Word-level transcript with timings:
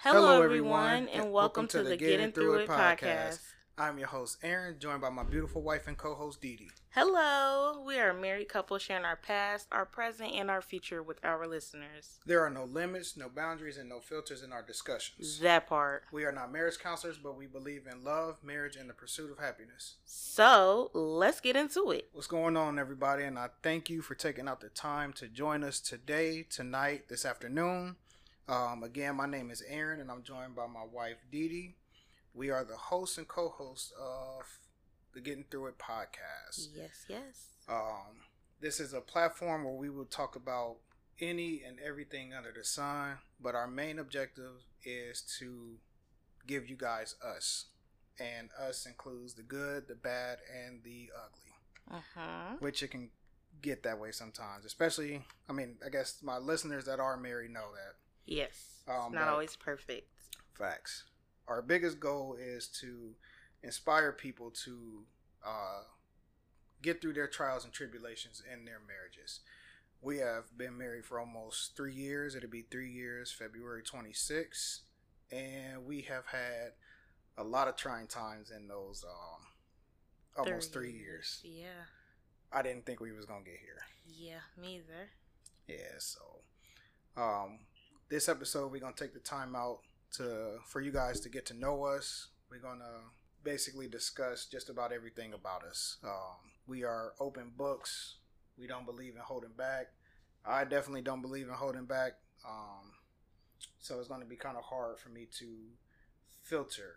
Hello, 0.00 0.42
everyone, 0.42 1.08
and, 1.08 1.32
welcome, 1.32 1.66
to, 1.66 1.82
the 1.82 1.96
Getting 1.96 2.30
Through 2.30 2.58
It 2.58 2.68
podcast. 2.68 3.40
I'm 3.76 3.98
your 3.98 4.06
host, 4.06 4.38
Aaron, 4.44 4.78
joined 4.78 5.00
by 5.00 5.10
my 5.10 5.24
beautiful 5.24 5.60
wife 5.60 5.88
and 5.88 5.98
co 5.98 6.14
host, 6.14 6.40
Dee 6.40 6.54
Dee. 6.54 6.70
Hello, 6.90 7.82
we 7.84 7.98
are 7.98 8.10
a 8.10 8.14
married 8.14 8.48
couple 8.48 8.78
sharing 8.78 9.04
our 9.04 9.16
past, 9.16 9.66
our 9.72 9.84
present, 9.84 10.34
and 10.34 10.52
our 10.52 10.62
future 10.62 11.02
with 11.02 11.18
our 11.24 11.48
listeners. 11.48 12.20
There 12.24 12.40
are 12.44 12.48
no 12.48 12.62
limits, 12.62 13.16
no 13.16 13.28
boundaries, 13.28 13.76
and 13.76 13.88
no 13.88 13.98
filters 13.98 14.44
in 14.44 14.52
our 14.52 14.62
discussions. 14.62 15.40
That 15.40 15.66
part. 15.66 16.04
We 16.12 16.24
are 16.24 16.32
not 16.32 16.52
marriage 16.52 16.78
counselors, 16.78 17.18
but 17.18 17.36
we 17.36 17.46
believe 17.46 17.88
in 17.90 18.04
love, 18.04 18.36
marriage, 18.44 18.76
and 18.76 18.88
the 18.88 18.94
pursuit 18.94 19.32
of 19.32 19.40
happiness. 19.40 19.96
So, 20.04 20.92
let's 20.94 21.40
get 21.40 21.56
into 21.56 21.90
it. 21.90 22.08
What's 22.12 22.28
going 22.28 22.56
on, 22.56 22.78
everybody? 22.78 23.24
And 23.24 23.36
I 23.36 23.48
thank 23.64 23.90
you 23.90 24.00
for 24.02 24.14
taking 24.14 24.46
out 24.46 24.60
the 24.60 24.68
time 24.68 25.12
to 25.14 25.26
join 25.26 25.64
us 25.64 25.80
today, 25.80 26.46
tonight, 26.48 27.08
this 27.08 27.26
afternoon. 27.26 27.96
Um, 28.48 28.82
again, 28.82 29.16
my 29.16 29.26
name 29.26 29.50
is 29.50 29.62
Aaron, 29.68 30.00
and 30.00 30.10
I'm 30.10 30.22
joined 30.22 30.56
by 30.56 30.66
my 30.66 30.84
wife 30.90 31.18
Dee 31.30 31.48
Dee. 31.48 31.76
We 32.32 32.50
are 32.50 32.64
the 32.64 32.76
hosts 32.76 33.18
and 33.18 33.28
co-hosts 33.28 33.92
of 34.00 34.42
the 35.12 35.20
Getting 35.20 35.44
Through 35.50 35.66
It 35.66 35.78
podcast. 35.78 36.68
Yes, 36.74 37.04
yes. 37.08 37.48
Um, 37.68 38.22
this 38.58 38.80
is 38.80 38.94
a 38.94 39.02
platform 39.02 39.64
where 39.64 39.74
we 39.74 39.90
will 39.90 40.06
talk 40.06 40.34
about 40.34 40.76
any 41.20 41.62
and 41.66 41.78
everything 41.78 42.32
under 42.32 42.50
the 42.50 42.64
sun, 42.64 43.18
but 43.38 43.54
our 43.54 43.68
main 43.68 43.98
objective 43.98 44.64
is 44.82 45.20
to 45.40 45.76
give 46.46 46.70
you 46.70 46.76
guys 46.76 47.16
us, 47.22 47.66
and 48.18 48.48
us 48.58 48.86
includes 48.86 49.34
the 49.34 49.42
good, 49.42 49.88
the 49.88 49.94
bad, 49.94 50.38
and 50.66 50.82
the 50.84 51.10
ugly. 51.14 51.98
Uh-huh. 51.98 52.56
Which 52.60 52.82
it 52.82 52.90
can 52.90 53.10
get 53.60 53.82
that 53.82 54.00
way 54.00 54.10
sometimes, 54.12 54.64
especially. 54.64 55.22
I 55.50 55.52
mean, 55.52 55.76
I 55.84 55.90
guess 55.90 56.20
my 56.22 56.38
listeners 56.38 56.86
that 56.86 56.98
are 56.98 57.18
married 57.18 57.50
know 57.50 57.66
that 57.74 57.96
Yes. 58.28 58.82
Um, 58.86 59.12
not 59.12 59.28
always 59.28 59.56
perfect. 59.56 60.12
Facts. 60.52 61.04
Our 61.48 61.62
biggest 61.62 61.98
goal 61.98 62.36
is 62.38 62.68
to 62.80 63.14
inspire 63.62 64.12
people 64.12 64.50
to 64.64 65.04
uh, 65.44 65.82
get 66.82 67.00
through 67.00 67.14
their 67.14 67.26
trials 67.26 67.64
and 67.64 67.72
tribulations 67.72 68.42
in 68.52 68.66
their 68.66 68.80
marriages. 68.86 69.40
We 70.02 70.18
have 70.18 70.56
been 70.56 70.76
married 70.76 71.06
for 71.06 71.18
almost 71.18 71.74
three 71.74 71.94
years. 71.94 72.34
It'll 72.34 72.50
be 72.50 72.66
three 72.70 72.90
years, 72.90 73.32
February 73.32 73.82
26th. 73.82 74.80
And 75.32 75.86
we 75.86 76.02
have 76.02 76.26
had 76.26 76.72
a 77.36 77.42
lot 77.42 77.66
of 77.66 77.76
trying 77.76 78.08
times 78.08 78.50
in 78.54 78.68
those 78.68 79.04
um, 79.08 80.44
almost 80.46 80.72
three 80.72 80.92
years. 80.92 81.40
Yeah. 81.42 81.84
I 82.52 82.62
didn't 82.62 82.84
think 82.84 83.00
we 83.00 83.12
was 83.12 83.26
gonna 83.26 83.44
get 83.44 83.58
here. 83.60 83.82
Yeah, 84.06 84.40
me 84.60 84.76
either. 84.76 85.10
Yeah, 85.66 85.98
so 85.98 86.20
um, 87.16 87.58
this 88.08 88.28
episode 88.28 88.72
we're 88.72 88.80
gonna 88.80 88.94
take 88.96 89.12
the 89.12 89.20
time 89.20 89.54
out 89.54 89.80
to 90.12 90.58
for 90.64 90.80
you 90.80 90.90
guys 90.90 91.20
to 91.20 91.28
get 91.28 91.46
to 91.46 91.54
know 91.54 91.84
us. 91.84 92.28
We're 92.50 92.58
gonna 92.58 93.02
basically 93.44 93.88
discuss 93.88 94.46
just 94.46 94.70
about 94.70 94.92
everything 94.92 95.34
about 95.34 95.64
us. 95.64 95.98
Um, 96.02 96.52
we 96.66 96.84
are 96.84 97.12
open 97.20 97.52
books. 97.56 98.16
We 98.58 98.66
don't 98.66 98.86
believe 98.86 99.14
in 99.14 99.20
holding 99.20 99.52
back. 99.56 99.88
I 100.44 100.64
definitely 100.64 101.02
don't 101.02 101.22
believe 101.22 101.48
in 101.48 101.54
holding 101.54 101.84
back. 101.84 102.12
Um, 102.48 102.92
so 103.78 103.98
it's 103.98 104.08
going 104.08 104.20
to 104.20 104.26
be 104.26 104.36
kind 104.36 104.56
of 104.56 104.64
hard 104.64 104.98
for 104.98 105.08
me 105.08 105.26
to 105.38 105.46
filter. 106.42 106.96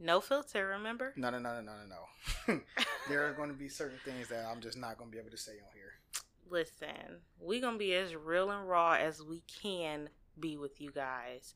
No 0.00 0.20
filter, 0.20 0.66
remember? 0.68 1.12
No, 1.16 1.30
no, 1.30 1.38
no, 1.38 1.60
no, 1.60 1.72
no, 1.72 2.54
no. 2.54 2.60
there 3.08 3.26
are 3.26 3.32
going 3.32 3.48
to 3.48 3.54
be 3.54 3.68
certain 3.68 3.98
things 4.04 4.28
that 4.28 4.46
I'm 4.46 4.60
just 4.60 4.78
not 4.78 4.96
going 4.96 5.10
to 5.10 5.12
be 5.12 5.18
able 5.18 5.30
to 5.30 5.36
say 5.36 5.52
on 5.52 5.72
here 5.74 6.22
listen, 6.50 7.22
we 7.40 7.60
gonna 7.60 7.78
be 7.78 7.94
as 7.94 8.14
real 8.14 8.50
and 8.50 8.68
raw 8.68 8.92
as 8.92 9.22
we 9.22 9.42
can 9.62 10.08
be 10.38 10.56
with 10.56 10.80
you 10.80 10.90
guys. 10.90 11.54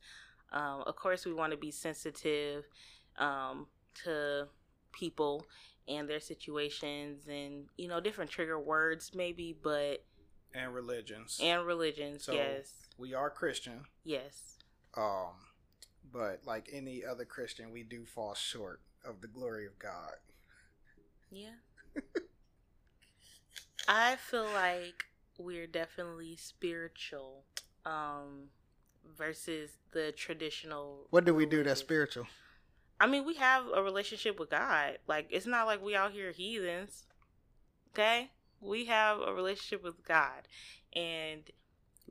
Um, 0.53 0.83
of 0.87 0.97
course, 0.97 1.25
we 1.25 1.33
want 1.33 1.53
to 1.53 1.59
be 1.59 1.71
sensitive 1.71 2.65
um, 3.19 3.67
to 4.05 4.49
people 4.93 5.47
and 5.89 6.09
their 6.09 6.21
situations, 6.21 7.27
and 7.29 7.67
you 7.77 7.89
know, 7.89 8.01
different 8.01 8.31
trigger 8.31 8.59
words 8.59 9.13
maybe, 9.15 9.57
but 9.63 10.05
and 10.55 10.75
religions 10.75 11.39
and 11.43 11.67
religions. 11.67 12.25
So 12.25 12.33
yes, 12.33 12.73
we 12.99 13.15
are 13.15 13.31
Christian. 13.31 13.85
Yes. 14.05 14.59
Um, 14.97 15.33
but 16.13 16.41
like 16.47 16.69
any 16.73 17.03
other 17.05 17.25
Christian, 17.25 17.73
we 17.73 17.83
do 17.83 18.05
fall 18.05 18.35
short 18.35 18.81
of 19.05 19.21
the 19.21 19.29
glory 19.29 19.67
of 19.67 19.79
God. 19.79 20.15
Yeah. 21.31 21.55
I 23.89 24.17
feel 24.17 24.45
like 24.45 25.07
we're 25.39 25.67
definitely 25.67 26.37
spiritual 26.37 27.45
um 27.85 28.49
versus 29.17 29.71
the 29.93 30.13
traditional 30.13 31.07
What 31.11 31.25
do 31.25 31.35
we 31.35 31.47
do 31.47 31.63
that's 31.63 31.81
spiritual? 31.81 32.27
I 33.01 33.07
mean, 33.07 33.27
we 33.27 33.35
have 33.35 33.65
a 33.75 33.83
relationship 33.83 34.39
with 34.39 34.51
God. 34.51 34.99
Like 35.07 35.27
it's 35.31 35.47
not 35.47 35.67
like 35.67 35.83
we 35.83 35.97
out 35.97 36.13
here 36.13 36.31
heathens. 36.31 37.07
Okay? 37.93 38.31
We 38.61 38.85
have 38.87 39.19
a 39.21 39.35
relationship 39.35 39.83
with 39.83 40.07
God. 40.07 40.47
And 40.95 41.51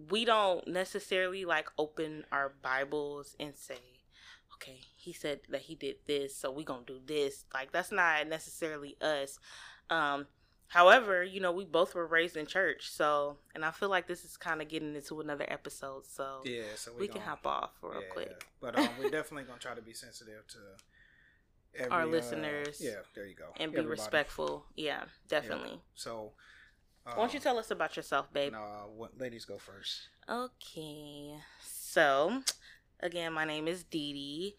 we 0.09 0.25
don't 0.25 0.67
necessarily 0.67 1.45
like 1.45 1.69
open 1.77 2.25
our 2.31 2.53
Bibles 2.61 3.35
and 3.39 3.55
say, 3.55 3.79
okay, 4.55 4.79
he 4.97 5.13
said 5.13 5.41
that 5.49 5.61
he 5.61 5.75
did 5.75 5.95
this, 6.07 6.35
so 6.35 6.51
we 6.51 6.63
gonna 6.63 6.83
do 6.85 6.99
this. 7.05 7.45
Like 7.53 7.71
that's 7.71 7.91
not 7.91 8.27
necessarily 8.27 8.97
us. 9.01 9.39
Um, 9.89 10.27
However, 10.71 11.21
you 11.21 11.41
know, 11.41 11.51
we 11.51 11.65
both 11.65 11.95
were 11.95 12.07
raised 12.07 12.37
in 12.37 12.45
church, 12.45 12.89
so 12.89 13.35
and 13.53 13.65
I 13.65 13.71
feel 13.71 13.89
like 13.89 14.07
this 14.07 14.23
is 14.23 14.37
kind 14.37 14.61
of 14.61 14.69
getting 14.69 14.95
into 14.95 15.19
another 15.19 15.43
episode, 15.49 16.05
so 16.07 16.39
yeah, 16.45 16.63
so 16.75 16.93
we, 16.93 17.01
we 17.01 17.07
can 17.09 17.19
hop 17.19 17.45
off 17.45 17.71
real 17.81 17.95
yeah, 17.95 18.07
quick. 18.09 18.45
But 18.61 18.79
um, 18.79 18.87
we're 18.97 19.09
definitely 19.11 19.43
gonna 19.43 19.59
try 19.59 19.75
to 19.75 19.81
be 19.81 19.93
sensitive 19.93 20.47
to 20.47 20.57
every, 21.77 21.91
our 21.91 22.03
uh, 22.03 22.05
listeners. 22.05 22.79
Uh, 22.79 22.85
yeah, 22.85 22.95
there 23.13 23.25
you 23.25 23.35
go, 23.35 23.47
and 23.57 23.63
Everybody. 23.63 23.83
be 23.83 23.89
respectful. 23.89 24.65
Yeah, 24.77 25.03
definitely. 25.27 25.71
Yeah. 25.71 25.95
So, 25.95 26.31
uh, 27.05 27.15
why 27.15 27.23
don't 27.23 27.33
you 27.33 27.39
um, 27.39 27.43
tell 27.43 27.59
us 27.59 27.69
about 27.69 27.97
yourself, 27.97 28.31
babe? 28.31 28.53
No, 28.53 28.91
what, 28.95 29.19
ladies 29.19 29.43
go 29.43 29.57
first. 29.57 30.07
Okay, 30.29 31.33
so 31.61 32.43
again, 33.01 33.33
my 33.33 33.43
name 33.43 33.67
is 33.67 33.83
Dee 33.83 34.13
Dee. 34.13 34.55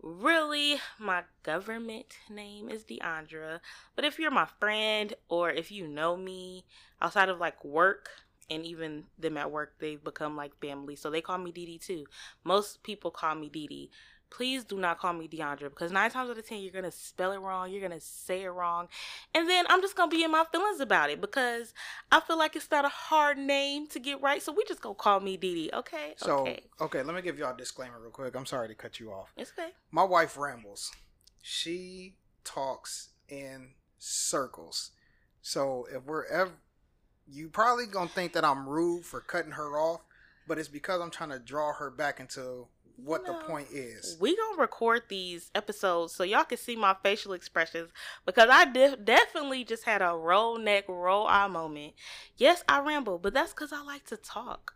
Really, 0.00 0.80
my 0.98 1.24
government 1.42 2.18
name 2.30 2.68
is 2.68 2.84
Deandra. 2.84 3.60
But 3.96 4.04
if 4.04 4.18
you're 4.18 4.30
my 4.30 4.46
friend 4.60 5.14
or 5.28 5.50
if 5.50 5.72
you 5.72 5.88
know 5.88 6.16
me 6.16 6.64
outside 7.02 7.28
of 7.28 7.38
like 7.38 7.64
work, 7.64 8.10
and 8.50 8.64
even 8.64 9.04
them 9.18 9.36
at 9.36 9.50
work, 9.50 9.74
they've 9.78 10.02
become 10.02 10.36
like 10.36 10.58
family. 10.60 10.96
So 10.96 11.10
they 11.10 11.20
call 11.20 11.38
me 11.38 11.52
Dee 11.52 11.78
too. 11.78 12.06
Most 12.44 12.82
people 12.82 13.10
call 13.10 13.34
me 13.34 13.48
Dee 13.48 13.90
please 14.30 14.64
do 14.64 14.78
not 14.78 14.98
call 14.98 15.12
me 15.12 15.28
Deandra 15.28 15.70
because 15.70 15.92
nine 15.92 16.10
times 16.10 16.30
out 16.30 16.38
of 16.38 16.46
ten 16.46 16.60
you're 16.60 16.72
gonna 16.72 16.90
spell 16.90 17.32
it 17.32 17.38
wrong, 17.38 17.70
you're 17.70 17.82
gonna 17.82 18.00
say 18.00 18.42
it 18.42 18.48
wrong, 18.48 18.88
and 19.34 19.48
then 19.48 19.64
I'm 19.68 19.80
just 19.80 19.96
gonna 19.96 20.10
be 20.10 20.24
in 20.24 20.30
my 20.30 20.44
feelings 20.50 20.80
about 20.80 21.10
it 21.10 21.20
because 21.20 21.72
I 22.10 22.20
feel 22.20 22.38
like 22.38 22.56
it's 22.56 22.70
not 22.70 22.84
a 22.84 22.90
hard 22.90 23.38
name 23.38 23.86
to 23.88 23.98
get 23.98 24.20
right. 24.20 24.42
So 24.42 24.52
we 24.52 24.64
just 24.66 24.80
gonna 24.80 24.94
call 24.94 25.20
me 25.20 25.36
Dee 25.36 25.54
Dee, 25.54 25.70
okay? 25.74 26.14
So 26.16 26.40
okay. 26.40 26.62
okay, 26.80 27.02
let 27.02 27.14
me 27.14 27.22
give 27.22 27.38
y'all 27.38 27.54
a 27.54 27.56
disclaimer 27.56 28.00
real 28.00 28.10
quick. 28.10 28.34
I'm 28.34 28.46
sorry 28.46 28.68
to 28.68 28.74
cut 28.74 29.00
you 29.00 29.10
off. 29.10 29.32
It's 29.36 29.52
okay. 29.58 29.70
My 29.90 30.04
wife 30.04 30.36
rambles. 30.36 30.92
She 31.42 32.16
talks 32.44 33.10
in 33.28 33.70
circles. 33.98 34.90
So 35.42 35.86
if 35.92 36.04
we're 36.04 36.26
ever 36.26 36.52
you 37.30 37.48
probably 37.48 37.86
gonna 37.86 38.08
think 38.08 38.32
that 38.32 38.44
I'm 38.44 38.68
rude 38.68 39.04
for 39.04 39.20
cutting 39.20 39.52
her 39.52 39.78
off, 39.78 40.00
but 40.46 40.58
it's 40.58 40.68
because 40.68 41.00
I'm 41.00 41.10
trying 41.10 41.30
to 41.30 41.38
draw 41.38 41.72
her 41.74 41.90
back 41.90 42.20
into 42.20 42.66
what 43.04 43.24
the 43.24 43.34
point 43.34 43.68
is. 43.72 44.16
We 44.20 44.36
gonna 44.36 44.60
record 44.60 45.02
these 45.08 45.50
episodes 45.54 46.12
so 46.12 46.24
y'all 46.24 46.44
can 46.44 46.58
see 46.58 46.76
my 46.76 46.96
facial 47.02 47.32
expressions 47.32 47.90
because 48.26 48.48
I 48.50 48.64
de- 48.64 48.96
definitely 48.96 49.64
just 49.64 49.84
had 49.84 50.02
a 50.02 50.14
roll 50.16 50.58
neck, 50.58 50.84
roll 50.88 51.26
eye 51.26 51.46
moment. 51.46 51.94
Yes, 52.36 52.62
I 52.68 52.80
ramble, 52.80 53.18
but 53.18 53.34
that's 53.34 53.52
because 53.52 53.72
I 53.72 53.82
like 53.82 54.04
to 54.06 54.16
talk. 54.16 54.74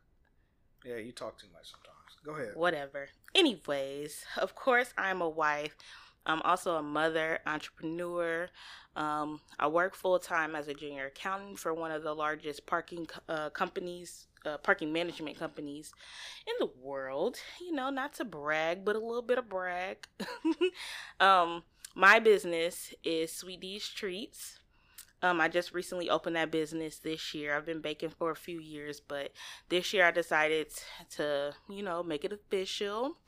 Yeah, 0.85 0.97
you 0.97 1.13
talk 1.13 1.39
too 1.39 1.49
much 1.53 1.71
sometimes. 1.71 1.93
Go 2.25 2.35
ahead. 2.35 2.57
Whatever. 2.57 3.09
Anyways, 3.35 4.25
of 4.37 4.55
course, 4.55 4.93
I'm 4.97 5.21
a 5.21 5.29
wife. 5.29 5.77
I'm 6.25 6.43
also 6.43 6.77
a 6.77 6.83
mother, 6.83 7.41
entrepreneur. 7.47 8.49
Um, 8.95 9.41
I 9.59 9.67
work 9.67 9.97
full 9.97 10.19
time 10.19 10.55
as 10.55 10.69
a 10.69 10.75
junior 10.75 11.07
accountant 11.07 11.59
for 11.59 11.75
one 11.75 11.91
of 11.91 12.03
the 12.03 12.15
largest 12.15 12.67
parking 12.67 13.09
uh, 13.29 13.51
companies 13.51 14.29
uh, 14.45 14.59
parking 14.59 14.93
management 14.93 15.39
companies 15.39 15.93
in 16.47 16.55
the 16.59 16.71
world. 16.81 17.37
You 17.61 17.73
know, 17.73 17.91
not 17.91 18.15
to 18.15 18.25
brag, 18.25 18.85
but 18.85 18.97
a 18.97 19.01
little 19.01 19.23
bit 19.23 19.39
of 19.39 19.49
brag. 19.49 20.07
um, 21.21 21.63
my 21.95 22.19
business 22.19 22.95
is 23.05 23.33
Sweet 23.33 23.61
D's 23.61 23.89
Treats. 23.89 24.59
Um, 25.23 25.41
I 25.41 25.47
just 25.47 25.73
recently 25.73 26.11
opened 26.11 26.35
that 26.35 26.51
business 26.51 26.99
this 26.99 27.33
year. 27.33 27.57
I've 27.57 27.67
been 27.67 27.81
baking 27.81 28.11
for 28.11 28.33
a 28.33 28.37
few 28.37 28.59
years, 28.59 29.01
but 29.01 29.33
this 29.69 29.93
year 29.93 30.05
I 30.05 30.11
decided 30.11 30.69
to, 31.11 31.55
you 31.71 31.83
know, 31.83 32.03
make 32.03 32.25
it 32.25 32.33
official 32.33 33.19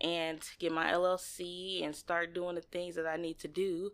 and 0.00 0.40
get 0.58 0.72
my 0.72 0.92
LLC 0.92 1.84
and 1.84 1.94
start 1.94 2.34
doing 2.34 2.56
the 2.56 2.60
things 2.60 2.96
that 2.96 3.06
I 3.06 3.16
need 3.16 3.38
to 3.40 3.48
do 3.48 3.90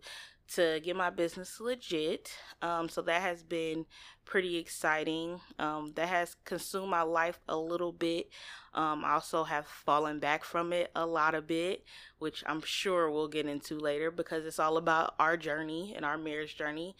to 0.54 0.80
get 0.82 0.96
my 0.96 1.10
business 1.10 1.60
legit. 1.60 2.30
Um, 2.62 2.88
so 2.88 3.02
that 3.02 3.22
has 3.22 3.42
been 3.42 3.86
pretty 4.24 4.56
exciting. 4.56 5.40
Um, 5.58 5.92
that 5.96 6.08
has 6.08 6.36
consumed 6.44 6.90
my 6.90 7.02
life 7.02 7.40
a 7.48 7.56
little 7.56 7.92
bit. 7.92 8.28
Um, 8.74 9.04
I 9.04 9.12
also 9.12 9.44
have 9.44 9.66
fallen 9.66 10.18
back 10.18 10.44
from 10.44 10.72
it 10.72 10.90
a 10.94 11.06
lot 11.06 11.34
a 11.34 11.42
bit, 11.42 11.84
which 12.18 12.42
I'm 12.46 12.62
sure 12.62 13.10
we'll 13.10 13.28
get 13.28 13.46
into 13.46 13.78
later 13.78 14.10
because 14.10 14.44
it's 14.46 14.58
all 14.58 14.76
about 14.76 15.14
our 15.18 15.36
journey 15.36 15.92
and 15.96 16.04
our 16.04 16.18
marriage 16.18 16.56
journey 16.56 16.96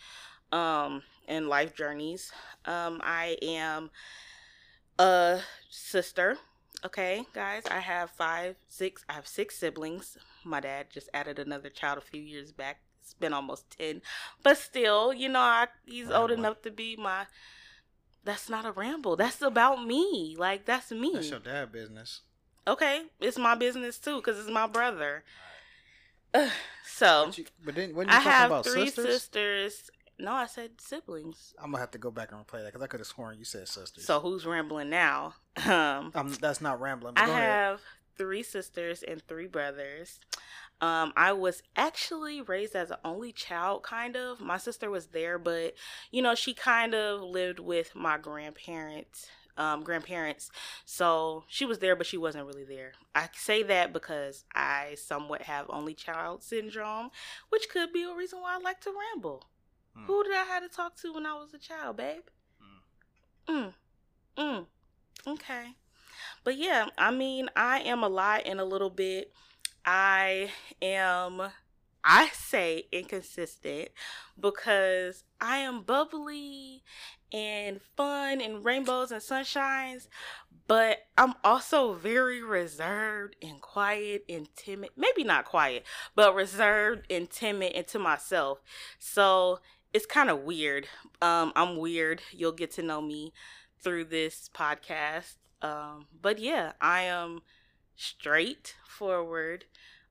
um, 0.52 1.02
and 1.28 1.48
life 1.48 1.74
journeys. 1.74 2.32
Um, 2.64 3.00
I 3.02 3.36
am 3.42 3.90
a 4.98 5.40
sister. 5.70 6.38
Okay, 6.84 7.24
guys, 7.32 7.62
I 7.70 7.78
have 7.78 8.10
five, 8.10 8.56
six, 8.68 9.04
I 9.08 9.14
have 9.14 9.26
six 9.26 9.56
siblings. 9.56 10.18
My 10.44 10.60
dad 10.60 10.88
just 10.90 11.08
added 11.14 11.38
another 11.38 11.70
child 11.70 11.96
a 11.96 12.02
few 12.02 12.20
years 12.20 12.52
back 12.52 12.80
it's 13.04 13.14
been 13.14 13.32
almost 13.34 13.68
10 13.78 14.00
but 14.42 14.56
still 14.56 15.12
you 15.12 15.28
know 15.28 15.38
I, 15.40 15.66
he's 15.84 16.10
old 16.10 16.30
enough 16.30 16.62
to 16.62 16.70
be 16.70 16.96
my 16.96 17.26
that's 18.24 18.48
not 18.48 18.64
a 18.64 18.72
ramble 18.72 19.14
that's 19.16 19.42
about 19.42 19.84
me 19.84 20.34
like 20.38 20.64
that's 20.64 20.90
me 20.90 21.10
That's 21.12 21.28
your 21.30 21.38
dad 21.40 21.70
business. 21.70 22.22
okay 22.66 23.02
it's 23.20 23.38
my 23.38 23.54
business 23.54 23.98
too 23.98 24.16
because 24.16 24.38
it's 24.40 24.50
my 24.50 24.66
brother 24.66 25.22
Ugh, 26.32 26.50
so 26.86 27.26
But, 27.26 27.38
you, 27.38 27.44
but 27.64 27.74
then 27.74 27.94
when 27.94 28.08
you 28.08 28.12
i 28.14 28.16
talking 28.16 28.30
have 28.32 28.50
about 28.50 28.64
three 28.64 28.86
sisters, 28.86 29.06
sisters 29.06 29.90
no 30.18 30.32
i 30.32 30.46
said 30.46 30.80
siblings 30.80 31.54
I'm 31.58 31.70
gonna 31.70 31.80
have 31.80 31.90
to 31.92 31.98
go 31.98 32.10
back 32.10 32.32
and 32.32 32.40
replay 32.44 32.60
that 32.62 32.66
because 32.72 32.82
I 32.82 32.86
could 32.86 33.00
have 33.00 33.06
sworn 33.06 33.38
you 33.38 33.44
said 33.44 33.68
sisters. 33.68 34.04
so 34.06 34.18
who's 34.20 34.46
rambling 34.46 34.88
now 34.90 35.34
um 35.66 36.10
um, 36.14 36.32
that's 36.40 36.60
not 36.62 36.80
rambling. 36.80 37.14
I 37.16 37.26
go 37.26 37.32
ahead. 37.32 37.42
have 37.50 37.80
three 38.16 38.42
sisters 38.44 39.02
and 39.02 39.20
three 39.26 39.46
brothers. 39.48 40.18
Um, 40.80 41.12
I 41.16 41.32
was 41.32 41.62
actually 41.76 42.40
raised 42.40 42.74
as 42.74 42.90
an 42.90 42.98
only 43.04 43.32
child, 43.32 43.82
kind 43.82 44.16
of. 44.16 44.40
My 44.40 44.58
sister 44.58 44.90
was 44.90 45.06
there, 45.06 45.38
but 45.38 45.74
you 46.10 46.20
know, 46.22 46.34
she 46.34 46.54
kind 46.54 46.94
of 46.94 47.22
lived 47.22 47.58
with 47.58 47.94
my 47.94 48.18
grandparents. 48.18 49.28
Um, 49.56 49.84
grandparents, 49.84 50.50
so 50.84 51.44
she 51.46 51.64
was 51.64 51.78
there, 51.78 51.94
but 51.94 52.08
she 52.08 52.16
wasn't 52.16 52.44
really 52.46 52.64
there. 52.64 52.94
I 53.14 53.28
say 53.34 53.62
that 53.62 53.92
because 53.92 54.44
I 54.52 54.96
somewhat 54.96 55.42
have 55.42 55.66
only 55.68 55.94
child 55.94 56.42
syndrome, 56.42 57.10
which 57.50 57.68
could 57.70 57.92
be 57.92 58.02
a 58.02 58.12
reason 58.12 58.40
why 58.40 58.56
I 58.56 58.58
like 58.58 58.80
to 58.80 58.92
ramble. 59.12 59.44
Hmm. 59.96 60.06
Who 60.06 60.24
did 60.24 60.32
I 60.32 60.42
have 60.42 60.64
to 60.64 60.68
talk 60.68 60.96
to 61.02 61.14
when 61.14 61.24
I 61.24 61.34
was 61.34 61.54
a 61.54 61.58
child, 61.58 61.98
babe? 61.98 62.24
Mm. 63.48 63.74
Mm. 64.36 64.66
Okay. 65.26 65.74
But 66.42 66.56
yeah, 66.56 66.86
I 66.98 67.10
mean, 67.10 67.48
I 67.56 67.80
am 67.80 68.02
a 68.02 68.08
lot 68.08 68.46
in 68.46 68.58
a 68.58 68.64
little 68.64 68.90
bit. 68.90 69.32
I 69.84 70.50
am, 70.80 71.42
I 72.02 72.28
say 72.28 72.84
inconsistent 72.92 73.88
because 74.38 75.24
I 75.40 75.58
am 75.58 75.82
bubbly 75.82 76.82
and 77.32 77.80
fun 77.96 78.40
and 78.40 78.64
rainbows 78.64 79.10
and 79.10 79.20
sunshines, 79.20 80.08
but 80.66 80.98
I'm 81.18 81.34
also 81.42 81.92
very 81.92 82.42
reserved 82.42 83.36
and 83.42 83.60
quiet 83.60 84.24
and 84.28 84.48
timid. 84.56 84.90
Maybe 84.96 85.24
not 85.24 85.44
quiet, 85.44 85.84
but 86.14 86.34
reserved 86.34 87.06
and 87.10 87.28
timid 87.28 87.72
and 87.74 87.86
to 87.88 87.98
myself. 87.98 88.60
So 88.98 89.60
it's 89.92 90.06
kind 90.06 90.30
of 90.30 90.40
weird. 90.40 90.86
Um, 91.20 91.52
I'm 91.54 91.76
weird. 91.76 92.22
You'll 92.32 92.52
get 92.52 92.70
to 92.72 92.82
know 92.82 93.00
me 93.00 93.32
through 93.80 94.06
this 94.06 94.48
podcast. 94.54 95.36
Um, 95.60 96.06
but 96.20 96.38
yeah, 96.38 96.72
I 96.80 97.02
am 97.02 97.40
straightforward. 97.96 99.64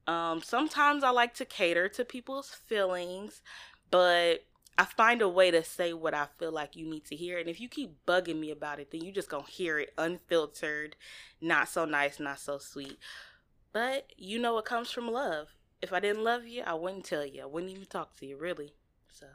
Um, 0.08 0.42
sometimes 0.42 1.04
I 1.04 1.12
like 1.12 1.34
to 1.36 1.46
cater 1.46 1.88
to 1.90 2.04
people's 2.04 2.50
feelings, 2.50 3.42
but 3.90 4.46
I 4.78 4.86
find 4.86 5.22
a 5.22 5.30
way 5.30 5.52
to 5.52 5.64
say 5.64 5.94
what 5.94 6.14
I 6.14 6.28
feel 6.38 6.52
like 6.52 6.76
you 6.76 6.86
need 6.86 7.06
to 7.06 7.16
hear. 7.16 7.38
And 7.38 7.48
if 7.48 7.60
you 7.60 7.70
keep 7.70 8.06
bugging 8.06 8.40
me 8.40 8.52
about 8.52 8.80
it, 8.80 8.92
then 8.92 9.02
you 9.04 9.12
just 9.12 9.30
gonna 9.30 9.46
hear 9.48 9.80
it 9.80 9.94
unfiltered, 9.98 10.96
not 11.40 11.70
so 11.70 11.86
nice, 11.86 12.20
not 12.20 12.40
so 12.40 12.58
sweet. 12.58 12.98
But 13.72 14.08
you 14.18 14.40
know 14.40 14.58
it 14.58 14.66
comes 14.66 14.92
from 14.92 15.10
love. 15.10 15.50
If 15.82 15.94
I 15.94 16.00
didn't 16.00 16.24
love 16.24 16.48
you, 16.48 16.64
I 16.66 16.74
wouldn't 16.74 17.06
tell 17.06 17.26
you. 17.26 17.44
I 17.44 17.46
wouldn't 17.46 17.72
even 17.72 17.86
talk 17.86 18.16
to 18.18 18.26
you, 18.26 18.38
really. 18.38 18.74
So, 19.12 19.28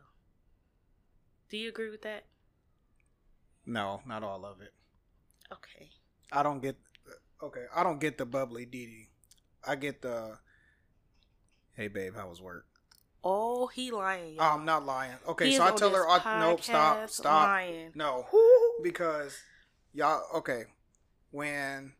do 1.51 1.57
you 1.57 1.69
agree 1.69 1.91
with 1.91 2.03
that? 2.03 2.25
No, 3.67 4.01
not 4.07 4.23
all 4.23 4.45
of 4.47 4.61
it. 4.61 4.73
Okay. 5.53 5.91
I 6.33 6.43
don't 6.43 6.61
get. 6.63 6.77
Okay, 7.43 7.65
I 7.75 7.83
don't 7.85 8.01
get 8.01 8.19
the 8.19 8.27
bubbly 8.27 8.65
Didi. 8.67 9.09
I 9.67 9.77
get 9.77 10.03
the. 10.03 10.39
Hey 11.75 11.89
babe, 11.89 12.15
how 12.17 12.29
was 12.29 12.41
work? 12.41 12.67
Oh, 13.23 13.67
he 13.69 13.91
lying. 13.91 14.37
Y'all. 14.37 14.55
I'm 14.59 14.65
not 14.65 14.85
lying. 14.87 15.13
Okay, 15.29 15.51
He 15.51 15.57
so 15.57 15.65
I 15.65 15.71
tell 15.73 15.91
her, 15.91 16.09
I, 16.09 16.41
nope, 16.41 16.63
stop, 16.63 17.11
stop. 17.11 17.49
Lying. 17.49 17.91
No, 17.95 18.27
because 18.83 19.37
y'all. 19.93 20.23
Okay, 20.37 20.65
when 21.31 21.93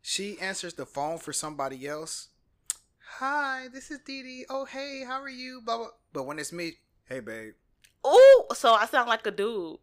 she 0.00 0.38
answers 0.40 0.74
the 0.74 0.86
phone 0.86 1.18
for 1.18 1.32
somebody 1.32 1.86
else, 1.86 2.28
hi, 3.18 3.68
this 3.72 3.90
is 3.90 3.98
Didi. 4.06 4.44
Oh, 4.48 4.64
hey, 4.64 5.04
how 5.06 5.20
are 5.20 5.28
you? 5.28 5.60
Blah 5.64 5.76
blah. 5.78 5.86
But 6.12 6.24
when 6.24 6.38
it's 6.38 6.52
me, 6.52 6.72
hey 7.08 7.20
babe, 7.20 7.52
Oh, 8.04 8.46
so 8.54 8.72
I 8.72 8.86
sound 8.86 9.08
like 9.08 9.26
a 9.26 9.30
dude. 9.30 9.78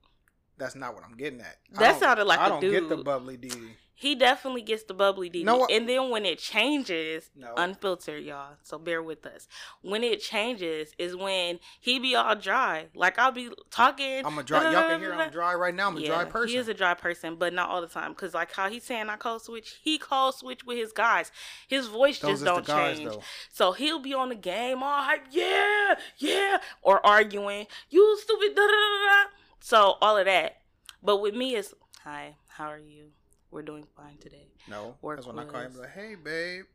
that's 0.57 0.75
not 0.75 0.93
what 0.95 1.03
I'm 1.03 1.15
getting 1.17 1.41
at. 1.41 1.57
That 1.73 1.99
sounded 1.99 2.25
like 2.25 2.39
I 2.39 2.45
a 2.47 2.49
don't 2.49 2.61
get 2.61 2.89
the 2.89 2.95
dude. 2.97 3.05
bubbly 3.05 3.37
Didi. 3.37 3.75
He 3.99 4.15
definitely 4.15 4.61
gets 4.61 4.83
the 4.83 4.93
bubbly 4.93 5.29
DD. 5.29 5.43
No, 5.43 5.65
and 5.65 5.87
then 5.89 6.09
when 6.09 6.23
it 6.25 6.39
changes, 6.39 7.29
No. 7.35 7.53
unfiltered, 7.57 8.23
y'all. 8.23 8.53
So 8.63 8.79
bear 8.79 9.03
with 9.03 9.25
us. 9.25 9.49
When 9.81 10.05
it 10.05 10.21
changes 10.21 10.93
is 10.97 11.17
when 11.17 11.59
he 11.81 11.99
be 11.99 12.15
all 12.15 12.33
dry. 12.37 12.85
Like 12.95 13.19
I'll 13.19 13.33
be 13.33 13.49
talking. 13.69 14.25
I'm 14.25 14.39
a 14.39 14.43
dry. 14.43 14.71
Y'all 14.71 14.83
can 14.83 15.01
hear 15.01 15.13
I'm 15.13 15.29
dry 15.33 15.53
right 15.53 15.75
now. 15.75 15.89
I'm 15.89 15.97
a 15.97 16.05
dry 16.05 16.23
person. 16.23 16.47
He 16.47 16.55
is 16.55 16.69
a 16.69 16.73
dry 16.73 16.93
person, 16.93 17.35
but 17.35 17.51
not 17.51 17.69
all 17.69 17.81
the 17.81 17.87
time. 17.87 18.15
Cause 18.15 18.33
like 18.33 18.53
how 18.53 18.69
he's 18.69 18.85
saying 18.85 19.09
I 19.09 19.17
code 19.17 19.41
switch, 19.41 19.75
he 19.81 19.97
code 19.97 20.33
switch 20.33 20.63
with 20.63 20.77
his 20.77 20.93
guys. 20.93 21.29
His 21.67 21.87
voice 21.87 22.19
Those 22.19 22.31
just 22.39 22.45
don't 22.45 22.65
guys, 22.65 22.99
change. 22.99 23.11
though. 23.11 23.21
So 23.51 23.73
he'll 23.73 23.99
be 23.99 24.13
on 24.13 24.29
the 24.29 24.35
game 24.35 24.81
all 24.81 25.01
hype, 25.03 25.25
yeah, 25.29 25.95
yeah, 26.19 26.59
or 26.81 27.05
arguing, 27.05 27.67
you 27.89 28.17
stupid, 28.21 28.55
da 28.55 28.61
da 28.61 28.67
da 28.67 29.23
da. 29.23 29.29
So 29.59 29.97
all 30.01 30.15
of 30.17 30.23
that. 30.23 30.61
But 31.03 31.17
with 31.17 31.35
me, 31.35 31.55
it's 31.55 31.73
hi, 32.05 32.35
how 32.47 32.67
are 32.67 32.79
you? 32.79 33.07
We're 33.51 33.61
doing 33.63 33.85
fine 33.95 34.17
today. 34.17 34.47
No, 34.67 34.95
Work 35.01 35.17
that's 35.17 35.27
when 35.27 35.39
I 35.39 35.45
call 35.45 35.59
you. 35.61 35.65
and 35.67 35.73
be 35.73 35.79
Like, 35.81 35.91
hey 35.91 36.15
babe, 36.15 36.65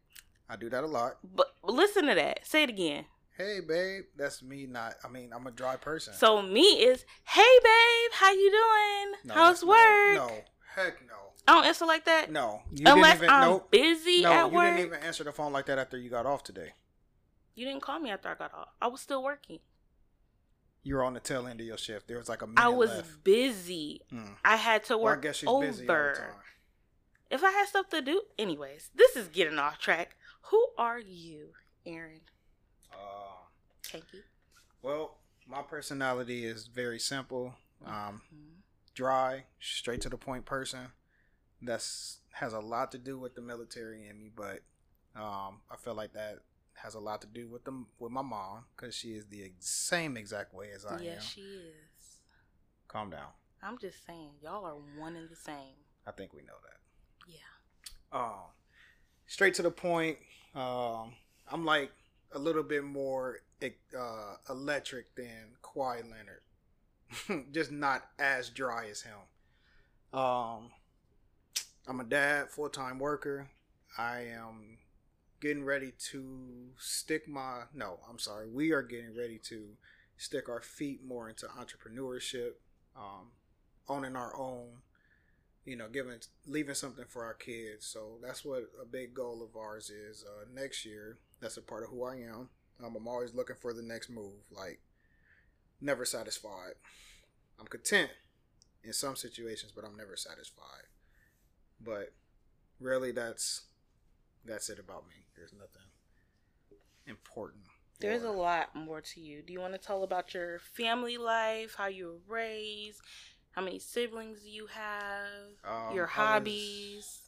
I 0.48 0.56
do 0.56 0.68
that 0.70 0.82
a 0.84 0.86
lot. 0.86 1.18
But 1.22 1.54
listen 1.62 2.06
to 2.06 2.14
that. 2.14 2.46
Say 2.46 2.64
it 2.64 2.68
again. 2.70 3.04
Hey 3.36 3.60
babe, 3.66 4.04
that's 4.16 4.42
me. 4.42 4.66
Not. 4.66 4.94
I 5.04 5.08
mean, 5.08 5.32
I'm 5.34 5.46
a 5.46 5.50
dry 5.50 5.76
person. 5.76 6.14
So 6.14 6.42
me 6.42 6.60
is, 6.84 7.04
hey 7.24 7.42
babe, 7.62 8.10
how 8.12 8.32
you 8.32 8.50
doing? 8.50 9.20
No, 9.24 9.34
How's 9.34 9.64
work? 9.64 9.76
No, 10.14 10.30
heck 10.74 11.00
no. 11.06 11.14
I 11.46 11.54
don't 11.54 11.64
answer 11.66 11.84
like 11.86 12.06
that. 12.06 12.32
No, 12.32 12.62
you 12.72 12.84
Unless 12.86 13.20
didn't 13.20 13.24
even. 13.24 13.30
I'm 13.30 13.50
nope. 13.50 13.70
busy 13.70 14.22
No, 14.22 14.32
at 14.32 14.50
you 14.50 14.54
work. 14.56 14.76
didn't 14.76 14.86
even 14.86 15.00
answer 15.04 15.24
the 15.24 15.32
phone 15.32 15.52
like 15.52 15.66
that 15.66 15.78
after 15.78 15.98
you 15.98 16.08
got 16.10 16.26
off 16.26 16.42
today. 16.42 16.70
You 17.54 17.66
didn't 17.66 17.82
call 17.82 18.00
me 18.00 18.10
after 18.10 18.28
I 18.28 18.34
got 18.34 18.52
off. 18.54 18.68
I 18.82 18.88
was 18.88 19.00
still 19.00 19.22
working. 19.22 19.58
You 20.82 20.96
were 20.96 21.04
on 21.04 21.14
the 21.14 21.20
tail 21.20 21.46
end 21.46 21.60
of 21.60 21.66
your 21.66 21.78
shift. 21.78 22.08
There 22.08 22.18
was 22.18 22.28
like 22.28 22.42
a 22.42 22.46
minute 22.46 22.60
I 22.62 22.68
was 22.68 22.90
left. 22.90 23.24
busy. 23.24 24.02
Mm. 24.12 24.34
I 24.44 24.56
had 24.56 24.84
to 24.84 24.98
Well, 24.98 25.14
I 25.14 25.20
guess 25.20 25.36
she's 25.36 25.48
over. 25.48 25.66
busy 25.66 25.88
all 25.88 25.96
the 25.96 26.12
time. 26.18 26.30
If 27.34 27.42
I 27.42 27.50
had 27.50 27.66
stuff 27.66 27.88
to 27.88 28.00
do, 28.00 28.22
anyways, 28.38 28.90
this 28.94 29.16
is 29.16 29.26
getting 29.26 29.58
off 29.58 29.78
track. 29.80 30.14
Who 30.52 30.68
are 30.78 31.00
you, 31.00 31.48
Aaron? 31.84 32.20
Uh, 32.92 33.48
Tanky. 33.82 34.22
well, 34.82 35.18
my 35.48 35.62
personality 35.62 36.44
is 36.46 36.68
very 36.68 37.00
simple. 37.00 37.56
Um, 37.84 38.22
Mhm. 38.32 38.62
dry, 38.94 39.46
straight 39.58 40.00
to 40.02 40.08
the 40.08 40.16
point 40.16 40.44
person. 40.46 40.92
That's 41.60 42.20
has 42.34 42.52
a 42.52 42.60
lot 42.60 42.92
to 42.92 42.98
do 42.98 43.18
with 43.18 43.34
the 43.34 43.40
military 43.40 44.06
in 44.06 44.16
me, 44.16 44.28
but 44.28 44.62
um, 45.16 45.62
I 45.68 45.76
feel 45.76 45.94
like 45.94 46.12
that 46.12 46.38
has 46.74 46.94
a 46.94 47.00
lot 47.00 47.20
to 47.22 47.26
do 47.26 47.48
with 47.48 47.64
them 47.64 47.88
with 47.98 48.12
my 48.12 48.22
mom 48.22 48.66
because 48.76 48.94
she 48.94 49.14
is 49.16 49.26
the 49.26 49.42
ex- 49.44 49.68
same 49.68 50.16
exact 50.16 50.54
way 50.54 50.70
as 50.70 50.84
I 50.86 51.00
Yeah, 51.00 51.14
am. 51.14 51.20
she 51.20 51.40
is. 51.42 52.20
Calm 52.86 53.10
down. 53.10 53.32
I'm 53.60 53.76
just 53.78 54.04
saying, 54.06 54.34
y'all 54.40 54.64
are 54.64 54.76
one 55.00 55.16
and 55.16 55.28
the 55.28 55.36
same. 55.36 55.74
I 56.06 56.12
think 56.12 56.32
we 56.32 56.42
know 56.42 56.58
that. 56.62 56.80
Um, 58.14 58.52
straight 59.26 59.54
to 59.54 59.62
the 59.62 59.70
point. 59.72 60.18
Um, 60.54 61.14
I'm 61.50 61.64
like 61.64 61.90
a 62.32 62.38
little 62.38 62.62
bit 62.62 62.84
more 62.84 63.40
uh, 63.62 64.36
electric 64.48 65.14
than 65.16 65.56
Kawhi 65.62 66.02
Leonard. 66.08 67.46
Just 67.52 67.72
not 67.72 68.04
as 68.18 68.48
dry 68.50 68.86
as 68.90 69.02
him. 69.02 70.18
Um, 70.18 70.70
I'm 71.88 72.00
a 72.00 72.04
dad, 72.04 72.50
full 72.50 72.68
time 72.68 73.00
worker. 73.00 73.48
I 73.98 74.26
am 74.36 74.78
getting 75.40 75.64
ready 75.64 75.92
to 76.10 76.70
stick 76.78 77.28
my 77.28 77.62
no, 77.74 77.98
I'm 78.08 78.18
sorry. 78.18 78.48
We 78.48 78.72
are 78.72 78.82
getting 78.82 79.16
ready 79.16 79.38
to 79.48 79.70
stick 80.16 80.48
our 80.48 80.60
feet 80.60 81.04
more 81.04 81.28
into 81.28 81.46
entrepreneurship, 81.46 82.52
um, 82.96 83.32
owning 83.88 84.16
our 84.16 84.36
own 84.36 84.68
you 85.64 85.76
know, 85.76 85.88
giving 85.88 86.18
leaving 86.46 86.74
something 86.74 87.06
for 87.08 87.24
our 87.24 87.34
kids. 87.34 87.86
So 87.86 88.18
that's 88.22 88.44
what 88.44 88.64
a 88.80 88.84
big 88.84 89.14
goal 89.14 89.42
of 89.42 89.56
ours 89.56 89.90
is 89.90 90.24
uh, 90.24 90.44
next 90.52 90.84
year. 90.84 91.18
That's 91.40 91.56
a 91.56 91.62
part 91.62 91.84
of 91.84 91.90
who 91.90 92.04
I 92.04 92.16
am. 92.16 92.48
Um, 92.84 92.96
I'm 92.96 93.08
always 93.08 93.34
looking 93.34 93.56
for 93.60 93.72
the 93.72 93.82
next 93.82 94.10
move. 94.10 94.42
Like, 94.50 94.80
never 95.80 96.04
satisfied. 96.04 96.74
I'm 97.58 97.66
content 97.66 98.10
in 98.82 98.92
some 98.92 99.16
situations, 99.16 99.72
but 99.74 99.84
I'm 99.84 99.96
never 99.96 100.16
satisfied. 100.16 100.88
But 101.80 102.12
really, 102.80 103.12
that's 103.12 103.62
that's 104.44 104.68
it 104.68 104.78
about 104.78 105.06
me. 105.08 105.24
There's 105.36 105.52
nothing 105.52 105.88
important. 107.06 107.64
There's 108.00 108.24
a 108.24 108.30
lot 108.30 108.74
more 108.74 109.00
to 109.00 109.20
you. 109.20 109.40
Do 109.40 109.52
you 109.52 109.60
want 109.60 109.72
to 109.72 109.78
tell 109.78 110.02
about 110.02 110.34
your 110.34 110.58
family 110.58 111.16
life, 111.16 111.74
how 111.78 111.86
you 111.86 112.06
were 112.06 112.34
raised, 112.34 113.00
how 113.54 113.62
many 113.62 113.78
siblings 113.78 114.44
you 114.46 114.66
have, 114.66 115.64
Um, 115.64 115.94
your 115.94 116.04
I 116.04 116.06
was- 116.06 116.12
hobbies? 116.12 117.20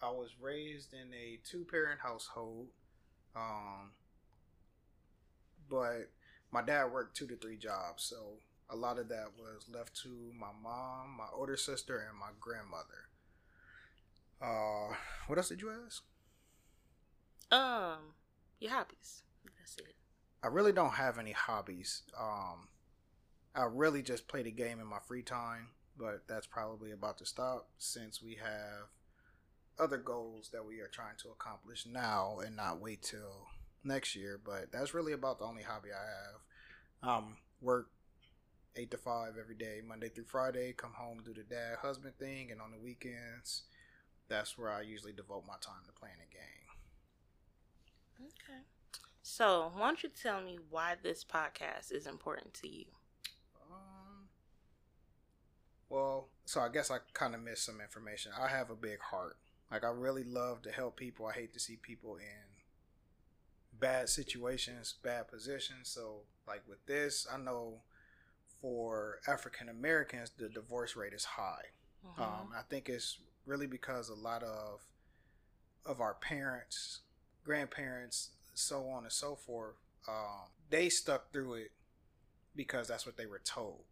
I 0.00 0.10
was 0.10 0.36
raised 0.40 0.92
in 0.94 1.12
a 1.14 1.38
two 1.44 1.64
parent 1.64 2.00
household. 2.00 2.70
Um, 3.34 3.94
but 5.68 6.10
my 6.50 6.60
dad 6.62 6.86
worked 6.92 7.16
two 7.16 7.26
to 7.28 7.36
three 7.36 7.56
jobs, 7.56 8.02
so 8.04 8.38
a 8.68 8.76
lot 8.76 8.98
of 8.98 9.08
that 9.08 9.36
was 9.38 9.68
left 9.68 9.94
to 10.02 10.08
my 10.34 10.52
mom, 10.52 11.10
my 11.10 11.28
older 11.32 11.56
sister, 11.56 11.98
and 11.98 12.16
my 12.18 12.30
grandmother. 12.40 13.08
Uh, 14.40 14.94
what 15.28 15.38
else 15.38 15.48
did 15.48 15.60
you 15.62 15.70
ask? 15.70 16.04
Um, 17.50 18.14
your 18.60 18.72
hobbies. 18.72 19.22
That's 19.58 19.76
it. 19.78 19.94
I 20.42 20.48
really 20.48 20.72
don't 20.72 20.94
have 20.94 21.18
any 21.18 21.32
hobbies. 21.32 22.02
Um, 22.18 22.68
I 23.54 23.64
really 23.64 24.02
just 24.02 24.28
play 24.28 24.42
the 24.42 24.50
game 24.50 24.80
in 24.80 24.86
my 24.86 24.98
free 25.06 25.22
time, 25.22 25.68
but 25.98 26.22
that's 26.28 26.46
probably 26.46 26.90
about 26.90 27.18
to 27.18 27.26
stop 27.26 27.68
since 27.78 28.22
we 28.22 28.36
have 28.36 28.88
other 29.78 29.98
goals 29.98 30.50
that 30.52 30.64
we 30.64 30.80
are 30.80 30.88
trying 30.88 31.16
to 31.18 31.28
accomplish 31.28 31.86
now 31.86 32.38
and 32.44 32.56
not 32.56 32.80
wait 32.80 33.02
till 33.02 33.48
next 33.84 34.16
year. 34.16 34.40
But 34.42 34.72
that's 34.72 34.94
really 34.94 35.12
about 35.12 35.38
the 35.38 35.44
only 35.44 35.62
hobby 35.62 35.90
I 35.92 37.06
have. 37.06 37.16
Um, 37.16 37.36
work 37.60 37.90
eight 38.76 38.90
to 38.92 38.96
five 38.96 39.34
every 39.38 39.54
day, 39.54 39.80
Monday 39.86 40.08
through 40.08 40.24
Friday. 40.24 40.72
Come 40.72 40.92
home, 40.94 41.18
do 41.24 41.34
the 41.34 41.42
dad 41.42 41.76
husband 41.82 42.14
thing, 42.18 42.50
and 42.50 42.60
on 42.60 42.70
the 42.70 42.78
weekends, 42.78 43.62
that's 44.28 44.56
where 44.56 44.70
I 44.70 44.80
usually 44.82 45.12
devote 45.12 45.44
my 45.46 45.56
time 45.60 45.82
to 45.86 45.92
playing 45.92 46.16
the 46.18 46.34
game. 46.34 46.52
Okay. 48.26 48.60
So, 49.22 49.70
why 49.74 49.88
don't 49.88 50.02
you 50.02 50.08
tell 50.08 50.40
me 50.40 50.58
why 50.70 50.96
this 51.02 51.24
podcast 51.24 51.92
is 51.92 52.06
important 52.06 52.54
to 52.54 52.68
you? 52.68 52.86
Well, 55.92 56.28
so 56.46 56.62
I 56.62 56.70
guess 56.70 56.90
I 56.90 56.98
kind 57.12 57.34
of 57.34 57.42
missed 57.42 57.66
some 57.66 57.78
information. 57.78 58.32
I 58.40 58.48
have 58.48 58.70
a 58.70 58.74
big 58.74 58.98
heart. 58.98 59.36
Like 59.70 59.84
I 59.84 59.88
really 59.88 60.24
love 60.24 60.62
to 60.62 60.72
help 60.72 60.96
people. 60.96 61.26
I 61.26 61.34
hate 61.34 61.52
to 61.52 61.60
see 61.60 61.76
people 61.76 62.16
in 62.16 62.62
bad 63.78 64.08
situations, 64.08 64.94
bad 65.02 65.28
positions. 65.28 65.90
So, 65.90 66.22
like 66.48 66.62
with 66.66 66.86
this, 66.86 67.26
I 67.30 67.36
know 67.36 67.82
for 68.62 69.18
African 69.28 69.68
Americans, 69.68 70.30
the 70.38 70.48
divorce 70.48 70.96
rate 70.96 71.12
is 71.12 71.24
high. 71.24 71.72
Mhm. 72.06 72.22
Um, 72.22 72.52
I 72.56 72.62
think 72.62 72.88
it's 72.88 73.18
really 73.44 73.66
because 73.66 74.08
a 74.08 74.14
lot 74.14 74.42
of 74.42 74.80
of 75.84 76.00
our 76.00 76.14
parents, 76.14 77.00
grandparents, 77.44 78.30
so 78.54 78.88
on 78.88 79.02
and 79.02 79.12
so 79.12 79.36
forth, 79.36 79.76
um, 80.08 80.48
they 80.70 80.88
stuck 80.88 81.32
through 81.32 81.54
it 81.54 81.72
because 82.56 82.88
that's 82.88 83.04
what 83.04 83.18
they 83.18 83.26
were 83.26 83.40
told. 83.40 83.84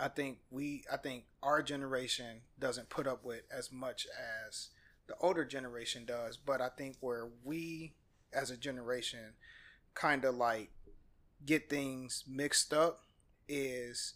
I 0.00 0.08
think 0.08 0.38
we, 0.50 0.84
I 0.92 0.96
think 0.96 1.24
our 1.42 1.62
generation 1.62 2.42
doesn't 2.58 2.88
put 2.88 3.06
up 3.06 3.24
with 3.24 3.42
as 3.56 3.70
much 3.72 4.06
as 4.48 4.70
the 5.06 5.14
older 5.20 5.44
generation 5.44 6.04
does, 6.04 6.36
but 6.36 6.60
I 6.60 6.68
think 6.70 6.96
where 7.00 7.28
we, 7.44 7.94
as 8.32 8.50
a 8.50 8.56
generation, 8.56 9.34
kind 9.94 10.24
of 10.24 10.34
like 10.34 10.70
get 11.44 11.68
things 11.68 12.24
mixed 12.26 12.72
up 12.72 13.02
is 13.48 14.14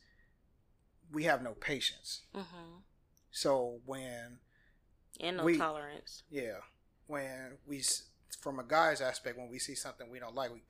we 1.13 1.25
have 1.25 1.43
no 1.43 1.53
patience. 1.53 2.23
Mhm. 2.35 2.83
So 3.31 3.81
when 3.85 4.41
And 5.21 5.39
no 5.39 5.45
We- 5.45 5.57
tolerance. 5.59 6.25
yeah, 6.31 6.61
when 7.07 7.59
we 7.67 7.83
from 8.39 8.59
a 8.59 8.65
guy's 8.65 9.01
aspect, 9.01 9.39
when 9.39 9.49
we 9.49 9.59
see 9.59 9.75
something 9.75 10.11
we 10.11 10.19
don't 10.19 10.35
like, 10.35 10.53
we 10.53 10.63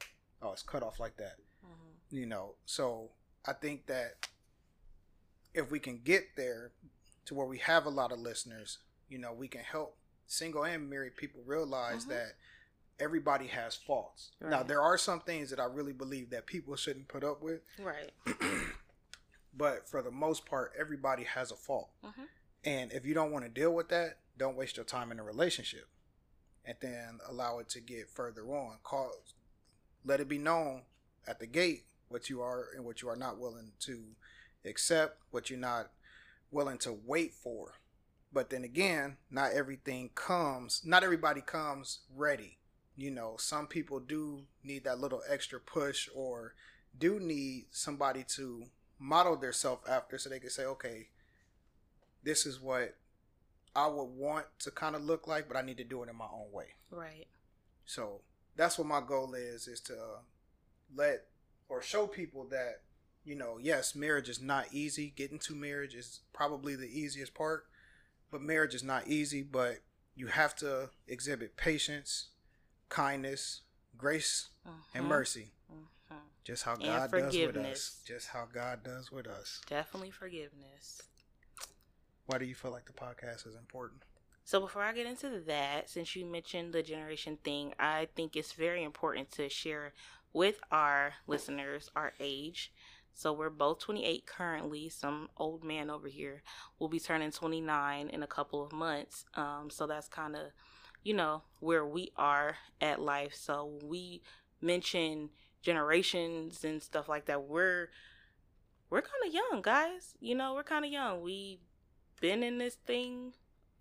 oh 0.43 0.53
it's 0.53 0.63
cut 0.63 0.83
off 0.83 1.01
like 1.01 1.17
that, 1.17 1.39
Mhm. 1.65 1.97
you 2.11 2.27
know. 2.27 2.57
So 2.65 3.13
I 3.45 3.53
think 3.55 3.87
that 3.87 4.29
if 5.57 5.71
we 5.71 5.81
can 5.81 5.99
get 6.05 6.37
there 6.37 6.71
to 7.25 7.35
where 7.35 7.47
we 7.47 7.59
have 7.59 7.87
a 7.87 7.91
lot 7.91 8.13
of 8.13 8.21
listeners, 8.21 8.79
you 9.09 9.19
know, 9.19 9.33
we 9.33 9.49
can 9.49 9.63
help 9.63 9.97
single 10.27 10.63
and 10.65 10.89
married 10.89 11.17
people 11.17 11.41
realize 11.45 12.05
Mhm. 12.05 12.09
that 12.11 12.37
everybody 13.01 13.47
has 13.49 13.75
faults. 13.75 14.31
Now 14.41 14.63
there 14.63 14.81
are 14.83 14.99
some 14.99 15.21
things 15.21 15.51
that 15.51 15.59
I 15.59 15.65
really 15.65 15.93
believe 15.93 16.31
that 16.31 16.47
people 16.47 16.77
shouldn't 16.77 17.09
put 17.09 17.25
up 17.25 17.41
with, 17.43 17.63
Right. 17.79 18.13
but 19.55 19.89
for 19.89 20.03
the 20.03 20.11
most 20.11 20.45
part, 20.47 20.73
everybody 20.79 21.25
has 21.25 21.51
a 21.51 21.57
fault. 21.57 21.91
Mhm. 22.05 22.29
And 22.65 22.93
if 22.93 23.07
you 23.07 23.15
don't 23.15 23.33
want 23.33 23.45
to 23.45 23.51
deal 23.51 23.73
with 23.73 23.89
that, 23.89 24.19
don't 24.37 24.57
waste 24.57 24.77
your 24.77 24.85
time 24.85 25.11
in 25.11 25.19
a 25.19 25.23
relationship. 25.25 25.89
And 26.65 26.77
then 26.81 27.21
allow 27.25 27.59
it 27.61 27.69
to 27.71 27.81
get 27.81 28.11
further 28.11 28.45
on. 28.55 28.79
Call 28.83 29.13
let 30.05 30.21
it 30.21 30.29
be 30.29 30.39
known 30.39 30.85
at 31.27 31.39
the 31.39 31.47
gate 31.47 31.87
what 32.09 32.29
you 32.29 32.41
are 32.43 32.71
and 32.75 32.85
what 32.85 33.03
you 33.03 33.09
are 33.09 33.17
not 33.17 33.39
willing 33.39 33.73
to 33.81 34.15
accept, 34.67 35.19
what 35.31 35.51
you're 35.51 35.59
not 35.59 35.91
willing 36.51 36.79
to 36.79 36.99
wait 37.05 37.35
for. 37.35 37.75
But 38.33 38.51
then 38.51 38.65
again, 38.65 39.17
not 39.31 39.53
everything 39.53 40.11
comes, 40.15 40.83
not 40.85 41.03
everybody 41.03 41.41
comes 41.41 42.01
ready. 42.15 42.59
You 42.97 43.11
know, 43.11 43.37
some 43.39 43.67
people 43.67 44.01
do 44.01 44.45
need 44.65 44.85
that 44.85 45.01
little 45.01 45.23
extra 45.29 45.61
push 45.61 46.09
or 46.15 46.55
do 46.99 47.21
need 47.21 47.67
somebody 47.71 48.25
to 48.37 48.65
model 48.99 49.37
their 49.37 49.53
self 49.53 49.81
after 49.89 50.19
so 50.19 50.31
they 50.31 50.41
can 50.41 50.51
say, 50.51 50.65
okay, 50.65 51.09
this 52.23 52.47
is 52.47 52.61
what 52.61 52.97
I 53.75 53.87
would 53.87 54.05
want 54.05 54.47
to 54.61 54.71
kind 54.71 54.97
of 54.97 55.05
look 55.05 55.27
like, 55.27 55.49
but 55.49 55.57
I 55.57 55.63
need 55.63 55.77
to 55.77 55.85
do 55.85 56.03
it 56.03 56.09
in 56.09 56.17
my 56.17 56.25
own 56.25 56.51
way. 56.51 56.69
Right. 56.91 57.27
So 57.85 58.23
that's 58.57 58.79
what 58.79 58.87
my 58.87 59.01
goal 59.01 59.35
is: 59.35 59.69
is 59.69 59.81
to 59.83 59.97
let 60.95 61.27
or 61.69 61.83
show 61.83 62.07
people 62.07 62.47
that 62.51 62.81
you 63.27 63.35
know, 63.35 63.59
yes, 63.61 63.95
marriage 63.95 64.29
is 64.29 64.41
not 64.41 64.73
easy. 64.73 65.13
Getting 65.15 65.41
to 65.41 65.55
marriage 65.55 65.95
is 65.95 66.21
probably 66.33 66.77
the 66.77 66.87
easiest 66.87 67.35
part, 67.35 67.67
but 68.31 68.41
marriage 68.41 68.75
is 68.75 68.85
not 68.85 69.09
easy. 69.09 69.43
But 69.43 69.81
you 70.15 70.29
have 70.29 70.55
to 70.57 70.91
exhibit 71.09 71.57
patience, 71.57 72.29
kindness, 72.89 73.63
grace, 73.99 74.51
and 74.95 75.05
Mhm. 75.05 75.09
mercy. 75.09 75.53
Mhm. 75.71 76.23
Just 76.45 76.63
how 76.63 76.75
And 76.75 76.85
God 76.85 77.11
does 77.11 77.37
with 77.37 77.57
us. 77.57 78.01
Just 78.07 78.29
how 78.29 78.47
God 78.47 78.85
does 78.85 79.11
with 79.11 79.27
us. 79.27 79.61
Definitely 79.67 80.13
forgiveness. 80.13 81.03
Why 82.27 82.39
do 82.39 82.45
you 82.45 82.55
feel 82.55 82.71
like 82.71 82.87
the 82.87 82.93
podcast 82.93 83.47
is 83.47 83.57
important? 83.57 84.03
So 84.45 84.61
before 84.61 84.83
I 84.83 84.93
get 84.93 85.07
into 85.07 85.41
that, 85.41 85.91
since 85.91 86.15
you 86.15 86.25
mentioned 86.25 86.73
the 86.73 86.85
generation 86.85 87.37
thing, 87.39 87.75
I 87.81 88.07
think 88.15 88.37
it's 88.37 88.53
very 88.53 88.85
important 88.85 89.33
to 89.33 89.49
share 89.49 89.93
with 90.33 90.61
our 90.71 91.15
listeners 91.27 91.91
our 91.97 92.15
age. 92.21 92.73
So 93.17 93.33
we're 93.33 93.49
both 93.49 93.79
28 93.81 94.27
currently. 94.27 94.91
Some 94.91 95.31
old 95.39 95.65
man 95.65 95.89
over 95.89 96.07
here 96.07 96.43
will 96.79 96.89
be 96.89 97.01
turning 97.01 97.33
29 97.33 98.09
in 98.11 98.23
a 98.23 98.27
couple 98.27 98.63
of 98.63 98.73
months. 98.73 99.25
Um, 99.35 99.71
so 99.71 99.87
that's 99.87 100.07
kind 100.07 100.37
of, 100.37 100.43
you 101.03 101.15
know, 101.15 101.43
where 101.61 101.85
we 101.85 102.13
are 102.17 102.57
at 102.79 103.01
life. 103.01 103.35
So 103.35 103.79
we 103.83 104.21
mention 104.61 105.31
generations 105.63 106.63
and 106.63 106.83
stuff 106.83 107.09
like 107.09 107.25
that, 107.25 107.43
we're 107.43 107.89
we're 108.91 109.03
kind 109.03 109.27
of 109.27 109.35
young, 109.35 109.63
guys. 109.63 110.15
You 110.21 110.35
know, 110.35 110.55
we're 110.55 110.63
kind 110.63 110.85
of 110.85 110.93
young. 110.93 111.23
We've 111.23 111.59
been 112.21 112.43
in 112.43 112.59
this 112.59 112.77
thing 112.87 113.33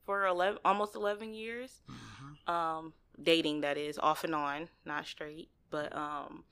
for 0.05 0.25
11 0.25 0.59
almost 0.63 0.95
11 0.95 1.33
years 1.33 1.81
um 2.47 2.93
dating 3.21 3.61
that 3.61 3.75
is 3.77 3.97
off 3.97 4.23
and 4.23 4.35
on 4.35 4.67
not 4.85 5.05
straight 5.05 5.49
but 5.71 5.95
um 5.95 6.43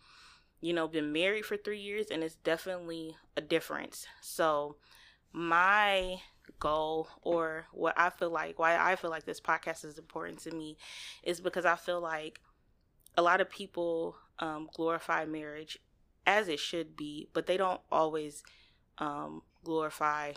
you 0.63 0.71
know 0.71 0.87
been 0.87 1.11
married 1.11 1.45
for 1.45 1.57
three 1.57 1.79
years 1.79 2.07
and 2.09 2.23
it's 2.23 2.35
definitely 2.35 3.17
a 3.35 3.41
difference 3.41 4.07
so 4.21 4.77
my 5.33 6.15
goal 6.59 7.09
or 7.21 7.65
what 7.73 7.93
i 7.97 8.09
feel 8.09 8.29
like 8.29 8.57
why 8.57 8.77
i 8.77 8.95
feel 8.95 9.09
like 9.09 9.25
this 9.25 9.41
podcast 9.41 9.83
is 9.83 9.97
important 9.97 10.39
to 10.39 10.51
me 10.51 10.77
is 11.23 11.41
because 11.41 11.65
i 11.65 11.75
feel 11.75 11.99
like 11.99 12.39
a 13.17 13.21
lot 13.21 13.41
of 13.41 13.49
people 13.49 14.15
um, 14.39 14.69
glorify 14.73 15.25
marriage 15.25 15.79
as 16.25 16.47
it 16.47 16.59
should 16.59 16.95
be 16.95 17.27
but 17.33 17.45
they 17.45 17.57
don't 17.57 17.81
always 17.91 18.41
um, 18.99 19.41
glorify 19.65 20.31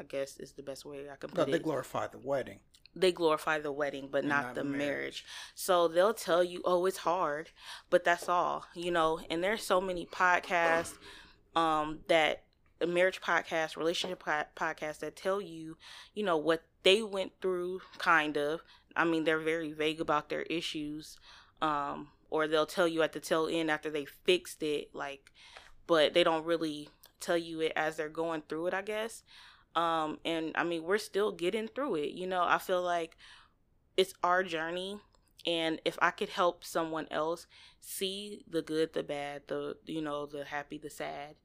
i 0.00 0.04
guess 0.04 0.38
is 0.38 0.52
the 0.52 0.62
best 0.62 0.86
way 0.86 1.10
i 1.10 1.16
can 1.16 1.28
put 1.28 1.36
No, 1.38 1.44
they 1.44 1.50
it 1.50 1.58
They 1.58 1.64
glorify 1.64 2.06
the 2.06 2.18
wedding. 2.18 2.60
They 2.96 3.12
glorify 3.12 3.60
the 3.60 3.70
wedding 3.70 4.08
but 4.10 4.24
not, 4.24 4.42
not 4.42 4.54
the 4.54 4.64
marriage. 4.64 4.78
marriage. 4.78 5.24
So 5.54 5.86
they'll 5.86 6.14
tell 6.14 6.42
you, 6.42 6.62
"Oh, 6.64 6.86
it's 6.86 6.98
hard," 6.98 7.50
but 7.90 8.02
that's 8.04 8.28
all, 8.28 8.64
you 8.74 8.90
know. 8.90 9.20
And 9.30 9.44
there's 9.44 9.62
so 9.62 9.80
many 9.80 10.06
podcasts 10.06 10.94
um 11.54 12.00
that 12.08 12.42
marriage 12.86 13.20
podcast, 13.20 13.76
relationship 13.76 14.20
po- 14.20 14.44
podcast 14.56 14.98
that 15.00 15.14
tell 15.16 15.40
you, 15.40 15.76
you 16.14 16.24
know, 16.24 16.36
what 16.36 16.62
they 16.82 17.02
went 17.02 17.32
through 17.40 17.82
kind 17.98 18.36
of. 18.36 18.62
I 18.96 19.04
mean, 19.04 19.24
they're 19.24 19.38
very 19.38 19.72
vague 19.72 20.00
about 20.00 20.30
their 20.30 20.42
issues 20.42 21.18
um 21.62 22.08
or 22.28 22.48
they'll 22.48 22.66
tell 22.66 22.88
you 22.88 23.02
at 23.02 23.12
the 23.12 23.20
tail 23.20 23.48
end 23.50 23.70
after 23.70 23.90
they 23.90 24.04
fixed 24.04 24.62
it, 24.62 24.94
like, 24.94 25.30
but 25.86 26.12
they 26.12 26.24
don't 26.24 26.44
really 26.44 26.88
tell 27.20 27.36
you 27.36 27.60
it 27.60 27.72
as 27.76 27.96
they're 27.96 28.08
going 28.08 28.42
through 28.48 28.66
it, 28.66 28.74
I 28.74 28.82
guess. 28.82 29.22
Um, 29.76 30.18
and 30.24 30.52
I 30.56 30.64
mean, 30.64 30.84
we're 30.84 30.98
still 30.98 31.32
getting 31.32 31.68
through 31.68 31.96
it. 31.96 32.12
You 32.12 32.26
know, 32.26 32.42
I 32.42 32.58
feel 32.58 32.82
like 32.82 33.16
it's 33.96 34.14
our 34.22 34.42
journey. 34.42 34.98
And 35.46 35.80
if 35.84 35.96
I 36.02 36.10
could 36.10 36.30
help 36.30 36.64
someone 36.64 37.06
else 37.10 37.46
see 37.80 38.42
the 38.50 38.62
good, 38.62 38.92
the 38.94 39.02
bad, 39.02 39.42
the, 39.48 39.76
you 39.86 40.02
know, 40.02 40.26
the 40.26 40.44
happy, 40.44 40.78
the 40.78 40.90
sad, 40.90 41.36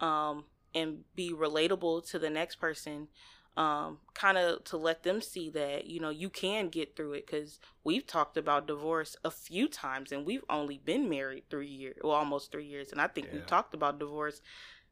um, 0.00 0.44
and 0.74 1.00
be 1.16 1.32
relatable 1.32 2.08
to 2.10 2.18
the 2.18 2.30
next 2.30 2.56
person, 2.56 3.08
um, 3.56 3.98
kind 4.14 4.38
of 4.38 4.62
to 4.64 4.76
let 4.76 5.02
them 5.02 5.20
see 5.20 5.50
that 5.50 5.86
you 5.86 5.98
know 5.98 6.10
you 6.10 6.30
can 6.30 6.68
get 6.68 6.94
through 6.94 7.14
it 7.14 7.26
because 7.26 7.58
we've 7.82 8.06
talked 8.06 8.36
about 8.36 8.68
divorce 8.68 9.16
a 9.24 9.32
few 9.32 9.66
times 9.66 10.12
and 10.12 10.24
we've 10.24 10.44
only 10.48 10.78
been 10.84 11.08
married 11.08 11.42
three 11.50 11.66
years 11.66 11.96
well 12.04 12.12
almost 12.12 12.52
three 12.52 12.66
years 12.66 12.92
and 12.92 13.00
i 13.00 13.08
think 13.08 13.26
Yeah. 13.26 13.32
we've 13.34 13.46
talked 13.46 13.74
about 13.74 13.98
divorce 13.98 14.40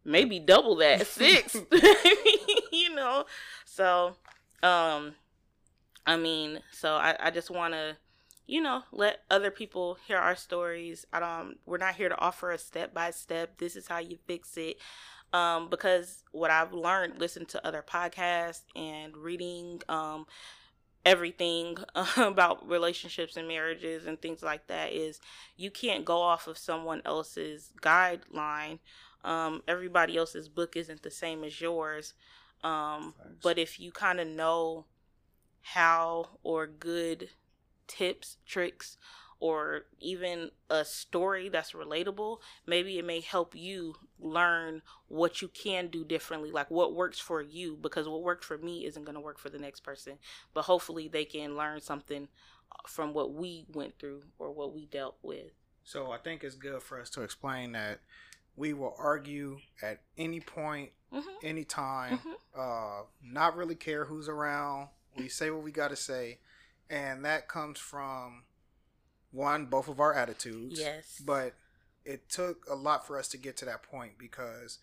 maybe 0.04 0.40
double 0.40 0.76
that 0.76 1.06
six 1.08 1.56
know 2.96 3.24
so 3.64 4.16
um 4.62 5.14
i 6.06 6.16
mean 6.16 6.60
so 6.72 6.94
i, 6.94 7.16
I 7.20 7.30
just 7.30 7.50
want 7.50 7.74
to 7.74 7.96
you 8.46 8.60
know 8.60 8.82
let 8.92 9.22
other 9.30 9.50
people 9.50 9.98
hear 10.06 10.18
our 10.18 10.34
stories 10.36 11.06
i 11.12 11.20
don't 11.20 11.58
we're 11.66 11.78
not 11.78 11.94
here 11.94 12.08
to 12.08 12.18
offer 12.18 12.50
a 12.50 12.58
step 12.58 12.92
by 12.92 13.10
step 13.12 13.58
this 13.58 13.76
is 13.76 13.86
how 13.86 13.98
you 13.98 14.18
fix 14.26 14.56
it 14.56 14.78
um, 15.32 15.68
because 15.68 16.24
what 16.32 16.50
I've 16.50 16.72
learned, 16.72 17.18
listening 17.18 17.46
to 17.46 17.66
other 17.66 17.82
podcasts 17.86 18.62
and 18.74 19.16
reading 19.16 19.82
um, 19.88 20.26
everything 21.04 21.76
about 22.16 22.68
relationships 22.68 23.36
and 23.36 23.48
marriages 23.48 24.06
and 24.06 24.20
things 24.20 24.42
like 24.42 24.66
that, 24.68 24.92
is 24.92 25.20
you 25.56 25.70
can't 25.70 26.04
go 26.04 26.20
off 26.20 26.46
of 26.46 26.58
someone 26.58 27.02
else's 27.04 27.72
guideline. 27.82 28.78
Um, 29.24 29.62
everybody 29.66 30.16
else's 30.16 30.48
book 30.48 30.76
isn't 30.76 31.02
the 31.02 31.10
same 31.10 31.42
as 31.44 31.60
yours. 31.60 32.14
Um, 32.66 33.14
but 33.42 33.58
if 33.58 33.78
you 33.78 33.92
kind 33.92 34.18
of 34.18 34.26
know 34.26 34.87
how 35.62 36.30
or 36.42 36.66
good 36.66 37.28
tips, 37.87 38.38
tricks, 38.44 38.99
or 39.38 39.85
even 40.00 40.50
a 40.70 40.85
story 40.85 41.49
that's 41.49 41.73
relatable, 41.73 42.38
maybe 42.66 42.99
it 42.99 43.04
may 43.04 43.20
help 43.20 43.54
you 43.54 43.94
learn 44.18 44.82
what 45.08 45.42
you 45.42 45.49
can 45.49 45.88
do 45.88 46.04
differently, 46.04 46.50
like 46.50 46.70
what 46.70 46.94
works 46.94 47.20
for 47.20 47.40
you, 47.40 47.76
because 47.80 48.08
what 48.08 48.23
worked 48.23 48.44
for 48.44 48.58
me 48.58 48.85
isn't 48.87 49.04
going 49.04 49.14
to 49.14 49.20
work 49.20 49.38
for 49.38 49.50
the 49.50 49.58
next 49.58 49.80
person. 49.80 50.14
But 50.54 50.62
hopefully, 50.62 51.06
they 51.06 51.25
can 51.25 51.56
learn 51.56 51.80
something 51.80 52.28
from 52.88 53.12
what 53.12 53.32
we 53.32 53.66
went 53.73 53.99
through 53.99 54.23
or 54.38 54.50
what 54.50 54.75
we 54.75 54.87
dealt 54.87 55.18
with. 55.23 55.52
So 55.85 56.11
I 56.11 56.18
think 56.18 56.42
it's 56.42 56.56
good 56.56 56.82
for 56.82 57.00
us 57.00 57.11
to 57.11 57.23
explain 57.23 57.73
that 57.73 58.00
we 58.56 58.72
will 58.72 58.94
argue 58.98 59.58
at 59.82 60.02
any 60.16 60.40
point, 60.40 60.90
Mm-hmm. 61.12 61.46
any 61.46 61.64
time. 61.64 62.18
Mhm. 62.18 62.34
Uh, 63.00 63.04
not 63.22 63.56
really 63.56 63.76
care 63.76 64.04
who's 64.06 64.28
around. 64.28 64.88
We 65.16 65.28
say 65.28 65.50
what 65.50 65.62
we 65.62 65.70
got 65.70 65.88
to 65.88 65.96
say, 65.96 66.40
and 66.90 67.25
that 67.25 67.48
comes 67.48 67.78
from 67.78 68.42
one, 69.30 69.66
both 69.66 69.88
of 69.88 70.00
our 70.00 70.12
attitudes. 70.14 70.80
Yes. 70.80 71.22
But 71.25 71.54
it 72.04 72.28
took 72.28 72.66
a 72.68 72.75
lot 72.75 73.06
for 73.06 73.18
us 73.18 73.28
to 73.28 73.36
get 73.38 73.56
to 73.58 73.64
that 73.66 73.82
point 73.84 74.18
because 74.18 74.78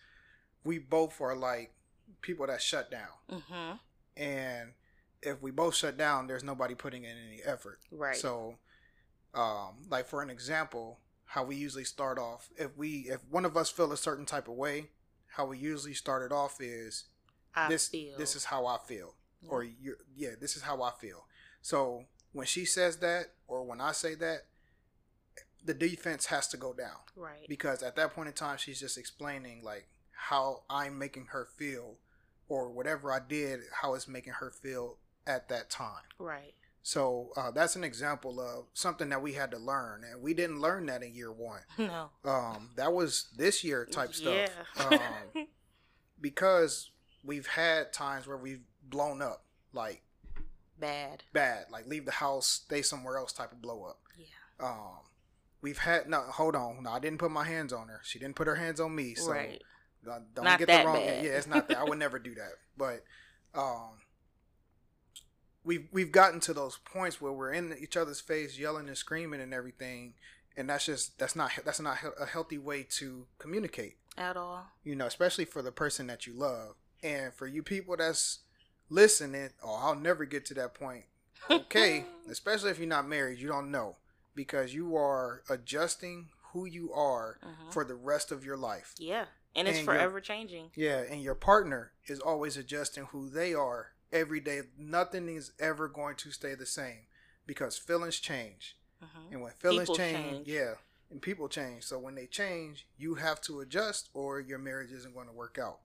we 0.63 0.79
both 0.79 1.19
are 1.19 1.35
like 1.35 1.73
people 2.21 2.47
that 2.47 2.61
shut 2.61 2.89
down, 2.89 3.09
Mm-hmm. 3.29 3.75
and 4.21 4.71
if 5.21 5.41
we 5.41 5.51
both 5.51 5.75
shut 5.75 5.97
down, 5.97 6.27
there's 6.27 6.43
nobody 6.43 6.73
putting 6.73 7.03
in 7.03 7.17
any 7.17 7.41
effort. 7.43 7.79
Right. 7.91 8.15
So, 8.15 8.55
um, 9.33 9.83
like 9.89 10.05
for 10.07 10.21
an 10.21 10.29
example, 10.29 10.99
how 11.33 11.43
we 11.43 11.55
usually 11.55 11.83
start 11.83 12.19
off, 12.19 12.49
if 12.57 12.77
we 12.77 13.07
if 13.09 13.19
one 13.29 13.43
of 13.43 13.57
us 13.57 13.69
feel 13.71 13.91
a 13.91 13.97
certain 13.97 14.25
type 14.25 14.47
of 14.47 14.53
way, 14.53 14.89
how 15.35 15.45
we 15.47 15.57
usually 15.57 15.95
start 15.95 16.23
it 16.23 16.31
off 16.31 16.61
is 16.61 17.05
I 17.55 17.69
this 17.69 17.87
feel. 17.87 18.17
this 18.19 18.35
is 18.35 18.45
how 18.45 18.67
I 18.67 18.77
feel, 18.87 19.15
Yeah. 19.41 19.49
or 19.49 19.63
you 19.63 19.95
yeah, 20.15 20.35
this 20.39 20.55
is 20.55 20.61
how 20.61 20.83
I 20.83 20.91
feel. 20.91 21.25
So 21.63 22.03
when 22.33 22.45
she 22.45 22.65
says 22.65 22.97
that, 22.97 23.31
or 23.47 23.63
when 23.63 23.81
I 23.81 23.93
say 23.93 24.13
that, 24.15 24.45
the 25.65 25.73
defense 25.73 26.27
has 26.27 26.47
to 26.49 26.57
go 26.57 26.71
down 26.73 26.97
right. 27.15 27.47
because 27.47 27.81
at 27.81 27.95
that 27.95 28.13
point 28.13 28.27
in 28.27 28.33
time, 28.35 28.57
she's 28.57 28.79
just 28.79 28.97
explaining 28.97 29.63
like 29.63 29.87
how 30.11 30.63
I'm 30.69 30.99
making 30.99 31.27
her 31.31 31.47
feel, 31.57 31.95
or 32.47 32.69
whatever 32.69 33.11
I 33.11 33.19
did, 33.27 33.61
how 33.81 33.95
it's 33.95 34.07
making 34.07 34.33
her 34.33 34.51
feel 34.51 34.97
at 35.25 35.49
that 35.49 35.69
time. 35.71 36.03
right. 36.19 36.53
So 36.85 37.29
uh, 37.37 37.49
that's 37.51 37.77
an 37.77 37.83
example 37.85 38.41
of 38.41 38.65
something 38.73 39.07
that 39.09 39.21
we 39.21 39.33
had 39.33 39.51
to 39.51 39.57
learn, 39.57 40.03
and 40.03 40.21
we 40.21 40.33
didn't 40.33 40.59
learn 40.59 40.85
that 40.87 41.01
in 41.01 41.15
year 41.15 41.31
one. 41.31 41.61
No. 41.77 42.09
Um, 42.25 42.71
that 42.75 42.91
was 42.93 43.29
this 43.37 43.63
year 43.63 43.85
type 43.85 44.13
stuff. 44.13 44.49
Yeah. 44.77 44.83
Um, 45.35 45.47
because 46.21 46.91
we've 47.23 47.47
had 47.47 47.93
times 47.93 48.27
where 48.27 48.37
we've 48.37 48.63
blown 48.83 49.21
up, 49.21 49.45
like 49.73 50.03
Bad. 50.77 51.23
bad, 51.31 51.65
like 51.71 51.87
leave 51.87 52.03
the 52.05 52.11
house, 52.11 52.47
stay 52.47 52.81
somewhere 52.81 53.17
else 53.17 53.31
type 53.31 53.53
of 53.53 53.61
blow 53.61 53.83
up. 53.85 53.99
Yeah. 54.17 54.65
Um, 54.67 54.99
we've 55.61 55.77
had 55.77 56.09
no, 56.09 56.19
hold 56.21 56.55
on, 56.55 56.83
no, 56.83 56.91
I 56.91 56.99
didn't 56.99 57.19
put 57.19 57.31
my 57.31 57.45
hands 57.45 57.71
on 57.71 57.87
her. 57.87 58.01
She 58.03 58.19
didn't 58.19 58.35
put 58.35 58.47
her 58.47 58.55
hands 58.55 58.81
on 58.81 58.93
me. 58.93 59.15
So 59.15 59.31
right. 59.31 59.61
don't, 60.03 60.43
Not 60.43 60.59
get 60.59 60.67
that 60.67 60.81
the 60.81 60.87
wrong. 60.87 60.97
bad. 60.97 61.23
Yeah, 61.23 61.31
it's 61.31 61.47
not 61.47 61.69
that. 61.69 61.77
I 61.77 61.83
would 61.85 61.97
never 62.05 62.19
do 62.19 62.35
that. 62.35 62.51
But 62.77 63.03
um, 63.55 63.91
we've 65.63 65.87
we've 65.91 66.11
gotten 66.11 66.39
to 66.41 66.53
those 66.53 66.77
points 66.77 67.21
where 67.21 67.31
we're 67.33 67.51
in 67.53 67.75
each 67.79 67.95
other's 67.97 68.19
face, 68.21 68.57
yelling 68.57 68.87
and 68.87 68.97
screaming 68.97 69.41
and 69.41 69.53
everything, 69.53 70.13
and 70.57 70.69
that's 70.69 70.85
just 70.85 71.17
that's 71.19 71.35
not 71.35 71.51
that's 71.65 71.79
not 71.79 71.97
a 72.19 72.25
healthy 72.25 72.57
way 72.57 72.83
to 72.97 73.27
communicate. 73.39 73.97
At 74.17 74.37
all. 74.37 74.65
You 74.83 74.95
know, 74.95 75.07
especially 75.07 75.45
for 75.45 75.61
the 75.61 75.71
person 75.71 76.07
that 76.07 76.27
you 76.27 76.33
love, 76.33 76.75
and 77.01 77.33
for 77.33 77.47
you 77.47 77.63
people 77.63 77.95
that's 77.97 78.39
listening. 78.89 79.49
Oh, 79.63 79.75
I'll 79.81 79.95
never 79.95 80.25
get 80.25 80.45
to 80.47 80.53
that 80.55 80.73
point. 80.73 81.05
Okay, 81.51 82.05
especially 82.29 82.69
if 82.71 82.79
you're 82.79 82.87
not 82.87 83.05
married, 83.07 83.37
you 83.39 83.49
don't 83.49 83.69
know 83.69 83.97
because 84.33 84.73
you 84.73 84.95
are 84.95 85.43
adjusting 85.49 86.29
who 86.53 86.65
you 86.65 86.93
are 86.93 87.37
Mhm. 87.43 87.73
for 87.73 87.83
the 87.83 87.95
rest 87.95 88.31
of 88.31 88.45
your 88.45 88.55
life. 88.55 88.93
Yeah. 88.97 89.25
And 89.55 89.67
it's 89.67 89.79
And 89.79 89.85
forever 89.85 90.21
changing. 90.21 90.71
Yeah, 90.73 90.99
and 91.01 91.21
your 91.21 91.35
partner 91.35 91.91
is 92.07 92.19
always 92.21 92.55
adjusting 92.55 93.05
who 93.07 93.29
they 93.29 93.53
are 93.53 93.92
every 94.13 94.41
day. 94.41 94.61
Nothing 94.77 95.29
is 95.29 95.53
ever 95.59 95.89
going 95.89 96.15
to 96.17 96.31
stay 96.31 96.55
the 96.55 96.67
same 96.67 97.07
because 97.47 97.77
feelings 97.77 98.19
change. 98.19 98.77
hmm 99.01 99.31
And 99.31 99.41
when 99.41 99.53
feelings 99.53 99.89
change, 99.89 100.39
change. 100.39 100.47
yeah, 100.47 100.75
and 101.11 101.21
people 101.21 101.49
change. 101.49 101.83
So 101.85 101.99
when 101.99 102.15
they 102.15 102.27
change, 102.27 102.87
you 102.97 103.15
have 103.15 103.41
to 103.43 103.61
adjust 103.61 104.09
or 104.13 104.39
your 104.39 104.59
marriage 104.59 104.91
isn't 104.91 105.15
going 105.15 105.27
to 105.27 105.33
work 105.33 105.59
out. 105.61 105.79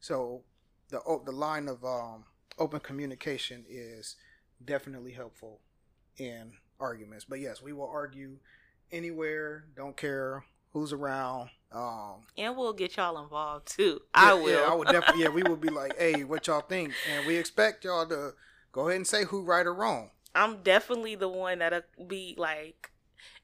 So 0.00 0.44
the 0.90 1.02
o- 1.04 1.22
the 1.24 1.32
line 1.32 1.68
of 1.68 1.84
um, 1.84 2.24
open 2.58 2.80
communication 2.80 3.64
is 3.68 4.16
definitely 4.64 5.12
helpful 5.12 5.60
in 6.16 6.54
arguments. 6.80 7.24
But 7.24 7.40
yes, 7.40 7.62
we 7.62 7.72
will 7.72 7.88
argue 7.88 8.38
anywhere, 8.92 9.66
don't 9.76 9.96
care 9.96 10.44
who's 10.74 10.92
around. 10.92 11.48
Um, 11.72 12.26
And 12.36 12.56
we'll 12.56 12.74
get 12.74 12.96
y'all 12.98 13.20
involved 13.22 13.68
too. 13.74 14.00
I 14.12 14.34
will. 14.34 14.50
Yeah, 14.50 14.70
I 14.70 14.74
would 14.74 14.88
definitely. 14.88 15.22
Yeah, 15.22 15.30
we 15.30 15.42
would 15.42 15.60
be 15.60 15.68
like, 15.70 15.98
"Hey, 15.98 16.22
what 16.24 16.46
y'all 16.46 16.60
think?" 16.60 16.92
And 17.10 17.26
we 17.26 17.36
expect 17.36 17.84
y'all 17.84 18.06
to 18.06 18.34
go 18.72 18.88
ahead 18.88 18.96
and 18.96 19.06
say 19.06 19.24
who 19.24 19.42
right 19.42 19.66
or 19.66 19.72
wrong. 19.74 20.10
I'm 20.34 20.62
definitely 20.62 21.14
the 21.14 21.28
one 21.28 21.60
that'll 21.60 21.82
be 22.08 22.34
like, 22.36 22.90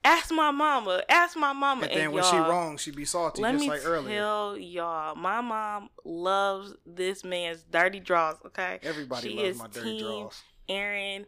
ask 0.05 0.33
my 0.33 0.51
mama, 0.51 1.03
ask 1.09 1.37
my 1.37 1.53
mama. 1.53 1.87
And 1.87 1.93
then 2.01 2.13
when 2.13 2.23
y'all, 2.25 2.33
she 2.33 2.37
wrong, 2.39 2.77
she 2.79 2.91
be 2.91 3.05
salty, 3.05 3.41
Let 3.43 3.53
just 3.53 3.63
me 3.63 3.69
like 3.71 3.85
earlier. 3.87 4.17
tell 4.17 4.57
y'all, 4.59 5.15
my 5.15 5.41
mom 5.41 5.89
loves 6.05 6.75
this 6.85 7.23
man's 7.25 7.63
dirty 7.63 8.01
draws. 8.01 8.37
Okay, 8.47 8.81
Everybody 8.83 9.29
she 9.31 9.37
loves 9.43 9.59
my 9.59 9.69
dirty 9.69 10.01
draws. 10.01 10.43
Aaron. 10.69 11.27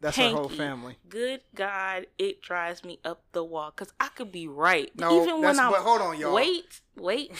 That's 0.00 0.18
our 0.18 0.30
whole 0.30 0.48
family. 0.48 0.96
Good 1.08 1.42
God, 1.54 2.06
it 2.18 2.40
drives 2.40 2.84
me 2.84 3.00
up 3.04 3.22
the 3.32 3.44
wall 3.44 3.72
because 3.74 3.92
I 4.00 4.08
could 4.08 4.32
be 4.32 4.48
right. 4.48 4.90
No, 4.98 5.22
even 5.22 5.42
that's 5.42 5.58
when 5.58 5.66
I'm 5.66 5.72
but 5.72 5.80
hold 5.80 6.00
on, 6.00 6.18
y'all. 6.18 6.34
wait, 6.34 6.80
wait. 6.96 7.32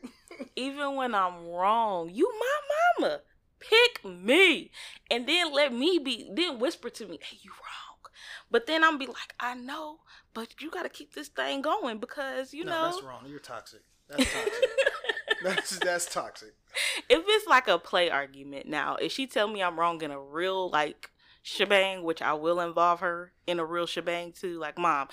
even 0.56 0.94
when 0.96 1.14
I'm 1.14 1.46
wrong, 1.46 2.10
you 2.12 2.32
my 2.40 3.04
mama. 3.06 3.20
Pick 3.60 4.04
me. 4.04 4.70
And 5.10 5.26
then 5.26 5.52
let 5.52 5.72
me 5.72 5.98
be 5.98 6.30
then 6.32 6.58
whisper 6.58 6.88
to 6.90 7.06
me, 7.06 7.18
hey, 7.22 7.38
you 7.42 7.50
wrong. 7.50 7.86
But 8.50 8.66
then 8.66 8.84
I'm 8.84 8.96
be 8.96 9.06
like, 9.06 9.34
I 9.40 9.54
know, 9.54 10.00
but 10.32 10.60
you 10.60 10.70
gotta 10.70 10.88
keep 10.88 11.14
this 11.14 11.28
thing 11.28 11.62
going 11.62 11.98
because 11.98 12.54
you 12.54 12.64
no, 12.64 12.70
know 12.70 12.90
that's 12.90 13.02
wrong. 13.02 13.24
You're 13.26 13.40
toxic. 13.40 13.80
That's 14.08 14.32
toxic. 14.32 14.70
that's 15.42 15.78
that's 15.78 16.06
toxic. 16.06 16.54
if 17.08 17.24
it's 17.26 17.46
like 17.46 17.68
a 17.68 17.78
play 17.78 18.08
argument 18.08 18.68
now, 18.68 18.96
if 18.96 19.12
she 19.12 19.26
tell 19.26 19.48
me 19.48 19.62
I'm 19.62 19.78
wrong 19.78 20.00
in 20.02 20.10
a 20.10 20.20
real 20.20 20.70
like 20.70 21.10
shebang, 21.56 22.02
which 22.02 22.20
I 22.20 22.32
will 22.32 22.58
involve 22.60 22.98
her 23.00 23.32
in 23.46 23.60
a 23.60 23.64
real 23.64 23.86
shebang 23.86 24.32
too, 24.32 24.58
like 24.58 24.76
mom, 24.76 25.06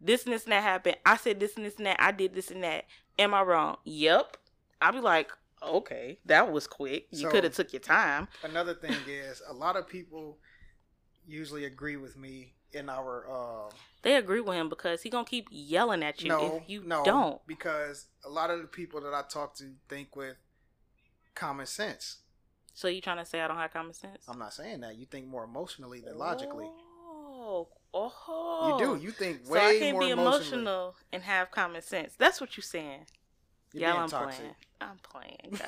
this 0.00 0.22
and 0.24 0.32
this 0.32 0.44
and 0.44 0.52
that 0.52 0.62
happened. 0.62 0.96
I 1.04 1.16
said 1.16 1.40
this 1.40 1.56
and 1.56 1.66
this 1.66 1.76
and 1.78 1.86
that. 1.86 1.96
I 2.00 2.12
did 2.12 2.32
this 2.32 2.50
and 2.52 2.62
that. 2.62 2.84
Am 3.18 3.34
I 3.34 3.42
wrong? 3.42 3.76
Yep. 3.84 4.36
I'll 4.80 4.92
be 4.92 5.00
like, 5.00 5.32
okay, 5.60 6.20
that 6.26 6.52
was 6.52 6.68
quick. 6.68 7.08
You 7.10 7.22
So- 7.22 7.30
could 7.30 7.42
have 7.44 7.54
took 7.54 7.72
your 7.72 7.80
time. 7.80 8.28
Another 8.44 8.74
thing 8.74 8.94
is 9.08 9.42
a 9.48 9.52
lot 9.52 9.76
of 9.76 9.88
people 9.88 10.38
usually 11.26 11.64
agree 11.64 11.96
with 11.96 12.16
me 12.16 12.54
in 12.72 12.88
our 12.88 13.26
uh 13.28 13.70
They 14.02 14.14
agree 14.14 14.40
with 14.40 14.54
him 14.54 14.68
because 14.68 15.02
he 15.02 15.10
gonna 15.10 15.24
keep 15.24 15.48
yelling 15.50 16.04
at 16.04 16.22
you 16.22 16.28
no 16.28 16.56
if 16.62 16.68
you 16.70 16.84
no 16.84 17.02
don't. 17.04 17.44
because 17.48 18.06
a 18.24 18.28
lot 18.28 18.50
of 18.50 18.60
the 18.60 18.68
people 18.68 19.00
that 19.00 19.12
I 19.12 19.22
talk 19.28 19.56
to 19.56 19.72
think 19.88 20.14
with 20.14 20.36
common 21.34 21.66
sense. 21.66 22.18
So 22.80 22.88
you 22.88 23.02
trying 23.02 23.18
to 23.18 23.26
say 23.26 23.42
I 23.42 23.46
don't 23.46 23.58
have 23.58 23.74
common 23.74 23.92
sense? 23.92 24.24
I'm 24.26 24.38
not 24.38 24.54
saying 24.54 24.80
that 24.80 24.96
you 24.96 25.04
think 25.04 25.26
more 25.26 25.44
emotionally 25.44 26.00
than 26.00 26.16
logically. 26.16 26.64
Oh, 26.64 27.68
oh. 27.92 28.78
You 28.80 28.86
do. 28.96 29.04
You 29.04 29.10
think 29.10 29.42
way 29.50 29.60
more. 29.60 29.68
So 29.68 29.76
I 29.76 29.78
can't 29.78 30.00
be 30.00 30.08
emotional 30.08 30.96
and 31.12 31.22
have 31.22 31.50
common 31.50 31.82
sense. 31.82 32.14
That's 32.16 32.40
what 32.40 32.56
you're 32.56 32.62
saying. 32.62 33.04
You're 33.74 33.82
yeah, 33.82 33.92
being 33.92 34.02
I'm 34.04 34.08
toxic. 34.08 34.40
playing. 34.40 34.54
I'm 34.80 34.96
playing, 35.02 35.58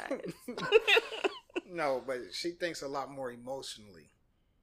guys. 0.57 0.67
no, 1.71 2.03
but 2.07 2.17
she 2.33 2.53
thinks 2.53 2.81
a 2.81 2.89
lot 2.89 3.11
more 3.11 3.31
emotionally, 3.31 4.09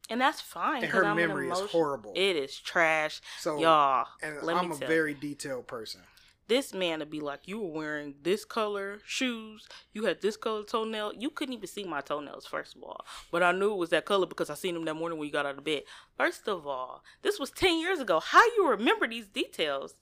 and 0.09 0.19
that's 0.19 0.41
fine. 0.41 0.81
and 0.81 0.91
her 0.91 1.05
I'm 1.05 1.17
memory 1.17 1.51
is 1.51 1.59
horrible. 1.59 2.13
It 2.15 2.35
is 2.35 2.57
trash, 2.59 3.21
so, 3.37 3.59
y'all. 3.59 4.07
and 4.23 4.39
I'm 4.49 4.71
a 4.71 4.75
very 4.75 5.13
detailed 5.13 5.67
person. 5.67 6.01
This 6.49 6.73
man 6.73 6.97
to 6.97 7.05
be 7.05 7.19
like, 7.19 7.47
you 7.47 7.59
were 7.59 7.71
wearing 7.71 8.15
this 8.23 8.43
color 8.43 8.97
shoes, 9.05 9.67
you 9.93 10.05
had 10.05 10.19
this 10.19 10.35
color 10.35 10.63
toenail. 10.63 11.13
You 11.15 11.29
couldn't 11.29 11.53
even 11.53 11.67
see 11.67 11.83
my 11.83 12.01
toenails, 12.01 12.47
first 12.47 12.75
of 12.75 12.83
all. 12.83 13.05
But 13.31 13.43
I 13.43 13.51
knew 13.51 13.71
it 13.71 13.77
was 13.77 13.91
that 13.91 14.05
color 14.05 14.25
because 14.25 14.49
I 14.49 14.55
seen 14.55 14.73
them 14.73 14.85
that 14.85 14.95
morning 14.95 15.19
when 15.19 15.27
you 15.27 15.31
got 15.31 15.45
out 15.45 15.59
of 15.59 15.63
bed. 15.63 15.83
First 16.17 16.47
of 16.47 16.65
all, 16.65 17.03
this 17.21 17.39
was 17.39 17.51
10 17.51 17.79
years 17.79 17.99
ago. 17.99 18.19
How 18.19 18.43
you 18.57 18.67
remember 18.67 19.07
these 19.07 19.27
details? 19.27 19.93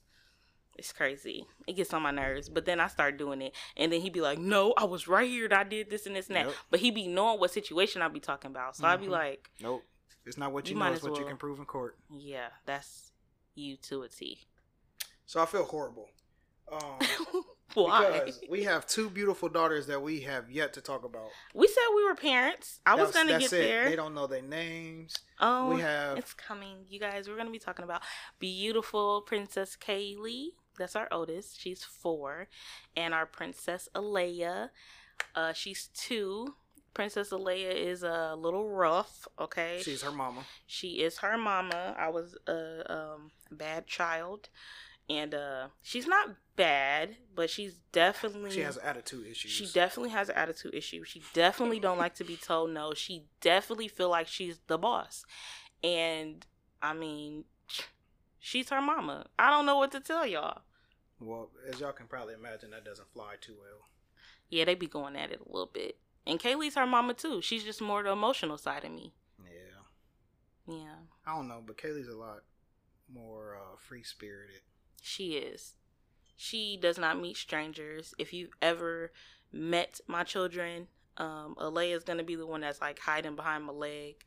It's 0.78 0.92
crazy. 0.92 1.44
It 1.66 1.74
gets 1.74 1.92
on 1.92 2.00
my 2.00 2.12
nerves. 2.12 2.48
But 2.48 2.64
then 2.64 2.80
I 2.80 2.86
start 2.86 3.18
doing 3.18 3.42
it. 3.42 3.54
And 3.76 3.92
then 3.92 4.00
he'd 4.00 4.14
be 4.14 4.22
like, 4.22 4.38
no, 4.38 4.72
I 4.78 4.84
was 4.84 5.06
right 5.06 5.28
here 5.28 5.44
and 5.44 5.52
I 5.52 5.64
did 5.64 5.90
this 5.90 6.06
and 6.06 6.16
this 6.16 6.28
and 6.28 6.36
that. 6.36 6.46
Yep. 6.46 6.54
But 6.70 6.80
he'd 6.80 6.94
be 6.94 7.08
knowing 7.08 7.40
what 7.40 7.50
situation 7.50 8.00
I'd 8.00 8.14
be 8.14 8.20
talking 8.20 8.50
about. 8.50 8.74
So 8.74 8.86
I'd 8.86 9.00
be 9.00 9.04
mm-hmm. 9.04 9.12
like, 9.12 9.50
Nope, 9.60 9.84
it's 10.24 10.38
not 10.38 10.52
what 10.52 10.66
you, 10.66 10.70
You 10.70 10.78
know; 10.78 10.84
might 10.86 10.92
it's 10.92 11.04
as 11.04 11.10
what 11.10 11.18
you 11.18 11.26
can 11.26 11.36
prove 11.36 11.58
in 11.58 11.66
court. 11.66 11.98
yeah, 12.16 12.48
that's 12.64 13.10
you 13.54 13.76
to 13.76 14.02
a 14.02 14.08
T. 14.08 14.46
So 15.26 15.42
I 15.42 15.46
feel 15.46 15.64
horrible. 15.64 16.08
Um, 16.72 17.44
Why? 17.74 18.20
Because 18.24 18.40
we 18.48 18.64
have 18.64 18.86
two 18.86 19.10
beautiful 19.10 19.48
daughters 19.48 19.86
that 19.86 20.02
we 20.02 20.20
have 20.20 20.50
yet 20.50 20.72
to 20.74 20.80
talk 20.80 21.04
about. 21.04 21.28
We 21.54 21.66
said 21.66 21.82
we 21.94 22.04
were 22.04 22.14
parents. 22.14 22.80
I 22.86 22.94
was 22.94 23.12
going 23.12 23.28
to 23.28 23.38
get 23.38 23.52
it. 23.52 23.68
there. 23.68 23.88
They 23.88 23.96
don't 23.96 24.14
know 24.14 24.26
their 24.26 24.42
names. 24.42 25.16
Oh, 25.40 25.74
we 25.74 25.80
have 25.80 26.18
it's 26.18 26.34
coming, 26.34 26.86
you 26.88 26.98
guys. 26.98 27.28
We're 27.28 27.36
gonna 27.36 27.50
be 27.50 27.58
talking 27.58 27.84
about 27.84 28.02
beautiful 28.38 29.22
Princess 29.22 29.76
Kaylee. 29.80 30.48
That's 30.78 30.96
our 30.96 31.08
oldest. 31.12 31.60
She's 31.60 31.84
four, 31.84 32.48
and 32.96 33.14
our 33.14 33.26
Princess 33.26 33.88
Alea. 33.94 34.70
Uh, 35.34 35.52
she's 35.52 35.88
two. 35.94 36.54
Princess 36.94 37.30
Alea 37.30 37.70
is 37.70 38.02
a 38.02 38.34
little 38.36 38.68
rough. 38.68 39.28
Okay, 39.38 39.80
she's 39.82 40.02
her 40.02 40.10
mama. 40.10 40.40
she 40.66 41.02
is 41.02 41.18
her 41.18 41.38
mama. 41.38 41.94
I 41.96 42.08
was 42.08 42.36
a 42.48 42.92
um, 42.92 43.30
bad 43.52 43.86
child, 43.86 44.48
and 45.08 45.34
uh, 45.34 45.68
she's 45.82 46.06
not 46.08 46.30
bad, 46.58 47.16
but 47.34 47.48
she's 47.48 47.76
definitely 47.92 48.50
She 48.50 48.60
has 48.60 48.76
attitude 48.76 49.26
issues. 49.26 49.50
she 49.50 49.66
definitely 49.72 50.10
has 50.10 50.28
an 50.28 50.34
attitude 50.36 50.74
issue. 50.74 51.04
She 51.04 51.22
definitely 51.32 51.80
don't 51.80 51.96
like 51.96 52.14
to 52.16 52.24
be 52.24 52.36
told 52.36 52.70
no. 52.70 52.92
She 52.92 53.24
definitely 53.40 53.88
feel 53.88 54.10
like 54.10 54.26
she's 54.28 54.58
the 54.66 54.76
boss. 54.76 55.24
And 55.82 56.44
I 56.82 56.92
mean, 56.92 57.44
she's 58.38 58.68
her 58.70 58.82
mama. 58.82 59.26
I 59.38 59.48
don't 59.50 59.64
know 59.64 59.78
what 59.78 59.92
to 59.92 60.00
tell 60.00 60.26
y'all. 60.26 60.62
well, 61.20 61.50
as 61.72 61.80
y'all 61.80 61.92
can 61.92 62.06
probably 62.08 62.34
imagine, 62.34 62.72
that 62.72 62.84
doesn't 62.84 63.10
fly 63.14 63.36
too 63.40 63.54
well. 63.58 63.86
Yeah, 64.50 64.64
they 64.64 64.74
be 64.74 64.86
going 64.86 65.16
at 65.16 65.30
it 65.30 65.40
a 65.40 65.50
little 65.50 65.70
bit. 65.72 65.96
And 66.26 66.38
Kaylee's 66.40 66.74
her 66.74 66.86
mama 66.86 67.14
too. 67.14 67.40
She's 67.40 67.64
just 67.64 67.80
more 67.80 68.02
the 68.02 68.10
emotional 68.10 68.58
side 68.58 68.84
of 68.84 68.90
me. 68.92 69.14
Yeah, 69.42 70.74
Yeah, 70.74 70.94
I 71.26 71.36
don't 71.36 71.48
know, 71.48 71.62
but 71.66 71.78
Kaylee's 71.78 72.08
a 72.08 72.16
lot 72.16 72.40
more 73.10 73.56
uh, 73.56 73.76
free 73.78 74.02
spirited. 74.02 74.60
she 75.00 75.34
is. 75.36 75.74
She 76.40 76.78
does 76.80 76.96
not 76.98 77.20
meet 77.20 77.36
strangers. 77.36 78.14
If 78.16 78.32
you've 78.32 78.52
ever 78.62 79.10
met 79.52 80.00
my 80.06 80.22
children, 80.22 80.86
um, 81.16 81.56
Alea 81.58 81.96
is 81.96 82.04
gonna 82.04 82.22
be 82.22 82.36
the 82.36 82.46
one 82.46 82.60
that's 82.62 82.80
like 82.80 83.00
hiding 83.00 83.34
behind 83.36 83.64
my 83.64 83.72
leg. 83.72 84.24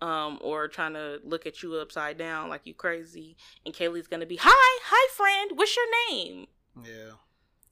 um, 0.00 0.38
or 0.42 0.68
trying 0.68 0.92
to 0.94 1.18
look 1.24 1.44
at 1.44 1.60
you 1.60 1.74
upside 1.74 2.16
down 2.16 2.48
like 2.48 2.60
you 2.66 2.72
crazy. 2.72 3.36
And 3.66 3.74
Kaylee's 3.74 4.06
gonna 4.06 4.26
be, 4.26 4.36
"Hi, 4.40 4.78
hi, 4.84 5.08
friend. 5.12 5.58
What's 5.58 5.74
your 5.74 5.86
name?" 6.08 6.46
Yeah, 6.84 7.14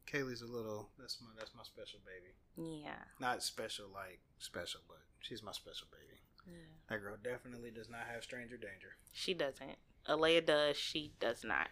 Kaylee's 0.08 0.42
a 0.42 0.46
little. 0.46 0.90
That's 0.98 1.20
my 1.20 1.28
that's 1.38 1.54
my 1.54 1.62
special 1.62 2.00
baby. 2.04 2.34
Yeah, 2.82 2.98
Not 3.20 3.44
special 3.44 3.86
like 3.94 4.18
special, 4.40 4.80
but 4.88 4.98
she's 5.20 5.40
my 5.44 5.52
special 5.52 5.86
baby. 5.92 6.18
yeah. 6.48 6.56
That 6.88 6.98
girl 7.00 7.16
definitely 7.22 7.70
does 7.70 7.88
not 7.88 8.06
have 8.12 8.24
stranger 8.24 8.56
danger. 8.56 8.96
She 9.12 9.32
doesn't. 9.32 9.78
Alea 10.06 10.40
does. 10.40 10.76
She 10.76 11.12
does 11.20 11.44
not. 11.44 11.68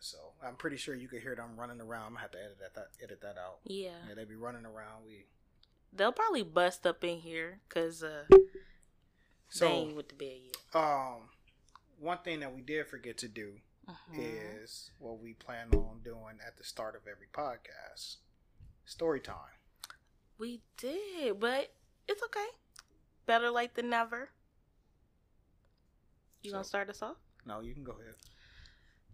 So 0.00 0.16
I'm 0.42 0.56
pretty 0.56 0.76
sure 0.78 0.94
you 0.94 1.08
could 1.08 1.20
hear 1.22 1.34
them 1.36 1.56
running 1.56 1.80
around. 1.80 2.04
I'm 2.06 2.10
gonna 2.12 2.20
have 2.22 2.30
to 2.32 2.38
edit 2.38 2.58
that, 2.60 2.74
that 2.74 2.88
edit 3.02 3.20
that 3.22 3.36
out. 3.38 3.58
Yeah, 3.64 3.90
Yeah, 4.08 4.14
they 4.14 4.24
be 4.24 4.34
running 4.34 4.64
around. 4.64 5.04
We 5.06 5.26
they'll 5.92 6.12
probably 6.12 6.42
bust 6.42 6.86
up 6.86 7.04
in 7.04 7.18
here 7.18 7.60
because 7.68 8.02
uh, 8.02 8.24
so 9.50 9.64
they 9.66 9.70
ain't 9.72 9.96
with 9.96 10.08
the 10.08 10.14
bed 10.14 10.38
yet. 10.44 10.80
um 10.82 11.28
one 11.98 12.18
thing 12.18 12.40
that 12.40 12.54
we 12.54 12.62
did 12.62 12.86
forget 12.86 13.18
to 13.18 13.28
do 13.28 13.60
Mhm. 13.88 14.62
is 14.64 14.90
what 14.98 15.18
we 15.20 15.34
plan 15.34 15.68
on 15.74 16.00
doing 16.02 16.38
at 16.46 16.56
the 16.56 16.64
start 16.64 16.94
of 16.96 17.02
every 17.06 17.26
podcast. 17.32 18.16
Story 18.86 19.20
time. 19.20 19.58
We 20.38 20.62
did, 20.78 21.38
but 21.40 21.74
it's 22.08 22.22
okay. 22.22 22.46
Better 23.26 23.50
late 23.50 23.74
than 23.74 23.90
never. 23.90 24.30
You 26.42 26.52
gonna 26.52 26.64
start 26.64 26.88
us 26.88 27.02
off? 27.02 27.16
No, 27.44 27.60
you 27.60 27.74
can 27.74 27.84
go 27.84 27.92
ahead. 27.92 28.14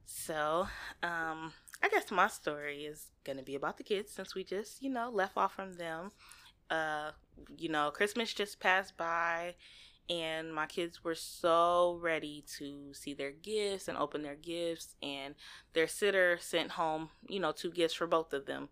So, 0.06 0.68
um, 1.02 1.52
I 1.82 1.88
guess 1.90 2.10
my 2.10 2.28
story 2.28 2.86
is 2.86 3.08
gonna 3.24 3.42
be 3.42 3.54
about 3.54 3.76
the 3.76 3.84
kids 3.84 4.12
since 4.12 4.34
we 4.34 4.44
just, 4.44 4.82
you 4.82 4.90
know, 4.90 5.10
left 5.10 5.36
off 5.36 5.54
from 5.54 5.74
them. 5.74 6.12
Uh, 6.70 7.12
you 7.58 7.68
know, 7.68 7.90
Christmas 7.90 8.32
just 8.32 8.60
passed 8.60 8.96
by 8.96 9.54
and 10.10 10.54
my 10.54 10.66
kids 10.66 11.04
were 11.04 11.14
so 11.16 11.98
ready 12.02 12.44
to 12.58 12.94
see 12.94 13.14
their 13.14 13.32
gifts 13.32 13.88
and 13.88 13.98
open 13.98 14.22
their 14.22 14.36
gifts 14.36 14.96
and 15.02 15.34
their 15.74 15.88
sitter 15.88 16.38
sent 16.40 16.72
home, 16.72 17.10
you 17.28 17.40
know, 17.40 17.52
two 17.52 17.70
gifts 17.72 17.94
for 17.94 18.06
both 18.06 18.32
of 18.32 18.46
them. 18.46 18.68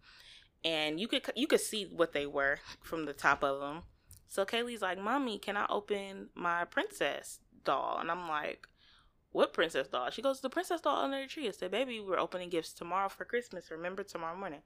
And 0.65 1.01
you 1.01 1.09
could 1.09 1.23
you 1.37 1.47
could 1.47 1.61
see 1.61 1.85
what 1.85 2.13
they 2.13 2.27
were 2.27 2.61
from 2.83 3.05
the 3.05 3.13
top 3.13 3.45
of 3.45 3.61
them. 3.61 3.83
So 4.29 4.45
Kaylee's 4.45 4.83
like, 4.83 4.99
"Mommy, 4.99 5.39
can 5.39 5.57
I 5.57 5.67
open 5.69 6.31
my 6.35 6.65
princess 6.65 7.41
doll?" 7.65 7.99
And 8.01 8.11
I'm 8.11 8.29
like, 8.29 8.67
what 9.35 9.53
princess 9.53 9.89
doll? 9.89 10.11
She 10.11 10.23
goes, 10.23 10.41
the 10.41 10.49
princess 10.49 10.81
doll 10.81 11.03
under 11.03 11.21
the 11.21 11.27
tree. 11.27 11.49
I 11.49 11.51
said, 11.51 11.73
baby, 11.73 11.99
we're 11.99 12.21
opening 12.21 12.51
gifts 12.51 12.73
tomorrow 12.73 13.09
for 13.09 13.25
Christmas. 13.25 13.69
Remember 13.69 14.05
tomorrow 14.05 14.39
morning. 14.39 14.61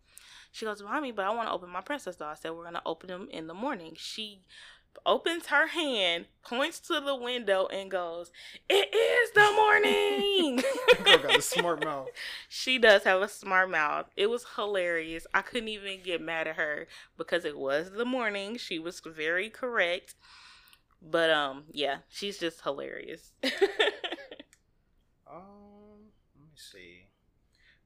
She 0.53 0.67
goes, 0.67 0.83
mommy, 0.83 1.11
but 1.11 1.25
I 1.25 1.31
want 1.31 1.49
to 1.49 1.55
open 1.55 1.71
my 1.71 1.81
princess 1.81 2.17
doll. 2.17 2.29
I 2.29 2.35
said, 2.35 2.51
we're 2.51 2.65
gonna 2.65 2.83
open 2.85 3.09
them 3.09 3.29
in 3.31 3.47
the 3.47 3.55
morning. 3.55 3.95
She 3.97 4.43
opens 5.07 5.47
her 5.47 5.69
hand, 5.69 6.27
points 6.45 6.81
to 6.81 7.01
the 7.01 7.15
window, 7.15 7.67
and 7.67 7.91
goes, 7.91 8.31
"It 8.69 8.93
is 8.95 9.31
the 9.33 9.53
morning." 9.53 10.63
Girl 11.05 11.19
got 11.19 11.39
a 11.39 11.43
smart 11.43 11.85
mouth. 11.85 12.09
she 12.49 12.79
does 12.79 13.05
have 13.05 13.23
a 13.23 13.29
smart 13.29 13.71
mouth. 13.71 14.07
It 14.17 14.29
was 14.29 14.45
hilarious. 14.57 15.27
I 15.33 15.43
couldn't 15.43 15.69
even 15.69 16.03
get 16.03 16.21
mad 16.21 16.49
at 16.49 16.57
her 16.57 16.89
because 17.17 17.45
it 17.45 17.57
was 17.57 17.93
the 17.93 18.05
morning. 18.05 18.57
She 18.57 18.79
was 18.79 19.01
very 19.01 19.51
correct. 19.51 20.15
But 21.01 21.31
um, 21.31 21.65
yeah, 21.71 21.99
she's 22.09 22.39
just 22.39 22.63
hilarious. 22.63 23.33
Um, 25.31 26.11
let 26.37 26.45
me 26.47 26.57
see. 26.57 27.07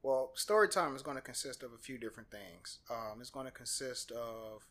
Well, 0.01 0.31
story 0.35 0.69
time 0.69 0.95
is 0.95 1.01
going 1.01 1.17
to 1.17 1.21
consist 1.21 1.63
of 1.63 1.71
a 1.73 1.77
few 1.77 1.97
different 1.97 2.29
things. 2.29 2.79
Um, 2.89 3.19
it's 3.21 3.29
going 3.29 3.45
to 3.45 3.51
consist 3.51 4.11
of 4.11 4.65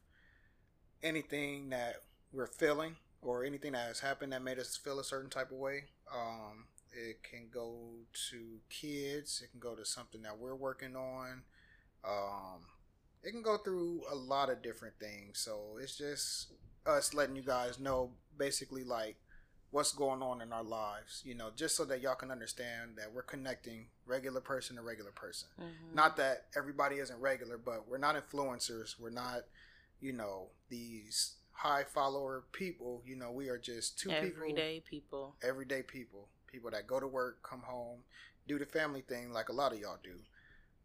anything 1.03 1.71
that 1.71 1.97
we're 2.33 2.47
feeling 2.47 2.97
or 3.23 3.45
anything 3.45 3.73
that 3.73 3.87
has 3.89 4.01
happened 4.01 4.33
that 4.33 4.43
made 4.43 4.59
us 4.59 4.77
feel 4.77 4.99
a 4.99 5.05
certain 5.05 5.31
type 5.31 5.51
of 5.51 5.59
way. 5.59 5.85
Um, 6.15 6.67
it 6.93 7.23
can 7.23 7.49
go 7.53 7.79
to 8.31 8.61
kids. 8.69 9.41
It 9.43 9.51
can 9.51 9.61
go 9.61 9.75
to 9.75 9.85
something 9.85 10.23
that 10.23 10.39
we're 10.39 10.55
working 10.55 10.97
on. 10.97 11.43
Um, 12.05 12.67
it 13.23 13.31
can 13.31 13.43
go 13.43 13.57
through 13.57 14.03
a 14.11 14.15
lot 14.15 14.51
of 14.51 14.63
different 14.63 14.95
things. 15.01 15.39
So 15.39 15.79
it's 15.81 15.97
just 15.97 16.53
us 16.85 17.15
letting 17.15 17.37
you 17.37 17.43
guys 17.43 17.79
know, 17.79 18.11
basically, 18.37 18.85
like 18.85 19.17
what's 19.73 19.93
going 19.93 20.23
on 20.23 20.41
in 20.41 20.53
our 20.53 20.63
lives. 20.63 21.23
You 21.25 21.35
know, 21.35 21.51
just 21.57 21.77
so 21.77 21.85
that 21.87 22.01
y'all 22.01 22.15
can 22.15 22.31
understand 22.31 22.93
that 22.99 23.13
we're 23.13 23.23
connecting 23.23 23.87
regular 24.07 24.41
person 24.41 24.77
to 24.77 24.83
regular 24.83 25.11
person. 25.13 25.49
Mhm. 25.61 25.95
Not 25.95 26.17
that 26.19 26.47
everybody 26.57 26.97
isn't 26.99 27.19
regular, 27.21 27.59
but 27.59 27.89
we're 27.89 27.99
not 27.99 28.15
influencers. 28.15 28.99
We're 29.01 29.11
not, 29.11 29.43
you 30.01 30.13
know, 30.13 30.51
these 30.69 31.37
high 31.53 31.85
follower 31.85 32.45
people. 32.53 33.03
You 33.05 33.17
know, 33.17 33.33
we 33.33 33.49
are 33.49 33.59
just 33.59 33.99
two 33.99 34.11
people 34.11 34.27
everyday 34.27 34.81
people. 34.81 35.37
everyday 35.43 35.83
people, 35.83 36.29
people 36.47 36.71
that 36.71 36.87
go 36.87 37.01
to 37.01 37.07
work, 37.09 37.43
come 37.43 37.63
home, 37.63 38.05
do 38.47 38.59
the 38.59 38.67
family 38.67 39.01
thing 39.01 39.33
like 39.33 39.49
a 39.49 39.53
lot 39.53 39.73
of 39.73 39.79
y'all 39.79 39.99
do. 40.03 40.19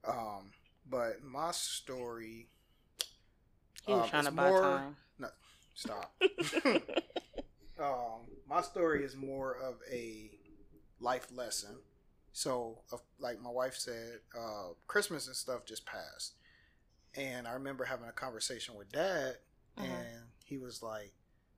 Um, 0.10 0.52
but 0.90 1.22
my 1.24 1.52
story, 1.52 2.48
He 3.86 3.92
was 3.94 4.04
um, 4.04 4.10
trying 4.10 4.26
to 4.26 4.32
buy 4.32 4.50
more- 4.50 4.62
time. 4.62 4.96
stop. 5.76 6.14
um, 7.80 8.22
my 8.48 8.62
story 8.62 9.04
is 9.04 9.16
more 9.16 9.54
of 9.56 9.76
a 9.92 10.32
life 11.00 11.28
lesson. 11.32 11.76
So, 12.34 12.80
uh, 12.94 12.98
like 13.20 13.42
my 13.42 13.50
wife 13.50 13.76
said, 13.76 14.20
uh, 14.38 14.70
Christmas 14.88 15.28
and 15.28 15.36
stuff 15.36 15.66
just 15.66 15.86
passed, 15.86 16.36
and 17.16 17.48
I 17.48 17.54
remember 17.54 17.86
having 17.86 18.08
a 18.08 18.12
conversation 18.12 18.76
with 18.76 18.92
Dad, 18.92 19.38
Mhm. 19.78 19.84
and 19.86 20.24
he 20.46 20.58
was 20.58 20.84
like, 20.84 21.14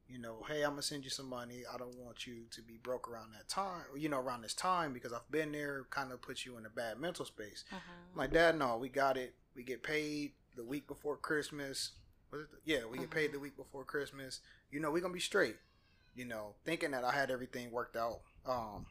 you 0.08 0.18
know, 0.18 0.42
hey, 0.48 0.64
I'm 0.64 0.72
gonna 0.72 0.82
send 0.82 1.04
you 1.04 1.10
some 1.10 1.28
money. 1.28 1.66
I 1.66 1.78
don't 1.78 1.96
want 1.96 2.26
you 2.26 2.46
to 2.52 2.62
be 2.62 2.78
broke 2.78 3.08
around 3.10 3.34
that 3.34 3.48
time, 3.48 3.86
you 3.96 4.10
know, 4.10 4.20
around 4.20 4.42
this 4.42 4.54
time 4.56 4.92
because 4.94 5.14
I've 5.14 5.30
been 5.30 5.52
there. 5.52 5.84
Kind 5.92 6.12
of 6.12 6.22
puts 6.22 6.46
you 6.46 6.58
in 6.58 6.66
a 6.66 6.70
bad 6.70 6.98
mental 6.98 7.26
space. 7.26 7.64
Mhm. 7.72 8.16
My 8.16 8.26
dad, 8.28 8.58
no, 8.58 8.78
we 8.78 8.90
got 8.90 9.18
it. 9.18 9.36
We 9.54 9.64
get 9.64 9.84
paid 9.84 10.34
the 10.56 10.64
week 10.64 10.88
before 10.88 11.16
Christmas. 11.18 11.92
Was 12.32 12.42
it? 12.44 12.52
The, 12.52 12.58
yeah, 12.64 12.86
we 12.86 12.98
get 12.98 13.12
paid 13.12 13.30
Mhm. 13.30 13.34
the 13.34 13.40
week 13.40 13.56
before 13.56 13.84
Christmas. 13.86 14.40
You 14.72 14.80
know, 14.80 14.90
we're 14.92 15.02
gonna 15.02 15.14
be 15.14 15.20
straight. 15.20 15.60
You 16.16 16.26
know, 16.26 16.56
thinking 16.66 16.92
that 16.92 17.04
I 17.04 17.12
had 17.14 17.32
everything 17.32 17.72
worked 17.72 17.96
out. 17.96 18.20
Um, 18.46 18.86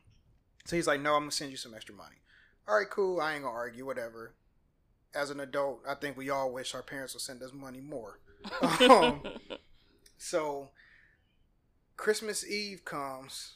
so 0.64 0.76
he's 0.76 0.86
like, 0.86 1.00
no, 1.00 1.14
I'm 1.14 1.22
gonna 1.22 1.32
send 1.32 1.50
you 1.50 1.56
some 1.56 1.74
extra 1.74 1.94
money. 1.94 2.16
All 2.66 2.76
right, 2.76 2.88
cool. 2.90 3.20
I 3.20 3.34
ain't 3.34 3.42
gonna 3.44 3.54
argue. 3.54 3.84
Whatever. 3.86 4.34
As 5.14 5.30
an 5.30 5.40
adult, 5.40 5.80
I 5.88 5.94
think 5.94 6.16
we 6.16 6.28
all 6.30 6.52
wish 6.52 6.74
our 6.74 6.82
parents 6.82 7.14
would 7.14 7.22
send 7.22 7.42
us 7.42 7.52
money 7.52 7.80
more. 7.80 8.20
Um, 8.90 9.22
So 10.18 10.68
Christmas 11.96 12.46
Eve 12.48 12.84
comes, 12.84 13.54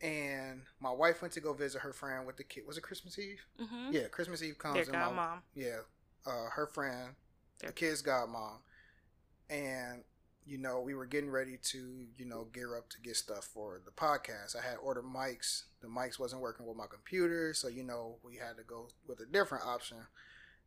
and 0.00 0.62
my 0.80 0.90
wife 0.90 1.20
went 1.22 1.34
to 1.34 1.40
go 1.40 1.52
visit 1.52 1.80
her 1.82 1.92
friend 1.92 2.26
with 2.26 2.36
the 2.36 2.44
kid. 2.44 2.64
Was 2.66 2.76
it 2.78 2.82
Christmas 2.82 3.18
Eve? 3.18 3.40
Mhm. 3.60 3.92
Yeah, 3.92 4.08
Christmas 4.08 4.42
Eve 4.42 4.58
comes, 4.58 4.74
Their 4.74 4.82
and 4.84 4.92
my 4.92 5.22
godmom. 5.22 5.42
yeah, 5.54 5.80
uh, 6.26 6.50
her 6.50 6.66
friend, 6.66 7.14
the 7.58 7.66
Their- 7.66 7.72
kid's 7.72 8.02
godmom, 8.02 8.58
and 9.50 10.04
you 10.46 10.58
know 10.58 10.80
we 10.80 10.94
were 10.94 11.06
getting 11.06 11.30
ready 11.30 11.58
to 11.62 12.06
you 12.16 12.24
know 12.24 12.46
gear 12.52 12.76
up 12.76 12.88
to 12.90 13.00
get 13.00 13.16
stuff 13.16 13.44
for 13.44 13.80
the 13.84 13.90
podcast. 13.90 14.56
I 14.56 14.62
had 14.62 14.76
ordered 14.82 15.04
mics. 15.04 15.64
The 15.80 15.88
mics 15.88 16.18
wasn't 16.18 16.42
working 16.42 16.66
with 16.66 16.76
my 16.76 16.86
computer, 16.90 17.54
so 17.54 17.68
you 17.68 17.82
know 17.82 18.16
we 18.22 18.36
had 18.36 18.56
to 18.56 18.62
go 18.64 18.88
with 19.06 19.20
a 19.20 19.26
different 19.26 19.64
option. 19.64 19.98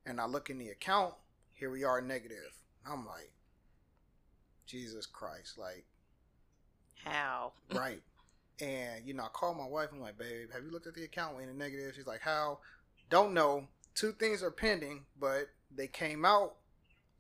And 0.06 0.22
I 0.22 0.26
look 0.26 0.50
in 0.50 0.60
the 0.60 0.70
account. 0.70 1.16
Here 1.54 1.72
we 1.72 1.84
are, 1.84 2.02
negative. 2.02 2.54
I'm 2.90 3.06
like, 3.06 3.32
Jesus 4.66 5.06
Christ, 5.06 5.58
like 5.58 5.86
How? 7.04 7.54
right. 7.74 8.02
And 8.62 9.06
you 9.06 9.14
know, 9.14 9.24
I 9.24 9.30
called 9.30 9.58
my 9.58 9.68
wife. 9.68 9.90
I'm 9.92 10.02
like, 10.02 10.18
babe, 10.18 10.50
have 10.54 10.64
you 10.64 10.72
looked 10.72 10.88
at 10.88 10.96
the 10.96 11.04
account? 11.04 11.38
We 11.38 11.44
in 11.44 11.50
the 11.50 11.56
negative. 11.56 11.94
She's 11.96 12.08
like, 12.08 12.22
how? 12.22 12.60
Don't 13.10 13.34
know. 13.34 13.68
Two 13.94 14.12
things 14.12 14.44
are 14.44 14.52
pending, 14.52 15.06
but 15.20 15.50
they 15.76 15.88
came 15.88 16.26
out 16.26 16.56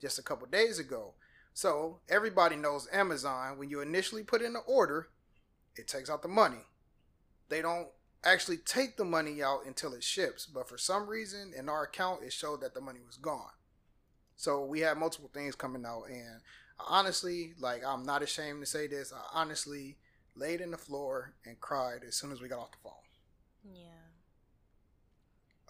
just 0.02 0.20
a 0.20 0.22
couple 0.22 0.48
days 0.48 0.80
ago. 0.80 1.14
So 1.56 2.02
everybody 2.10 2.58
knows 2.58 2.90
Amazon. 2.92 3.58
When 3.58 3.70
you 3.70 3.80
initially 3.80 4.24
put 4.24 4.42
in 4.42 4.52
the 4.52 4.60
order, 4.60 5.08
it 5.78 5.88
takes 5.88 6.10
out 6.10 6.22
the 6.22 6.28
money. 6.28 6.68
They 7.48 7.62
don't 7.62 7.88
actually 8.26 8.58
take 8.58 8.98
the 8.98 9.06
money 9.06 9.42
out 9.42 9.66
until 9.66 9.94
it 9.94 10.04
ships. 10.04 10.46
But 10.46 10.68
for 10.68 10.78
some 10.78 11.08
reason, 11.08 11.54
in 11.58 11.70
our 11.70 11.84
account, 11.84 12.24
it 12.24 12.34
showed 12.34 12.60
that 12.60 12.74
the 12.74 12.82
money 12.82 13.00
was 13.06 13.16
gone. 13.16 13.54
So 14.36 14.66
we 14.66 14.82
had 14.82 14.98
multiple 14.98 15.30
things 15.34 15.56
coming 15.56 15.86
out, 15.86 16.10
and 16.10 16.42
honestly, 16.78 17.54
like 17.58 17.86
I'm 17.86 18.04
not 18.04 18.22
ashamed 18.22 18.60
to 18.62 18.66
say 18.66 18.88
this. 18.88 19.14
I 19.14 19.40
honestly 19.40 19.96
laid 20.36 20.60
in 20.60 20.72
the 20.72 20.78
floor 20.78 21.36
and 21.46 21.62
cried 21.62 22.02
as 22.06 22.16
soon 22.16 22.34
as 22.34 22.42
we 22.42 22.50
got 22.50 22.60
off 22.60 22.72
the 22.72 22.78
phone. 22.84 22.94
Yeah. 23.74 24.12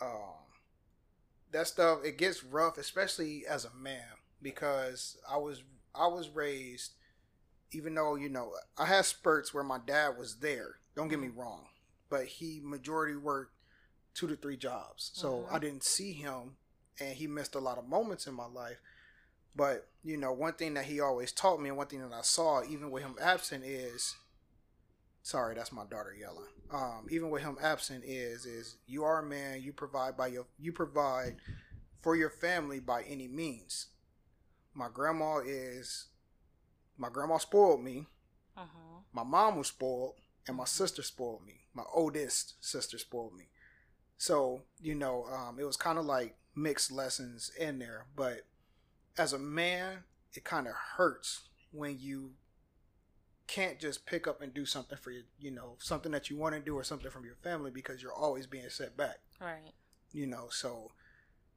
Um, 0.01 0.45
that 1.51 1.67
stuff 1.67 1.99
it 2.03 2.17
gets 2.17 2.43
rough, 2.43 2.79
especially 2.79 3.45
as 3.47 3.65
a 3.65 3.73
man, 3.79 4.17
because 4.41 5.17
I 5.29 5.37
was 5.37 5.61
I 5.97 6.07
was 6.07 6.29
raised, 6.29 6.93
even 7.71 7.95
though 7.95 8.15
you 8.15 8.29
know 8.29 8.53
I 8.77 8.85
had 8.85 9.05
spurts 9.05 9.53
where 9.53 9.63
my 9.63 9.79
dad 9.79 10.17
was 10.17 10.37
there. 10.39 10.79
Don't 10.95 11.09
get 11.09 11.19
me 11.19 11.29
wrong, 11.29 11.67
but 12.09 12.25
he 12.25 12.61
majority 12.63 13.15
worked 13.15 13.53
two 14.13 14.27
to 14.27 14.35
three 14.35 14.57
jobs, 14.57 15.11
so 15.13 15.43
Mhm. 15.43 15.51
I 15.51 15.59
didn't 15.59 15.83
see 15.83 16.13
him, 16.13 16.57
and 16.99 17.15
he 17.15 17.27
missed 17.27 17.55
a 17.55 17.59
lot 17.59 17.77
of 17.77 17.85
moments 17.87 18.27
in 18.27 18.33
my 18.33 18.45
life. 18.45 18.79
But 19.55 19.89
you 20.03 20.17
know, 20.17 20.31
one 20.31 20.53
thing 20.53 20.73
that 20.75 20.85
he 20.85 20.99
always 20.99 21.31
taught 21.31 21.59
me, 21.59 21.69
and 21.69 21.77
one 21.77 21.87
thing 21.87 22.01
that 22.07 22.13
I 22.13 22.21
saw, 22.21 22.63
even 22.63 22.91
with 22.91 23.03
him 23.03 23.17
absent, 23.19 23.63
is 23.65 24.15
sorry, 25.21 25.55
that's 25.55 25.71
my 25.71 25.85
daughter 25.85 26.13
yelling. 26.13 26.49
Um, 26.71 27.07
even 27.09 27.29
with 27.29 27.41
him 27.43 27.57
absent, 27.61 28.03
is 28.05 28.45
is 28.45 28.77
you 28.85 29.03
are 29.03 29.19
a 29.19 29.23
man. 29.23 29.61
You 29.61 29.73
provide 29.73 30.15
by 30.17 30.27
your 30.27 30.47
you 30.57 30.71
provide 30.71 31.37
for 32.01 32.15
your 32.15 32.29
family 32.29 32.79
by 32.79 33.03
any 33.03 33.27
means. 33.27 33.87
My 34.75 34.89
grandma 34.93 35.37
is 35.37 36.07
my 36.97 37.09
grandma 37.09 37.37
spoiled 37.37 37.83
me. 37.83 38.07
Mhm. 38.57 39.03
My 39.11 39.23
mom 39.23 39.57
was 39.57 39.67
spoiled, 39.69 40.15
and 40.47 40.55
my 40.57 40.65
sister 40.65 41.01
spoiled 41.01 41.45
me. 41.45 41.67
My 41.73 41.83
oldest 41.93 42.63
sister 42.63 42.97
spoiled 42.97 43.33
me. 43.33 43.49
So 44.17 44.63
you 44.79 44.95
know, 44.95 45.25
um, 45.27 45.59
it 45.59 45.63
was 45.63 45.77
kind 45.77 45.97
of 45.97 46.05
like 46.05 46.37
mixed 46.53 46.91
lessons 46.91 47.49
in 47.57 47.79
there. 47.79 48.05
But 48.15 48.45
as 49.17 49.33
a 49.33 49.39
man, 49.39 50.03
it 50.33 50.43
kind 50.43 50.67
of 50.67 50.73
hurts 50.75 51.47
when 51.71 51.97
you 51.99 52.35
can't 53.47 53.79
just 53.79 54.05
pick 54.05 54.25
up 54.27 54.41
and 54.41 54.53
do 54.53 54.65
something 54.65 54.97
for 54.97 55.11
your, 55.11 55.23
you 55.39 55.51
know, 55.51 55.75
something 55.79 56.11
that 56.11 56.29
you 56.29 56.35
want 56.37 56.55
to 56.55 56.61
do 56.61 56.75
or 56.75 56.83
something 56.83 57.11
from 57.11 57.25
your 57.25 57.35
family 57.35 57.69
because 57.71 58.01
you're 58.01 58.13
always 58.13 58.47
being 58.47 58.69
set 58.69 58.97
back 58.97 59.19
Right. 59.39 59.73
you 60.11 60.25
know 60.25 60.47
so 60.49 60.91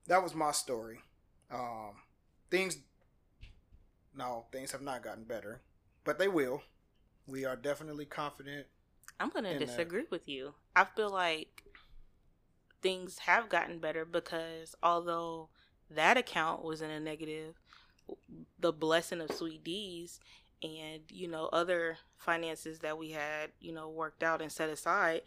that 0.07 0.23
was 0.23 0.35
my 0.35 0.51
story 0.51 1.01
um 1.51 2.03
things 2.51 2.77
no 4.19 4.45
things 4.53 4.73
have 4.73 4.83
not 4.83 5.03
gotten 5.03 5.25
better 5.25 5.63
but 6.05 6.19
they 6.19 6.29
will 6.29 6.63
we 7.27 7.45
are 7.45 7.57
definitely 7.57 8.05
confident 8.05 8.67
I'm 9.21 9.31
going 9.31 9.45
to 9.45 9.53
in 9.53 9.59
that. 9.59 9.67
disagree 9.67 10.05
with 10.11 10.29
you. 10.29 10.55
I 10.77 10.85
feel 10.85 11.11
like 11.11 11.65
things 12.81 13.19
have 13.21 13.49
gotten 13.49 13.79
better 13.79 14.05
because 14.05 14.75
although 14.83 15.49
that 15.91 16.17
account 16.17 16.63
was 16.63 16.83
in 16.83 16.91
a 16.91 17.01
negative, 17.01 17.61
the 18.59 18.73
blessing 18.73 19.21
of 19.21 19.33
Sweet 19.33 19.65
D's 19.65 20.21
and, 20.63 21.03
you 21.11 21.29
know, 21.29 21.47
other 21.53 21.99
finances 22.17 22.79
that 22.81 22.99
we 22.99 23.11
had, 23.11 23.51
you 23.61 23.73
know, 23.73 23.89
worked 23.89 24.23
out 24.23 24.41
and 24.41 24.53
set 24.53 24.71
aside, 24.71 25.23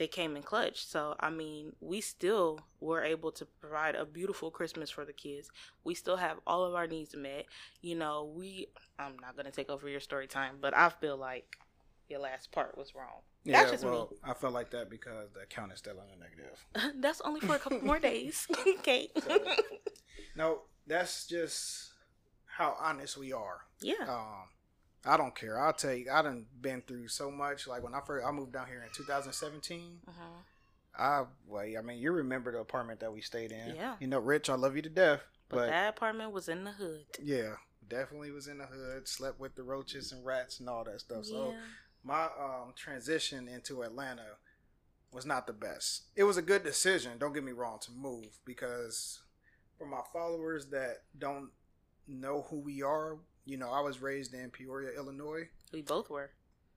they 0.00 0.08
came 0.08 0.34
in 0.34 0.42
clutch. 0.42 0.86
So, 0.86 1.14
I 1.20 1.28
mean, 1.28 1.74
we 1.78 2.00
still 2.00 2.58
were 2.80 3.04
able 3.04 3.30
to 3.32 3.44
provide 3.44 3.94
a 3.94 4.06
beautiful 4.06 4.50
Christmas 4.50 4.88
for 4.88 5.04
the 5.04 5.12
kids. 5.12 5.50
We 5.84 5.94
still 5.94 6.16
have 6.16 6.38
all 6.46 6.64
of 6.64 6.74
our 6.74 6.86
needs 6.86 7.14
met. 7.14 7.44
You 7.82 7.96
know, 7.96 8.32
we, 8.34 8.68
I'm 8.98 9.18
not 9.20 9.36
going 9.36 9.44
to 9.44 9.52
take 9.52 9.68
over 9.68 9.90
your 9.90 10.00
story 10.00 10.26
time, 10.26 10.56
but 10.58 10.74
I 10.74 10.88
feel 10.88 11.18
like 11.18 11.58
your 12.08 12.18
last 12.18 12.50
part 12.50 12.78
was 12.78 12.94
wrong. 12.94 13.20
That's 13.44 13.70
just 13.70 13.84
me. 13.84 14.06
i 14.24 14.32
felt 14.32 14.54
like 14.54 14.70
that 14.70 14.88
because 14.88 15.32
the 15.34 15.40
account 15.40 15.72
is 15.72 15.78
still 15.78 15.96
in 16.00 16.18
the 16.18 16.24
negative 16.24 16.94
That's 17.00 17.20
only 17.20 17.40
for 17.40 17.56
a 17.56 17.58
couple 17.58 17.82
more 17.82 17.98
days. 17.98 18.46
okay. 18.66 19.10
no 20.36 20.62
that's 20.86 21.26
just 21.26 21.92
how 22.46 22.76
honest 22.78 23.16
we 23.16 23.32
are 23.32 23.60
yeah. 23.80 23.94
um 24.06 24.44
i 25.04 25.16
don't 25.16 25.34
care 25.34 25.58
i'll 25.58 25.72
tell 25.72 25.94
you 25.94 26.10
i 26.12 26.20
done 26.22 26.44
been 26.60 26.82
through 26.86 27.08
so 27.08 27.30
much 27.30 27.66
like 27.66 27.82
when 27.82 27.94
i 27.94 28.00
first 28.06 28.26
i 28.26 28.30
moved 28.30 28.52
down 28.52 28.66
here 28.66 28.82
in 28.82 28.88
2017 28.94 30.00
Mhm. 30.08 30.12
I 30.98 31.24
well, 31.46 31.62
I 31.64 31.80
mean, 31.82 31.98
you 31.98 32.10
remember 32.10 32.50
the 32.50 32.58
apartment 32.58 32.98
that 33.00 33.12
we 33.12 33.20
stayed 33.20 33.52
in. 33.52 33.76
Yeah. 33.76 33.94
You 34.00 34.08
know, 34.08 34.18
Rich, 34.18 34.50
I 34.50 34.54
love 34.56 34.74
you 34.74 34.82
to 34.82 34.88
death, 34.88 35.20
But, 35.48 35.56
but, 35.56 35.66
that 35.68 35.88
apartment 35.90 36.32
was 36.32 36.48
in 36.48 36.64
the 36.64 36.72
hood. 36.72 37.06
yeah, 37.22 37.54
definitely 37.88 38.32
was 38.32 38.48
in 38.48 38.58
the 38.58 38.66
hood. 38.66 39.06
Slept 39.06 39.38
with 39.38 39.54
the 39.54 39.62
roaches 39.62 40.10
and 40.10 40.26
rats 40.26 40.58
and 40.58 40.68
all 40.68 40.82
that 40.84 41.00
stuff. 41.00 41.26
So 41.26 41.54
my 42.02 42.24
um, 42.24 42.72
transition 42.74 43.46
into 43.46 43.82
Atlanta 43.82 44.36
was 45.12 45.24
not 45.24 45.46
the 45.46 45.52
best. 45.52 46.02
It 46.16 46.24
was 46.24 46.36
a 46.36 46.42
good 46.42 46.64
decision. 46.64 47.18
Don't 47.18 47.32
get 47.32 47.44
me 47.44 47.52
wrong 47.52 47.78
to 47.82 47.92
move 47.92 48.40
because 48.44 49.20
for 49.78 49.86
my 49.86 50.02
followers 50.12 50.66
that 50.70 51.02
don't 51.16 51.50
know 52.08 52.46
who 52.50 52.58
we 52.58 52.82
are, 52.82 53.16
you 53.50 53.56
know, 53.56 53.70
I 53.70 53.80
was 53.80 54.00
raised 54.00 54.32
in 54.32 54.50
Peoria, 54.50 54.96
Illinois. 54.96 55.48
We 55.72 55.82
both 55.82 56.08
were. 56.08 56.30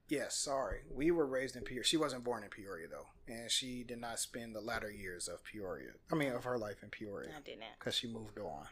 Yes, 0.10 0.36
sorry. 0.36 0.80
We 0.92 1.12
were 1.12 1.26
raised 1.26 1.56
in 1.56 1.64
Peoria. 1.64 1.84
She 1.84 1.98
wasn't 1.98 2.24
born 2.24 2.44
in 2.44 2.50
Peoria 2.50 2.88
though, 2.90 3.08
and 3.32 3.50
she 3.50 3.84
did 3.84 4.02
not 4.02 4.20
spend 4.20 4.56
the 4.56 4.62
latter 4.62 4.92
years 4.92 5.28
of 5.28 5.44
Peoria. 5.44 5.92
I 6.12 6.16
mean, 6.16 6.32
of 6.34 6.44
her 6.44 6.58
life 6.58 6.84
in 6.84 6.90
Peoria 6.90 7.30
I 7.38 7.42
didn't. 7.42 7.64
because 7.80 7.96
she 7.96 8.08
moved 8.08 8.38
on. 8.40 8.66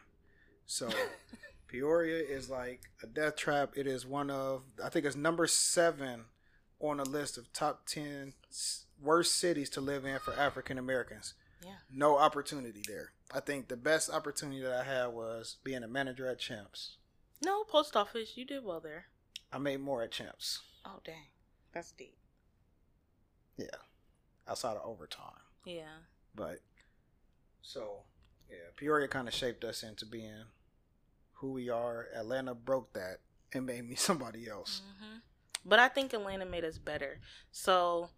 So 0.66 0.90
Peoria 1.68 2.22
is 2.22 2.50
like 2.50 2.80
a 3.02 3.06
death 3.06 3.36
trap. 3.36 3.72
It 3.76 3.86
is 3.86 4.04
one 4.04 4.30
of 4.30 4.62
I 4.84 4.88
think 4.88 5.06
it's 5.06 5.16
number 5.16 5.46
seven 5.46 6.24
on 6.80 7.00
a 7.00 7.04
list 7.04 7.38
of 7.38 7.52
top 7.52 7.86
ten 7.86 8.34
worst 9.00 9.34
cities 9.36 9.70
to 9.70 9.80
live 9.80 10.04
in 10.04 10.18
for 10.18 10.34
African 10.34 10.76
Americans. 10.76 11.34
Yeah. 11.64 11.74
No 11.92 12.18
opportunity 12.18 12.82
there. 12.86 13.12
I 13.34 13.40
think 13.40 13.68
the 13.68 13.76
best 13.76 14.10
opportunity 14.10 14.60
that 14.60 14.72
I 14.74 14.84
had 14.84 15.06
was 15.06 15.56
being 15.64 15.82
a 15.82 15.88
manager 15.88 16.28
at 16.28 16.38
Champs. 16.38 16.96
No, 17.44 17.64
post 17.64 17.96
office. 17.96 18.32
You 18.36 18.44
did 18.44 18.64
well 18.64 18.80
there. 18.80 19.06
I 19.52 19.58
made 19.58 19.80
more 19.80 20.02
at 20.02 20.10
Champs. 20.12 20.60
Oh, 20.84 21.00
dang. 21.04 21.26
That's 21.72 21.92
deep. 21.92 22.16
Yeah, 23.56 23.66
outside 24.48 24.76
of 24.76 24.82
overtime. 24.84 25.40
Yeah. 25.64 25.98
But 26.34 26.60
so 27.60 28.00
yeah, 28.50 28.56
Peoria 28.76 29.08
kind 29.08 29.28
of 29.28 29.34
shaped 29.34 29.64
us 29.64 29.82
into 29.82 30.06
being 30.06 30.44
who 31.34 31.52
we 31.52 31.68
are. 31.68 32.08
Atlanta 32.14 32.54
broke 32.54 32.92
that 32.94 33.18
and 33.52 33.66
made 33.66 33.88
me 33.88 33.94
somebody 33.96 34.48
else. 34.48 34.82
hmm 35.00 35.18
But 35.64 35.78
I 35.78 35.88
think 35.88 36.12
Atlanta 36.12 36.46
made 36.46 36.64
us 36.64 36.78
better. 36.78 37.20
So 37.50 38.08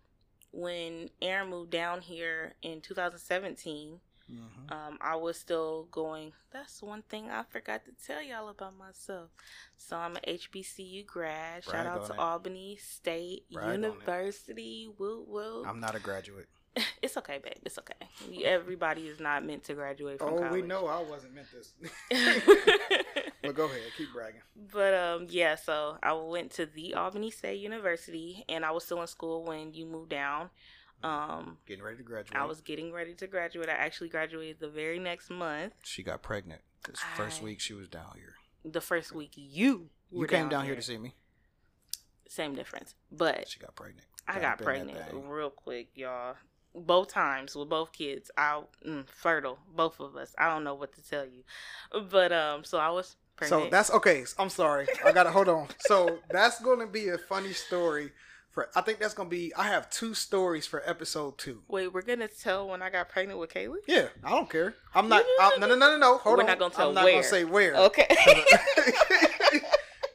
when 0.52 1.10
Aaron 1.20 1.50
moved 1.50 1.70
down 1.70 2.00
here 2.00 2.54
in 2.62 2.80
2017, 2.80 4.00
Mhm. 4.30 4.72
um, 4.72 4.98
I 5.00 5.16
was 5.16 5.38
still 5.38 5.84
going. 5.90 6.32
That's 6.50 6.82
one 6.82 7.02
thing 7.02 7.30
I 7.30 7.42
forgot 7.42 7.84
to 7.84 7.92
tell 8.06 8.22
y'all 8.22 8.48
about 8.48 8.76
myself. 8.78 9.30
So 9.76 9.96
I'm 9.98 10.16
an 10.16 10.22
HBCU 10.26 11.04
grad. 11.06 11.64
Shout 11.64 11.72
Brag 11.72 11.86
out 11.86 12.06
to 12.06 12.12
it. 12.14 12.18
Albany 12.18 12.76
State 12.76 13.44
Brag. 13.52 13.72
University. 13.72 14.88
Woo 14.98 15.24
woo. 15.28 15.64
I'm 15.66 15.80
not 15.80 15.94
a 15.94 16.00
graduate. 16.00 16.48
It's 17.02 17.16
okay, 17.18 17.38
babe. 17.38 17.52
It's 17.64 17.78
okay. 17.78 18.42
Everybody 18.44 19.02
is 19.06 19.20
not 19.20 19.44
meant 19.44 19.62
to 19.64 19.74
graduate 19.74 20.18
from 20.18 20.34
Oh, 20.34 20.38
college. 20.38 20.52
we 20.52 20.62
know 20.62 20.86
I 20.86 21.02
wasn't 21.02 21.34
meant 21.34 21.46
this. 21.52 21.74
but 23.42 23.54
go 23.54 23.66
ahead, 23.66 23.80
keep 23.96 24.12
bragging. 24.12 24.40
but 24.72 24.94
um, 24.94 25.26
yeah. 25.30 25.54
So 25.54 25.98
I 26.02 26.12
went 26.14 26.50
to 26.52 26.66
the 26.66 26.94
Albany 26.94 27.30
State 27.30 27.60
University, 27.60 28.44
and 28.48 28.64
I 28.64 28.70
was 28.70 28.84
still 28.84 29.00
in 29.02 29.06
school 29.06 29.44
when 29.44 29.72
you 29.74 29.86
moved 29.86 30.10
down. 30.10 30.50
Um, 31.04 31.58
Getting 31.66 31.84
ready 31.84 31.98
to 31.98 32.02
graduate. 32.02 32.40
I 32.40 32.46
was 32.46 32.62
getting 32.62 32.90
ready 32.90 33.12
to 33.14 33.26
graduate. 33.26 33.68
I 33.68 33.72
actually 33.72 34.08
graduated 34.08 34.58
the 34.58 34.68
very 34.68 34.98
next 34.98 35.28
month. 35.28 35.74
She 35.82 36.02
got 36.02 36.22
pregnant. 36.22 36.62
This 36.88 37.00
first 37.14 37.42
week 37.42 37.60
she 37.60 37.74
was 37.74 37.88
down 37.88 38.12
here. 38.14 38.34
The 38.64 38.80
first 38.80 39.12
week 39.12 39.32
you 39.36 39.90
You 40.10 40.26
came 40.26 40.48
down 40.48 40.64
here 40.64 40.74
to 40.74 40.82
see 40.82 40.96
me. 40.96 41.14
Same 42.26 42.54
difference, 42.54 42.94
but 43.12 43.48
She 43.48 43.58
got 43.60 43.76
pregnant. 43.76 44.06
I 44.26 44.34
Got 44.34 44.40
got 44.40 44.52
up 44.52 44.60
in 44.60 44.86
that 44.86 44.96
pregnant 45.08 45.28
real 45.28 45.50
quick, 45.50 45.88
y'all. 45.94 46.36
Both 46.74 47.08
times 47.08 47.54
with 47.54 47.68
both 47.68 47.92
kids, 47.92 48.30
I 48.38 48.62
mm, 48.84 49.06
fertile, 49.06 49.58
both 49.76 50.00
of 50.00 50.16
us. 50.16 50.34
I 50.38 50.48
don't 50.48 50.64
know 50.64 50.74
what 50.74 50.94
to 50.94 51.06
tell 51.06 51.26
you, 51.26 51.44
but 52.10 52.32
um, 52.32 52.64
so 52.64 52.78
I 52.78 52.88
was 52.88 53.16
pregnant. 53.36 53.64
So 53.64 53.70
that's 53.70 53.90
okay. 53.90 54.24
I'm 54.38 54.48
sorry. 54.48 54.86
I 55.04 55.12
gotta 55.12 55.30
hold 55.30 55.48
on. 55.50 55.68
So 55.80 56.18
that's 56.30 56.60
gonna 56.62 56.86
be 56.86 57.08
a 57.08 57.18
funny 57.18 57.52
story 57.52 58.10
for. 58.54 58.70
I 58.74 58.80
think 58.80 58.98
that's 59.00 59.12
gonna 59.14 59.28
be. 59.28 59.52
I 59.56 59.64
have 59.64 59.90
two 59.90 60.14
stories 60.14 60.66
for 60.66 60.82
episode 60.88 61.36
two. 61.38 61.62
wait. 61.68 61.92
We're 61.92 62.02
gonna 62.02 62.28
tell 62.28 62.68
when 62.68 62.80
I 62.82 62.88
got 62.90 63.08
pregnant 63.08 63.38
with 63.40 63.52
Kaylee. 63.52 63.78
Yeah, 63.86 64.08
I 64.22 64.30
don't 64.30 64.48
care. 64.48 64.74
I'm 64.94 65.08
not. 65.08 65.24
I, 65.40 65.56
no, 65.58 65.66
no, 65.66 65.74
no, 65.74 65.90
no, 65.90 65.98
no. 65.98 66.16
Hold 66.18 66.36
We're 66.38 66.42
on. 66.44 66.48
not 66.48 66.58
gonna 66.58 66.74
tell 66.74 66.88
I'm 66.88 66.94
not 66.94 67.04
where. 67.04 67.12
gonna 67.14 67.24
say 67.24 67.44
where. 67.44 67.74
Okay. 67.74 68.06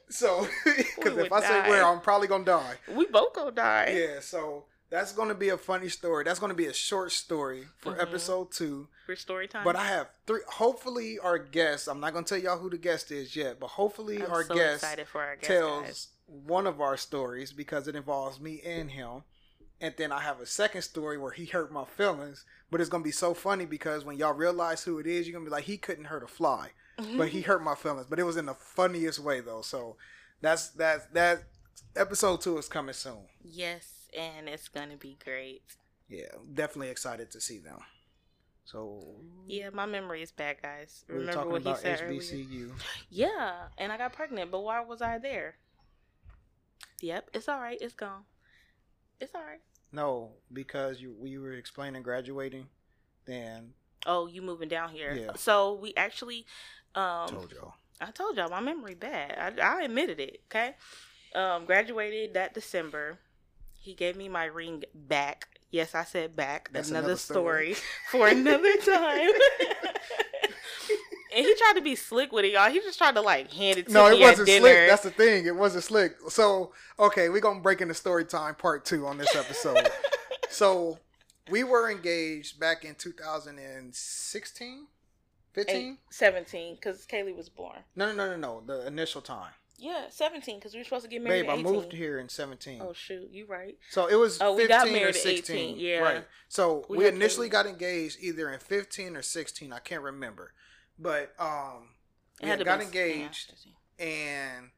so, 0.10 0.48
because 0.66 1.18
if 1.18 1.32
I 1.32 1.42
say 1.42 1.70
where, 1.70 1.86
I'm 1.86 2.02
probably 2.02 2.28
gonna 2.28 2.46
die. 2.46 2.76
we 2.96 3.06
both 3.06 3.34
gonna 3.34 3.52
die. 3.52 3.96
Yeah. 3.98 4.20
So 4.22 4.66
that's 4.90 5.12
gonna 5.12 5.36
be 5.36 5.50
a 5.50 5.58
funny 5.58 5.90
story. 5.90 6.24
That's 6.24 6.40
gonna 6.40 6.54
be 6.56 6.66
a 6.66 6.74
short 6.74 7.12
story 7.12 7.66
for 7.78 7.94
Mhm. 7.94 8.02
episode 8.02 8.52
two. 8.52 8.88
For 9.06 9.16
story 9.16 9.48
time. 9.48 9.64
But 9.64 9.76
I 9.76 9.86
have 9.86 10.08
three. 10.26 10.42
Hopefully, 10.48 11.20
our 11.20 11.38
guest. 11.38 11.88
I'm 11.88 12.00
not 12.00 12.14
gonna 12.14 12.26
tell 12.26 12.38
y'all 12.38 12.58
who 12.58 12.70
the 12.70 12.78
guest 12.78 13.12
is 13.12 13.36
yet, 13.36 13.60
but 13.60 13.68
hopefully, 13.68 14.24
I'm 14.24 14.32
our 14.32 14.44
so 14.44 14.56
guest 14.56 14.84
excited 14.84 15.08
for 15.08 15.22
our 15.22 15.36
guest 15.36 15.48
tells 15.48 15.84
guys. 15.84 16.08
One 16.30 16.68
of 16.68 16.80
our 16.82 16.98
stories 16.98 17.52
because 17.52 17.88
it 17.88 17.96
involves 17.96 18.40
me 18.40 18.62
and 18.66 18.92
him. 18.92 19.24
And 19.82 19.94
then 19.98 20.12
I 20.12 20.20
have 20.22 20.42
a 20.42 20.46
second 20.46 20.82
story 20.82 21.18
where 21.18 21.32
he 21.32 21.46
hurt 21.46 21.72
my 21.72 21.86
feelings, 21.86 22.46
but 22.70 22.82
it's 22.82 22.90
gonna 22.90 23.04
be 23.04 23.12
so 23.12 23.34
funny 23.34 23.66
because 23.66 24.04
when 24.04 24.18
y'all 24.18 24.34
realize 24.34 24.84
who 24.84 25.00
it 25.00 25.08
is, 25.08 25.26
you're 25.28 25.34
gonna 25.34 25.46
be 25.50 25.52
like, 25.52 25.64
he 25.64 25.78
couldn't 25.78 26.06
hurt 26.06 26.24
a 26.24 26.28
fly, 26.28 26.72
but 27.18 27.30
he 27.30 27.42
hurt 27.50 27.64
my 27.64 27.76
feelings. 27.76 28.08
But 28.10 28.20
it 28.20 28.24
was 28.24 28.36
in 28.38 28.46
the 28.46 28.54
funniest 28.56 29.20
way 29.20 29.40
though. 29.40 29.62
So 29.62 29.96
that's 30.42 30.70
that 30.72 31.14
that 31.14 31.44
episode 31.96 32.42
two 32.42 32.58
is 32.58 32.68
coming 32.68 32.94
soon. 32.94 33.28
yes, 33.42 34.10
and 34.18 34.50
it's 34.50 34.68
gonna 34.68 34.98
be 34.98 35.18
great. 35.24 35.62
Yeah, 36.10 36.28
definitely 36.54 36.90
excited 36.90 37.32
to 37.32 37.40
see 37.40 37.60
them. 37.60 37.80
So 38.66 39.02
Yeah, 39.48 39.70
my 39.72 39.86
memory 39.86 40.22
is 40.22 40.32
bad, 40.32 40.58
guys. 40.62 41.06
we 41.08 41.14
were 41.16 41.20
Remember 41.22 41.36
talking 41.44 41.52
what 41.52 41.64
he 41.64 41.76
said 41.76 42.02
earlier? 42.04 42.70
Yeah, 43.10 43.54
and 43.78 43.92
I 43.92 43.98
got 43.98 44.14
pregnant, 44.14 44.52
but 44.52 44.60
why 44.62 44.82
was 44.82 45.02
I 45.02 45.18
there? 45.20 45.56
Yep, 47.02 47.30
it's 47.34 47.48
all 47.48 47.60
right. 47.60 47.78
It's 47.82 47.94
gone. 47.94 48.24
It's 49.20 49.34
all 49.36 49.42
right. 49.42 49.62
No, 49.92 50.32
because 50.54 51.02
you 51.02 51.16
we 51.18 51.38
were 51.38 51.54
explaining 51.54 52.04
graduating, 52.04 52.68
then 53.26 53.74
Oh, 54.06 54.28
you 54.28 54.42
moving 54.42 54.70
down 54.70 54.90
here? 54.90 55.14
Yeah. 55.14 55.32
So 55.36 55.74
we 55.74 55.94
actually, 55.98 56.46
um, 56.96 57.28
told 57.30 57.52
y'all. 57.52 57.74
I 58.02 58.12
told 58.12 58.38
y'all 58.38 58.50
my 58.50 58.62
memory 58.62 58.96
bad. 58.96 59.60
I, 59.60 59.80
I 59.80 59.84
admitted 59.84 60.20
it. 60.20 60.42
Okay. 60.50 60.76
Um, 61.36 61.66
graduated 61.66 62.34
that 62.36 62.54
December. 62.54 63.20
He 63.74 63.94
gave 63.94 64.16
me 64.16 64.30
my 64.30 64.46
ring 64.46 64.84
back. 64.94 65.48
Yes, 65.72 65.94
I 65.96 66.04
said 66.04 66.36
back. 66.36 66.70
That's 66.72 66.90
another, 66.90 67.08
another 67.08 67.18
story. 67.18 67.74
story. 67.74 67.88
for 68.10 68.28
another 68.28 68.78
time. 68.86 69.30
and 71.36 71.46
he 71.46 71.56
tried 71.56 71.74
to 71.76 71.82
be 71.82 71.96
slick 71.96 72.32
with 72.32 72.46
it, 72.46 72.54
y'all. 72.54 72.70
He 72.72 72.80
just 72.80 72.98
tried 72.98 73.16
to 73.16 73.22
like 73.22 73.52
hand 73.52 73.78
it 73.80 73.88
to 73.88 73.94
No, 73.94 74.10
me 74.10 74.12
No, 74.12 74.18
it 74.18 74.22
wasn't 74.30 74.50
at 74.50 74.60
slick. 74.60 74.90
That's 74.90 75.04
the 75.04 75.12
thing. 75.12 75.46
It 75.46 75.56
wasn't 75.56 75.84
slick. 75.84 76.16
So, 76.30 76.74
okay, 77.00 77.30
we're 77.30 77.40
gonna 77.42 77.60
break 77.62 77.82
into 77.82 77.94
story 77.94 78.26
time 78.26 78.56
part 78.56 78.86
two 78.86 79.06
on 79.08 79.18
this 79.18 79.36
episode. 79.36 79.90
so, 80.50 81.00
we 81.50 81.64
were 81.64 81.90
engaged 81.90 82.60
back 82.60 82.86
in 82.86 82.96
2016, 82.96 84.88
15. 85.54 85.76
Eight, 85.76 85.98
17, 86.12 86.76
because 86.76 87.06
Kaylee 87.06 87.36
was 87.36 87.50
born. 87.50 87.80
No, 87.96 88.12
no, 88.12 88.14
no, 88.14 88.36
no, 88.38 88.62
no. 88.62 88.64
The 88.66 88.88
initial 88.88 89.22
time, 89.22 89.52
Yeah, 89.78 90.06
17, 90.10 90.58
because 90.60 90.74
we 90.74 90.80
were 90.80 90.84
supposed 90.84 91.06
to 91.06 91.10
get 91.10 91.22
married 91.24 91.44
babe. 91.44 91.50
at 91.50 91.60
I 91.60 91.62
moved 91.62 91.92
here 91.94 92.20
in 92.20 92.30
17. 92.30 92.82
Oh, 92.84 92.94
shoot. 92.94 93.30
You 93.32 93.46
right. 93.48 93.78
So 93.90 94.08
it 94.08 94.16
was 94.16 94.40
Oh, 94.42 94.54
we 94.56 94.68
15 94.68 94.78
got 94.78 94.88
or 94.88 94.92
married 94.92 95.16
at 95.16 95.22
16. 95.22 95.56
18, 95.56 95.80
yeah. 95.80 95.98
Right. 96.00 96.26
So 96.50 96.86
We 96.90 96.98
we, 97.00 97.08
initially 97.08 97.48
Kaylee. 97.48 97.52
got 97.52 97.66
engaged 97.66 98.18
either 98.22 98.50
in 98.52 98.60
15 98.60 99.16
or 99.16 99.22
16. 99.22 99.74
I 99.74 99.80
can't 99.80 100.04
remember. 100.04 100.54
But 101.00 101.34
um 101.40 101.90
It 102.40 102.44
we 102.44 102.50
had 102.50 102.60
had 102.60 102.60
to 102.60 102.66
got 102.66 102.82
engaged 102.82 103.54
yeah. 103.98 104.06
and 104.06 104.70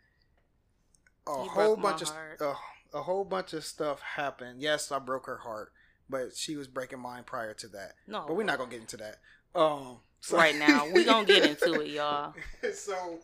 a 1.28 1.44
You 1.44 1.50
whole 1.50 1.76
bunch 1.76 2.02
of 2.04 2.10
uh, 2.40 2.54
a 2.94 3.02
whole 3.02 3.26
bunch 3.26 3.54
of 3.54 3.64
stuff 3.66 4.02
happened. 4.02 4.62
Yes, 4.62 4.92
I 4.92 5.00
broke 5.00 5.26
her 5.26 5.38
heart, 5.38 5.72
but 6.10 6.36
she 6.36 6.56
was 6.56 6.68
breaking 6.68 7.00
mine 7.00 7.24
prior 7.26 7.54
to 7.56 7.68
that. 7.70 7.94
No. 8.08 8.26
But 8.28 8.36
we're 8.36 8.44
not 8.44 8.58
going 8.58 8.70
to 8.70 8.76
get 8.76 8.82
into 8.82 8.98
that. 8.98 9.18
Um 9.56 10.00
so- 10.20 10.38
Right 10.38 10.56
now. 10.56 10.86
we 10.94 11.04
going 11.06 11.26
to 11.26 11.34
get 11.34 11.50
into 11.64 11.82
it, 11.82 11.90
y'all. 11.92 12.34
so 12.74 13.20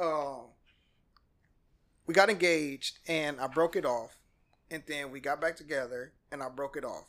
um 0.00 0.46
we 2.06 2.14
got 2.14 2.30
engaged 2.30 2.98
and 3.06 3.40
I 3.40 3.46
broke 3.46 3.76
it 3.76 3.84
off 3.84 4.16
and 4.70 4.82
then 4.88 5.10
we 5.12 5.20
got 5.20 5.40
back 5.40 5.56
together 5.56 6.12
and 6.32 6.42
I 6.42 6.48
broke 6.48 6.76
it 6.76 6.84
off. 6.84 7.04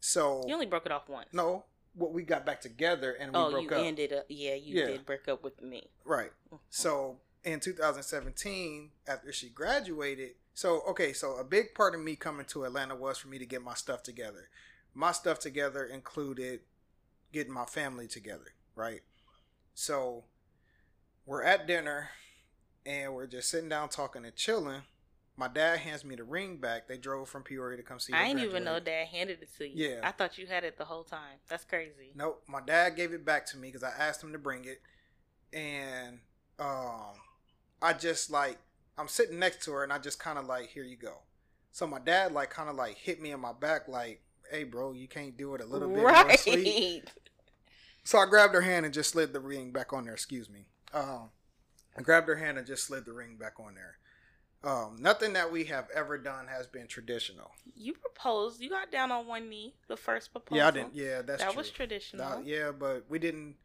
So 0.00 0.44
You 0.46 0.54
only 0.54 0.66
broke 0.66 0.84
it 0.86 0.92
off 0.92 1.08
once. 1.08 1.28
no, 1.32 1.64
what 1.94 2.12
we 2.12 2.22
got 2.22 2.46
back 2.46 2.60
together 2.60 3.12
and 3.12 3.32
we 3.32 3.38
Oh, 3.38 3.50
broke 3.50 3.70
you 3.70 3.76
up. 3.76 3.84
ended 3.84 4.12
up. 4.12 4.26
Yeah, 4.28 4.54
you 4.54 4.78
Yeah. 4.80 4.86
did 4.86 5.06
break 5.06 5.28
up 5.28 5.42
with 5.42 5.60
me. 5.62 5.90
Right. 6.04 6.32
Mm-hmm. 6.46 6.56
So 6.70 7.20
in 7.44 7.60
2017, 7.60 8.90
after 9.06 9.32
she 9.32 9.48
graduated, 9.48 10.32
so 10.54 10.82
okay, 10.88 11.12
so 11.12 11.36
a 11.36 11.44
big 11.44 11.74
part 11.74 11.94
of 11.94 12.00
me 12.00 12.16
coming 12.16 12.46
to 12.46 12.64
Atlanta 12.64 12.94
was 12.94 13.18
for 13.18 13.28
me 13.28 13.38
to 13.38 13.46
get 13.46 13.62
my 13.62 13.74
stuff 13.74 14.02
together. 14.02 14.48
My 14.94 15.12
stuff 15.12 15.38
together 15.38 15.84
included 15.84 16.60
getting 17.32 17.52
my 17.52 17.64
family 17.64 18.06
together, 18.06 18.54
right? 18.74 19.00
So 19.74 20.24
we're 21.24 21.42
at 21.42 21.66
dinner 21.66 22.10
and 22.84 23.14
we're 23.14 23.26
just 23.26 23.48
sitting 23.48 23.68
down 23.70 23.88
talking 23.88 24.24
and 24.24 24.34
chilling. 24.36 24.82
My 25.36 25.48
dad 25.48 25.78
hands 25.78 26.04
me 26.04 26.14
the 26.14 26.24
ring 26.24 26.58
back. 26.58 26.88
They 26.88 26.98
drove 26.98 27.28
from 27.28 27.42
Peoria 27.42 27.76
to 27.76 27.82
come 27.82 27.98
see. 27.98 28.12
Me. 28.12 28.18
I 28.18 28.24
ain't 28.24 28.40
even 28.40 28.64
know. 28.64 28.78
Dad 28.80 29.06
handed 29.08 29.42
it 29.42 29.48
to 29.58 29.66
you. 29.66 29.88
Yeah. 29.88 30.00
I 30.02 30.12
thought 30.12 30.36
you 30.36 30.46
had 30.46 30.62
it 30.62 30.76
the 30.76 30.84
whole 30.84 31.04
time. 31.04 31.38
That's 31.48 31.64
crazy. 31.64 32.12
Nope, 32.14 32.42
my 32.46 32.60
dad 32.60 32.96
gave 32.96 33.12
it 33.12 33.24
back 33.24 33.46
to 33.46 33.56
me 33.56 33.68
because 33.68 33.82
I 33.82 33.90
asked 33.98 34.22
him 34.22 34.32
to 34.32 34.38
bring 34.38 34.66
it, 34.66 34.82
and 35.56 36.18
um, 36.58 37.14
I 37.80 37.94
just 37.94 38.30
like 38.30 38.58
I'm 38.98 39.08
sitting 39.08 39.38
next 39.38 39.64
to 39.64 39.72
her, 39.72 39.82
and 39.82 39.92
I 39.92 39.98
just 39.98 40.18
kind 40.18 40.38
of 40.38 40.46
like, 40.46 40.68
here 40.68 40.84
you 40.84 40.96
go. 40.96 41.22
So 41.72 41.86
my 41.86 41.98
dad 41.98 42.32
like 42.32 42.50
kind 42.50 42.68
of 42.68 42.76
like 42.76 42.96
hit 42.96 43.20
me 43.20 43.32
in 43.32 43.40
my 43.40 43.52
back, 43.52 43.88
like, 43.88 44.20
hey, 44.50 44.64
bro, 44.64 44.92
you 44.92 45.08
can't 45.08 45.36
do 45.36 45.54
it 45.54 45.62
a 45.62 45.64
little 45.64 45.88
bit 45.88 45.98
more 45.98 46.06
right. 46.06 46.38
sweet. 46.38 47.04
So 48.04 48.18
I 48.18 48.26
grabbed 48.26 48.54
her 48.54 48.62
hand 48.62 48.84
and 48.84 48.92
just 48.92 49.10
slid 49.10 49.32
the 49.32 49.38
ring 49.38 49.70
back 49.70 49.92
on 49.92 50.06
there. 50.06 50.14
Excuse 50.14 50.50
me. 50.50 50.66
Um, 50.92 51.30
I 51.96 52.02
grabbed 52.02 52.26
her 52.26 52.34
hand 52.34 52.58
and 52.58 52.66
just 52.66 52.84
slid 52.84 53.04
the 53.04 53.12
ring 53.12 53.36
back 53.36 53.60
on 53.60 53.74
there. 53.74 53.98
Um, 54.64 54.96
nothing 55.00 55.32
that 55.32 55.50
we 55.50 55.64
have 55.64 55.88
ever 55.94 56.16
done 56.18 56.46
has 56.46 56.66
been 56.68 56.86
traditional. 56.86 57.50
You 57.74 57.94
proposed. 57.94 58.60
You 58.60 58.70
got 58.70 58.92
down 58.92 59.10
on 59.10 59.26
one 59.26 59.48
knee. 59.48 59.74
The 59.88 59.96
first 59.96 60.30
proposal. 60.32 60.56
Yeah, 60.58 60.68
I 60.68 60.70
didn't. 60.70 60.94
Yeah, 60.94 61.22
that's 61.22 61.42
that 61.42 61.50
true. 61.52 61.58
was 61.58 61.70
traditional. 61.70 62.42
Yeah, 62.44 62.70
but 62.70 63.04
we 63.08 63.18
didn't. 63.18 63.56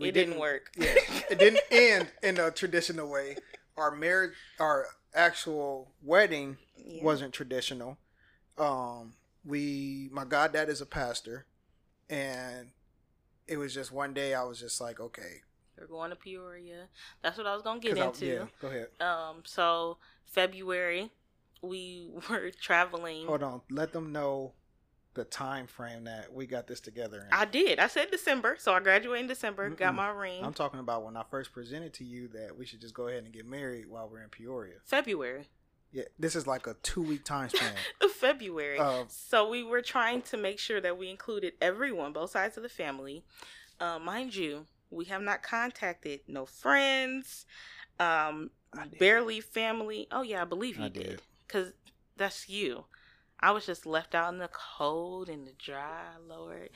we 0.00 0.08
it 0.08 0.12
didn't, 0.12 0.30
didn't- 0.30 0.40
work. 0.40 0.70
yeah, 0.76 0.94
it 1.30 1.38
didn't 1.38 1.60
end 1.70 2.08
in 2.22 2.38
a 2.38 2.50
traditional 2.50 3.10
way. 3.10 3.36
Our 3.76 3.90
marriage, 3.90 4.32
our 4.58 4.86
actual 5.14 5.92
wedding 6.02 6.56
Yeah. 6.76 7.02
wasn't 7.04 7.34
traditional. 7.34 7.98
Um, 8.56 9.14
we, 9.44 10.08
my 10.12 10.24
goddad 10.24 10.68
is 10.70 10.80
a 10.80 10.86
pastor, 10.86 11.46
and 12.08 12.68
it 13.46 13.56
was 13.58 13.74
just 13.74 13.92
one 13.92 14.14
day 14.14 14.34
I 14.34 14.44
was 14.44 14.60
just 14.60 14.80
like, 14.80 15.00
okay, 15.00 15.40
We're 15.82 15.96
going 15.96 16.10
to 16.10 16.16
Peoria. 16.16 16.86
That's 17.22 17.36
what 17.38 17.46
I 17.46 17.54
was 17.54 17.62
gonna 17.62 17.80
get 17.80 17.98
I- 17.98 18.06
into. 18.06 18.26
yeah, 18.26 18.44
go 18.60 18.68
ahead. 18.68 18.88
Um. 19.00 19.42
So 19.44 19.98
February, 20.24 21.10
we 21.62 22.08
were 22.30 22.50
traveling. 22.50 23.26
Hold 23.26 23.42
on, 23.42 23.60
let 23.70 23.92
them 23.92 24.12
know 24.12 24.52
the 25.14 25.24
time 25.24 25.66
frame 25.66 26.04
that 26.04 26.32
we 26.32 26.46
got 26.46 26.66
this 26.66 26.80
together. 26.80 27.18
In. 27.18 27.26
I 27.32 27.44
did. 27.44 27.78
I 27.78 27.86
said 27.88 28.10
December, 28.10 28.56
so 28.58 28.72
I 28.72 28.80
graduated 28.80 29.22
in 29.24 29.28
December. 29.28 29.68
Got 29.70 29.92
Mm-mm. 29.92 29.96
my 29.96 30.08
ring. 30.08 30.44
I'm 30.44 30.54
talking 30.54 30.80
about 30.80 31.04
when 31.04 31.16
I 31.16 31.22
first 31.30 31.52
presented 31.52 31.92
to 31.94 32.04
you 32.04 32.28
that 32.28 32.56
we 32.56 32.64
should 32.64 32.80
just 32.80 32.94
go 32.94 33.08
ahead 33.08 33.24
and 33.24 33.32
get 33.32 33.46
married 33.46 33.86
while 33.88 34.08
we're 34.10 34.22
in 34.22 34.30
Peoria. 34.30 34.76
February. 34.84 35.48
Yeah, 35.92 36.04
this 36.18 36.34
is 36.34 36.46
like 36.46 36.66
a 36.66 36.74
two 36.82 37.02
week 37.02 37.22
time 37.24 37.50
span. 37.50 37.74
February. 38.14 38.78
Uh, 38.78 39.04
so 39.08 39.46
we 39.50 39.62
were 39.62 39.82
trying 39.82 40.22
to 40.22 40.38
make 40.38 40.58
sure 40.58 40.80
that 40.80 40.96
we 40.96 41.10
included 41.10 41.52
everyone, 41.60 42.14
both 42.14 42.30
sides 42.30 42.56
of 42.56 42.62
the 42.62 42.68
family. 42.70 43.22
Uh, 43.78 43.98
mind 43.98 44.34
you, 44.34 44.64
we 44.92 45.06
have 45.06 45.22
not 45.22 45.42
contacted 45.42 46.20
no 46.28 46.46
friends, 46.46 47.46
um, 47.98 48.50
barely 48.98 49.40
family. 49.40 50.06
Oh 50.12 50.22
yeah, 50.22 50.42
I 50.42 50.44
believe 50.44 50.78
you 50.78 50.84
I 50.84 50.88
did, 50.88 51.22
because 51.46 51.72
that's 52.16 52.48
you. 52.48 52.84
I 53.40 53.50
was 53.50 53.66
just 53.66 53.86
left 53.86 54.14
out 54.14 54.32
in 54.32 54.38
the 54.38 54.50
cold 54.52 55.28
and 55.28 55.46
the 55.46 55.52
dry, 55.52 56.04
Lord. 56.28 56.70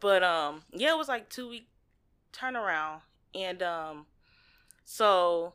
But 0.00 0.22
um, 0.22 0.62
yeah, 0.72 0.92
it 0.92 0.98
was 0.98 1.08
like 1.08 1.28
two 1.28 1.48
week 1.48 1.68
turnaround, 2.32 3.00
and 3.34 3.62
um, 3.62 4.06
so 4.84 5.54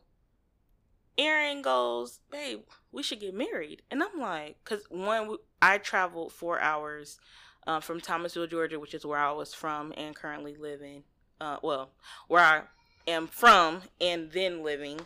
Aaron 1.16 1.62
goes, 1.62 2.20
"Babe, 2.30 2.64
we 2.92 3.02
should 3.02 3.20
get 3.20 3.34
married," 3.34 3.82
and 3.90 4.02
I'm 4.02 4.20
like, 4.20 4.62
"Cause 4.64 4.82
one, 4.90 5.36
I 5.62 5.78
traveled 5.78 6.32
four 6.32 6.60
hours 6.60 7.18
uh, 7.66 7.80
from 7.80 8.00
Thomasville, 8.00 8.46
Georgia, 8.46 8.78
which 8.78 8.94
is 8.94 9.06
where 9.06 9.18
I 9.18 9.32
was 9.32 9.54
from 9.54 9.92
and 9.96 10.14
currently 10.14 10.56
living. 10.56 11.04
Uh, 11.40 11.58
well, 11.62 11.90
where 12.28 12.42
I 12.42 12.62
am 13.06 13.26
from 13.26 13.82
and 14.00 14.30
then 14.32 14.62
living, 14.62 15.00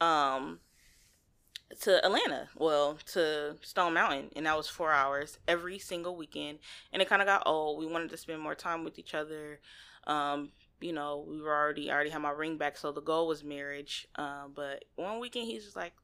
um, 0.00 0.60
to 1.80 2.04
Atlanta. 2.04 2.48
Well, 2.56 2.98
to 3.12 3.56
Stone 3.62 3.94
Mountain, 3.94 4.30
and 4.36 4.46
that 4.46 4.56
was 4.56 4.68
four 4.68 4.92
hours 4.92 5.38
every 5.48 5.78
single 5.78 6.16
weekend. 6.16 6.58
And 6.92 7.02
it 7.02 7.08
kind 7.08 7.22
of 7.22 7.26
got 7.26 7.42
old. 7.46 7.78
We 7.78 7.86
wanted 7.86 8.10
to 8.10 8.16
spend 8.16 8.40
more 8.40 8.54
time 8.54 8.84
with 8.84 8.98
each 8.98 9.14
other. 9.14 9.60
Um, 10.06 10.52
you 10.80 10.92
know, 10.92 11.24
we 11.26 11.40
were 11.40 11.54
already 11.54 11.90
I 11.90 11.94
already 11.94 12.10
had 12.10 12.22
my 12.22 12.30
ring 12.30 12.58
back, 12.58 12.76
so 12.76 12.92
the 12.92 13.00
goal 13.00 13.26
was 13.26 13.42
marriage. 13.42 14.06
Um, 14.16 14.52
but 14.54 14.84
one 14.94 15.20
weekend 15.20 15.46
he's 15.46 15.64
just 15.64 15.76
like, 15.76 15.94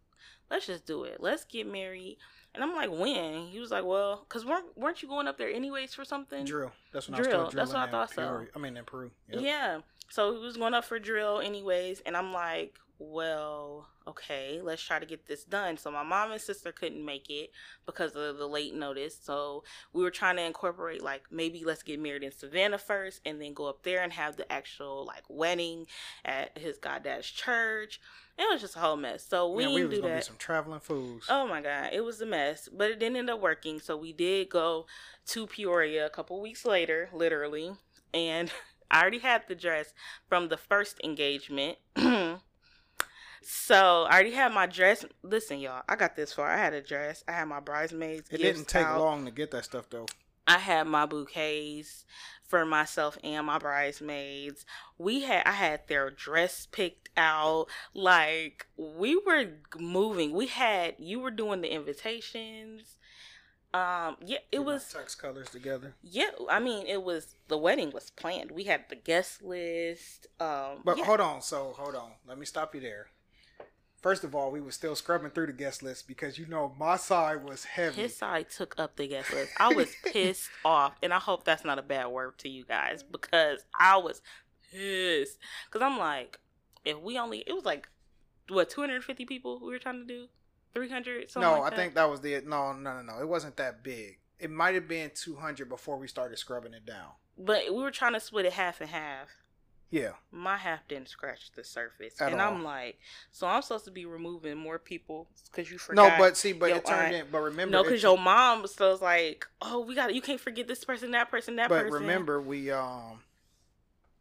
"Let's 0.51 0.67
just 0.67 0.87
do 0.87 1.05
it. 1.05 1.19
Let's 1.21 1.45
get 1.45 1.67
married." 1.67 2.19
And 2.55 2.63
I'm 2.63 2.75
like, 2.75 2.91
"When?" 2.91 3.47
He 3.49 3.59
was 3.59 3.71
like, 3.71 3.85
"Well, 3.85 4.25
cause 4.29 4.45
weren't 4.45 4.77
weren't 4.77 5.03
you 5.03 5.09
going 5.09 5.29
up 5.29 5.39
there 5.39 5.51
anyways 5.51 5.95
for 5.95 6.05
something?" 6.05 6.45
drill. 6.45 6.73
That's 6.93 7.09
when 7.09 7.21
Drill, 7.21 7.29
I 7.29 7.33
started 7.33 7.57
that's 7.57 7.73
what 7.73 7.89
I 7.89 7.91
thought 7.91 8.15
so. 8.15 8.47
I 8.55 8.59
mean 8.59 8.77
in 8.77 8.85
Peru. 8.85 9.11
Yep. 9.31 9.43
Yeah. 9.43 9.81
So 10.11 10.33
he 10.35 10.39
was 10.45 10.57
going 10.59 10.75
up 10.75 10.85
for 10.85 10.99
drill 10.99 11.41
anyways, 11.41 12.03
and 12.05 12.17
I'm 12.17 12.35
like, 12.35 12.79
well, 12.99 13.89
okay, 14.07 14.61
let's 14.63 14.83
try 14.83 14.99
to 14.99 15.07
get 15.07 15.27
this 15.27 15.45
done. 15.45 15.77
So 15.77 15.91
my 15.91 16.03
mom 16.03 16.33
and 16.33 16.41
sister 16.41 16.73
couldn't 16.73 17.05
make 17.05 17.29
it 17.31 17.51
because 17.87 18.15
of 18.15 18.39
the 18.39 18.47
late 18.47 18.75
notice. 18.75 19.19
So 19.21 19.65
we 19.93 20.03
were 20.03 20.11
trying 20.11 20.37
to 20.37 20.43
incorporate 20.43 21.03
like 21.03 21.25
maybe 21.31 21.65
let's 21.65 21.83
get 21.83 22.01
married 22.01 22.23
in 22.23 22.33
Savannah 22.33 22.79
first 22.79 23.21
and 23.25 23.41
then 23.41 23.55
go 23.55 23.67
up 23.67 23.83
there 23.83 24.03
and 24.03 24.13
have 24.13 24.37
the 24.37 24.51
actual 24.51 25.05
like 25.05 25.25
wedding 25.29 25.87
at 26.25 26.57
his 26.59 26.79
goddad's 26.79 27.29
church. 27.29 28.01
It 28.39 28.49
was 28.51 28.61
just 28.61 28.77
a 28.77 28.79
whole 28.81 28.97
mess. 28.97 29.25
So 29.29 29.51
we 29.51 29.65
Man, 29.65 29.75
we 29.75 29.81
didn't 29.83 29.91
was 29.91 29.99
do 29.99 30.03
gonna 30.03 30.15
be 30.15 30.19
that. 30.21 30.25
some 30.25 30.37
traveling 30.37 30.81
fools. 30.81 31.27
Oh 31.29 31.47
my 31.47 31.61
god, 31.61 31.91
it 31.93 32.03
was 32.03 32.21
a 32.21 32.27
mess, 32.27 32.69
but 32.73 32.91
it 32.91 32.99
didn't 32.99 33.17
end 33.17 33.31
up 33.31 33.41
working. 33.41 33.79
So 33.81 33.97
we 33.97 34.13
did 34.13 34.49
go 34.49 34.87
to 35.27 35.47
Peoria 35.47 36.07
a 36.07 36.11
couple 36.11 36.41
weeks 36.41 36.65
later, 36.65 37.09
literally, 37.13 37.73
and 38.15 38.51
I 38.91 39.01
already 39.01 39.19
had 39.21 39.43
the 39.49 39.55
dress 39.55 39.93
from 40.29 40.49
the 40.49 40.57
first 40.57 40.99
engagement. 41.05 41.79
so 43.43 44.07
I 44.09 44.13
already 44.13 44.33
had 44.33 44.53
my 44.53 44.67
dress. 44.67 45.05
Listen, 45.23 45.59
y'all, 45.61 45.83
I 45.89 45.97
got 45.97 46.17
this 46.17 46.33
far. 46.33 46.49
I 46.49 46.57
had 46.59 46.73
a 46.75 46.83
dress. 46.83 47.25
I 47.29 47.33
had 47.33 47.45
my 47.47 47.61
bridesmaids. 47.61 48.29
it 48.31 48.39
didn't 48.39 48.69
take 48.69 48.85
out. 48.85 49.01
long 49.01 49.25
to 49.25 49.31
get 49.31 49.51
that 49.53 49.65
stuff 49.65 49.89
though. 49.91 50.07
I 50.47 50.59
had 50.59 50.87
my 50.87 51.07
bouquets 51.07 52.05
for 52.53 52.67
myself 52.67 53.17
and 53.25 53.47
my 53.47 53.57
bridesmaids. 53.59 54.67
We 54.99 55.23
had 55.23 55.47
I 55.47 55.53
had 55.53 55.89
their 55.89 56.11
dress 56.11 56.67
picked 56.71 57.09
out. 57.17 57.65
Like 57.95 58.67
we 58.77 59.17
were 59.17 59.47
moving. 59.79 60.33
We 60.35 60.49
had 60.49 60.97
you 60.99 61.19
were 61.21 61.31
doing 61.31 61.63
the 61.63 61.73
invitations. 61.73 62.99
Um 63.73 64.17
yeah, 64.23 64.41
it 64.53 64.59
was 64.67 64.85
tux 64.85 65.17
colors 65.17 65.49
together. 65.49 65.95
yeah, 66.03 66.33
I 66.51 66.59
mean 66.61 66.87
it 66.87 67.03
was 67.03 67.37
the 67.49 67.57
wedding 67.57 67.91
was 67.91 68.11
planned. 68.11 68.51
We 68.51 68.65
had 68.65 68.85
the 68.91 68.97
guest 68.97 69.43
list. 69.43 70.27
Um 70.39 70.83
But 70.85 70.99
yeah. 70.99 71.07
hold 71.07 71.21
on, 71.21 71.41
so 71.41 71.73
hold 71.75 71.95
on. 71.95 72.11
Let 72.29 72.39
me 72.39 72.45
stop 72.45 72.75
you 72.75 72.83
there. 72.83 73.07
First 74.03 74.25
of 74.25 74.35
all, 74.35 74.51
we 74.51 74.61
were 74.61 74.73
still 74.73 74.97
scrubbing 74.97 75.31
through 75.31 75.47
the 75.47 75.53
guest 75.53 75.81
list 75.81 76.09
because 76.09 76.37
you 76.37 76.47
know 76.47 76.75
my 76.77 76.97
side 76.97 77.45
was 77.45 77.65
heavy. 77.65 78.03
his 78.03 78.17
side 78.17 78.51
took 78.51 78.75
up 78.77 78.97
the 78.97 79.07
guest 79.07 79.33
list. 79.33 79.53
I 79.59 79.73
was 79.73 79.95
pissed 80.05 80.51
off, 80.65 80.95
and 81.03 81.15
I 81.15 81.21
hope 81.21 81.45
that's 81.45 81.65
not 81.65 81.79
a 81.79 81.83
bad 81.83 82.09
word 82.09 82.37
to 82.39 82.49
you 82.49 82.65
guys 82.65 83.05
because 83.05 83.65
I 83.79 83.99
was 83.99 84.21
pissed. 84.73 85.39
Because 85.67 85.87
I'm 85.87 85.99
like, 85.99 86.41
if 86.85 87.01
we 87.01 87.17
only, 87.17 87.45
it 87.47 87.53
was 87.53 87.65
like, 87.65 87.89
what, 88.49 88.71
250 88.71 89.25
people 89.25 89.61
we 89.61 89.71
were 89.71 89.79
trying 89.79 90.01
to 90.01 90.05
do? 90.05 90.27
300? 90.75 91.31
Something 91.31 91.49
no, 91.49 91.61
like 91.61 91.73
I 91.73 91.77
think 91.77 91.95
that 91.95 92.11
was 92.11 92.21
the 92.21 92.43
no, 92.45 92.73
no, 92.73 92.95
no, 92.95 93.03
no. 93.03 93.21
It 93.21 93.29
wasn't 93.29 93.57
that 93.59 93.85
big. 93.85 94.19
It 94.41 94.51
might 94.51 94.75
have 94.75 94.89
been 94.89 95.13
200 95.15 95.69
before 95.69 95.97
we 95.97 96.09
started 96.09 96.39
scrubbing 96.39 96.75
it 96.75 96.85
down. 96.85 97.11
But 97.39 97.63
we 97.69 97.81
were 97.81 97.93
trying 97.93 98.15
to 98.15 98.21
split 98.21 98.47
it 98.47 98.55
half 98.55 98.81
and 98.81 98.91
half. 98.91 99.29
Yeah, 99.93 100.13
My 100.31 100.57
half 100.57 100.89
didn't 100.89 101.11
scratch 101.11 101.53
the 101.55 101.63
surface. 101.63 102.19
At 102.19 102.33
and 102.33 102.41
all. 102.41 102.55
I'm 102.55 102.65
like, 102.65 102.99
so 103.31 103.47
I'm 103.47 103.61
supposed 103.61 103.85
to 103.85 103.91
be 103.91 104.07
removing 104.07 104.57
more 104.57 104.79
people 104.79 105.29
because 105.51 105.71
you 105.71 105.77
forgot. 105.77 106.13
no, 106.13 106.19
but 106.19 106.37
see, 106.39 106.55
but 106.55 106.71
it 106.71 106.87
turned 106.87 107.15
aunt- 107.15 107.15
in. 107.15 107.27
But 107.31 107.41
remember, 107.41 107.73
No, 107.73 107.83
because 107.83 108.03
your 108.03 108.17
mom 108.17 108.63
was 108.63 108.73
still 108.73 108.99
like, 109.03 109.47
oh, 109.61 109.81
we 109.81 109.95
got 109.95 110.15
You 110.15 110.23
can't 110.23 110.41
forget 110.41 110.67
this 110.67 110.83
person, 110.83 111.11
that 111.11 111.31
person, 111.31 111.57
that 111.57 111.69
but 111.69 111.83
person. 111.83 111.91
But 111.93 112.01
remember, 112.01 112.41
we 112.41 112.71
um, 112.71 113.21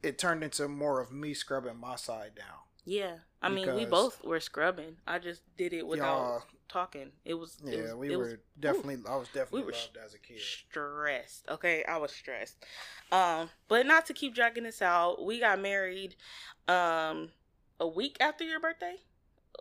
it 0.03 0.19
turned 0.19 0.43
into 0.43 0.67
more 0.67 0.99
of 0.99 1.13
me 1.13 1.33
scrubbing 1.33 1.77
my 1.79 1.95
side 1.95 2.35
down. 2.35 2.57
Yeah, 2.83 3.19
I 3.41 3.49
mean, 3.49 3.73
we 3.75 3.85
both 3.85 4.23
were 4.23 4.39
scrubbing. 4.39 4.97
I 5.07 5.19
just 5.19 5.41
did 5.57 5.73
it 5.73 5.85
without 5.87 6.43
talking. 6.69 7.11
It 7.25 7.33
was 7.33 7.57
it 7.65 7.73
yeah, 7.75 7.81
was- 7.83 7.95
we 7.95 8.13
it 8.13 8.17
were 8.17 8.23
was 8.23 8.35
definitely. 8.59 8.97
I 9.07 9.15
was 9.15 9.27
definitely 9.29 9.63
were 9.63 9.71
loved 9.71 9.97
as 10.03 10.13
a 10.13 10.19
kid. 10.19 10.39
stressed. 10.39 11.49
Okay, 11.49 11.83
I 11.83 11.97
was 11.97 12.11
stressed. 12.11 12.63
Um, 13.11 13.49
but 13.67 13.85
not 13.85 14.05
to 14.07 14.13
keep 14.13 14.35
dragging 14.35 14.63
this 14.63 14.81
out. 14.81 15.25
We 15.25 15.39
got 15.39 15.59
married, 15.59 16.15
um, 16.67 17.29
a 17.79 17.87
week 17.87 18.17
after 18.19 18.43
your 18.43 18.59
birthday. 18.59 18.95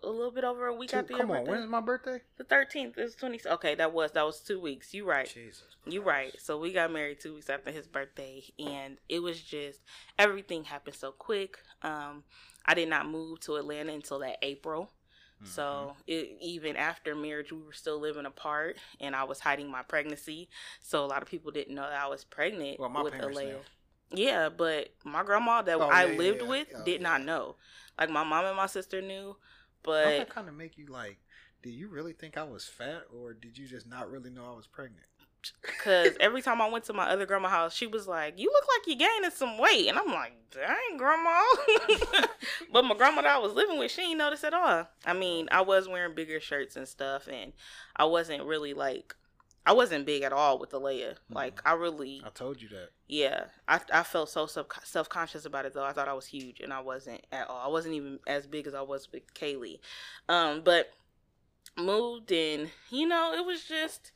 A 0.03 0.09
little 0.09 0.31
bit 0.31 0.45
over 0.45 0.67
a 0.67 0.75
week 0.75 0.91
Two- 0.91 0.97
after 0.99 1.13
your 1.13 1.23
come 1.23 1.31
on, 1.33 1.37
birthday. 1.39 1.51
when 1.53 1.61
is 1.61 1.69
my 1.69 1.81
birthday? 1.81 2.21
The 2.39 2.45
thirteenth 2.45 2.97
is 2.99 3.15
twenty. 3.15 3.39
Okay, 3.45 3.75
that 3.75 3.93
was 3.93 4.13
that 4.13 4.25
was 4.25 4.41
two 4.41 4.59
weeks. 4.61 4.95
You 4.95 5.05
right. 5.05 5.29
Jesus, 5.29 5.65
You 5.87 6.03
right. 6.03 6.35
So 6.41 6.59
we 6.59 6.73
got 6.73 6.91
married 6.93 7.21
two 7.21 7.35
weeks 7.35 7.51
after 7.51 7.71
his 7.71 7.87
birthday, 7.87 8.43
and 8.59 8.97
it 9.09 9.19
was 9.21 9.41
just 9.41 9.81
everything 10.19 10.65
happened 10.65 10.97
so 10.97 11.13
quick. 11.13 11.59
Um, 11.83 12.25
I 12.65 12.75
did 12.75 12.89
not 12.89 13.09
move 13.09 13.41
to 13.41 13.57
Atlanta 13.57 13.93
until 13.93 14.21
that 14.21 14.39
April. 14.43 14.91
So 15.43 15.63
Mm-hmm. 15.63 16.01
it, 16.07 16.37
even 16.43 16.77
after 16.77 17.15
marriage, 17.15 17.51
we 17.51 17.63
were 17.63 17.73
still 17.73 17.99
living 17.99 18.27
apart, 18.27 18.77
and 19.01 19.17
I 19.17 19.25
was 19.25 19.41
hiding 19.41 19.71
my 19.71 19.83
pregnancy. 19.83 20.49
So 20.81 21.03
a 21.05 21.07
lot 21.07 21.23
of 21.23 21.29
people 21.29 21.51
didn't 21.51 21.75
know 21.75 21.83
that 21.89 22.01
I 22.01 22.09
was 22.09 22.25
pregnant 22.25 22.79
Well, 22.79 22.91
my 22.91 23.03
with 23.03 23.15
Alea. 23.23 23.59
Yeah, 24.13 24.49
but 24.51 24.93
my 25.05 25.23
grandma 25.23 25.63
that 25.63 25.79
Oh, 25.81 25.89
I 25.89 26.05
yeah, 26.05 26.11
yeah, 26.13 26.19
lived 26.19 26.43
yeah. 26.43 26.49
with 26.49 26.69
Oh, 26.77 26.85
did 26.85 27.01
not 27.01 27.23
know. 27.25 27.57
Like 27.99 28.11
my 28.11 28.25
mom 28.25 28.45
and 28.45 28.57
my 28.57 28.67
sister 28.67 29.01
knew, 29.01 29.37
But 29.83 30.05
that 30.05 30.29
kind 30.31 30.49
of 30.49 30.55
make 30.55 30.79
you 30.79 30.87
like? 30.87 31.19
Did 31.63 31.71
you 31.71 31.89
really 31.89 32.13
think 32.13 32.39
I 32.39 32.45
was 32.45 32.65
fat, 32.67 33.03
or 33.15 33.35
did 33.35 33.59
you 33.59 33.67
just 33.67 33.87
not 33.87 34.11
really 34.11 34.31
know 34.31 34.45
I 34.51 34.57
was 34.57 34.67
pregnant? 34.67 35.05
Because 35.63 36.17
every 36.21 36.43
time 36.43 36.61
I 36.61 36.69
went 36.69 36.85
to 36.85 36.93
my 36.93 37.05
other 37.09 37.27
grandma 37.27 37.49
house, 37.49 37.75
she 37.75 37.87
was 37.87 38.07
like, 38.07 38.39
"You 38.39 38.51
look 38.51 38.65
like 38.77 38.87
you're 38.87 39.09
gaining 39.09 39.31
some 39.31 39.59
weight," 39.59 39.89
and 39.89 39.99
I'm 39.99 40.09
like, 40.09 40.33
"Dang, 40.51 40.97
grandma." 40.97 41.43
but 42.73 42.85
my 42.85 42.95
grandma 42.95 43.23
that 43.23 43.37
I 43.37 43.39
was 43.39 43.53
living 43.53 43.79
with, 43.79 43.91
she 43.91 44.03
didn't 44.03 44.19
notice 44.19 44.45
at 44.45 44.55
all. 44.55 44.89
I 45.05 45.13
mean, 45.13 45.49
I 45.51 45.61
was 45.63 45.89
wearing 45.89 46.15
bigger 46.15 46.41
shirts 46.41 46.77
and 46.77 46.89
stuff, 46.89 47.29
and 47.29 47.53
I 47.97 48.05
wasn't 48.05 48.45
really 48.45 48.75
like, 48.75 49.15
I 49.67 49.73
wasn't 49.73 50.07
big 50.07 50.23
at 50.23 50.33
all 50.33 50.59
with 50.59 50.73
Alea. 50.73 51.17
Like, 51.31 51.61
I 51.65 51.75
really, 51.75 52.23
I 52.25 52.31
told 52.31 52.63
you 52.63 52.69
that. 52.71 52.89
yeah, 53.09 53.45
I 53.69 53.81
I 53.93 54.03
felt 54.03 54.31
so 54.31 54.47
self 54.47 55.09
conscious 55.09 55.45
about 55.45 55.67
it 55.67 55.75
though. 55.75 55.85
I 55.85 55.93
thought 55.93 56.09
I 56.09 56.15
was 56.15 56.27
huge, 56.27 56.61
and 56.61 56.73
I 56.73 56.81
wasn't 56.81 57.25
at 57.31 57.49
all. 57.49 57.61
I 57.65 57.69
wasn't 57.69 57.95
even 57.95 58.19
as 58.27 58.47
big 58.47 58.67
as 58.67 58.75
I 58.75 58.83
was 58.83 59.09
with 59.13 59.33
Kaylee. 59.35 59.81
Um, 60.29 60.63
but 60.65 60.91
moved 61.77 62.33
and 62.33 62.69
you 62.91 63.07
know 63.07 63.33
it 63.33 63.45
was 63.47 63.63
just 63.65 64.13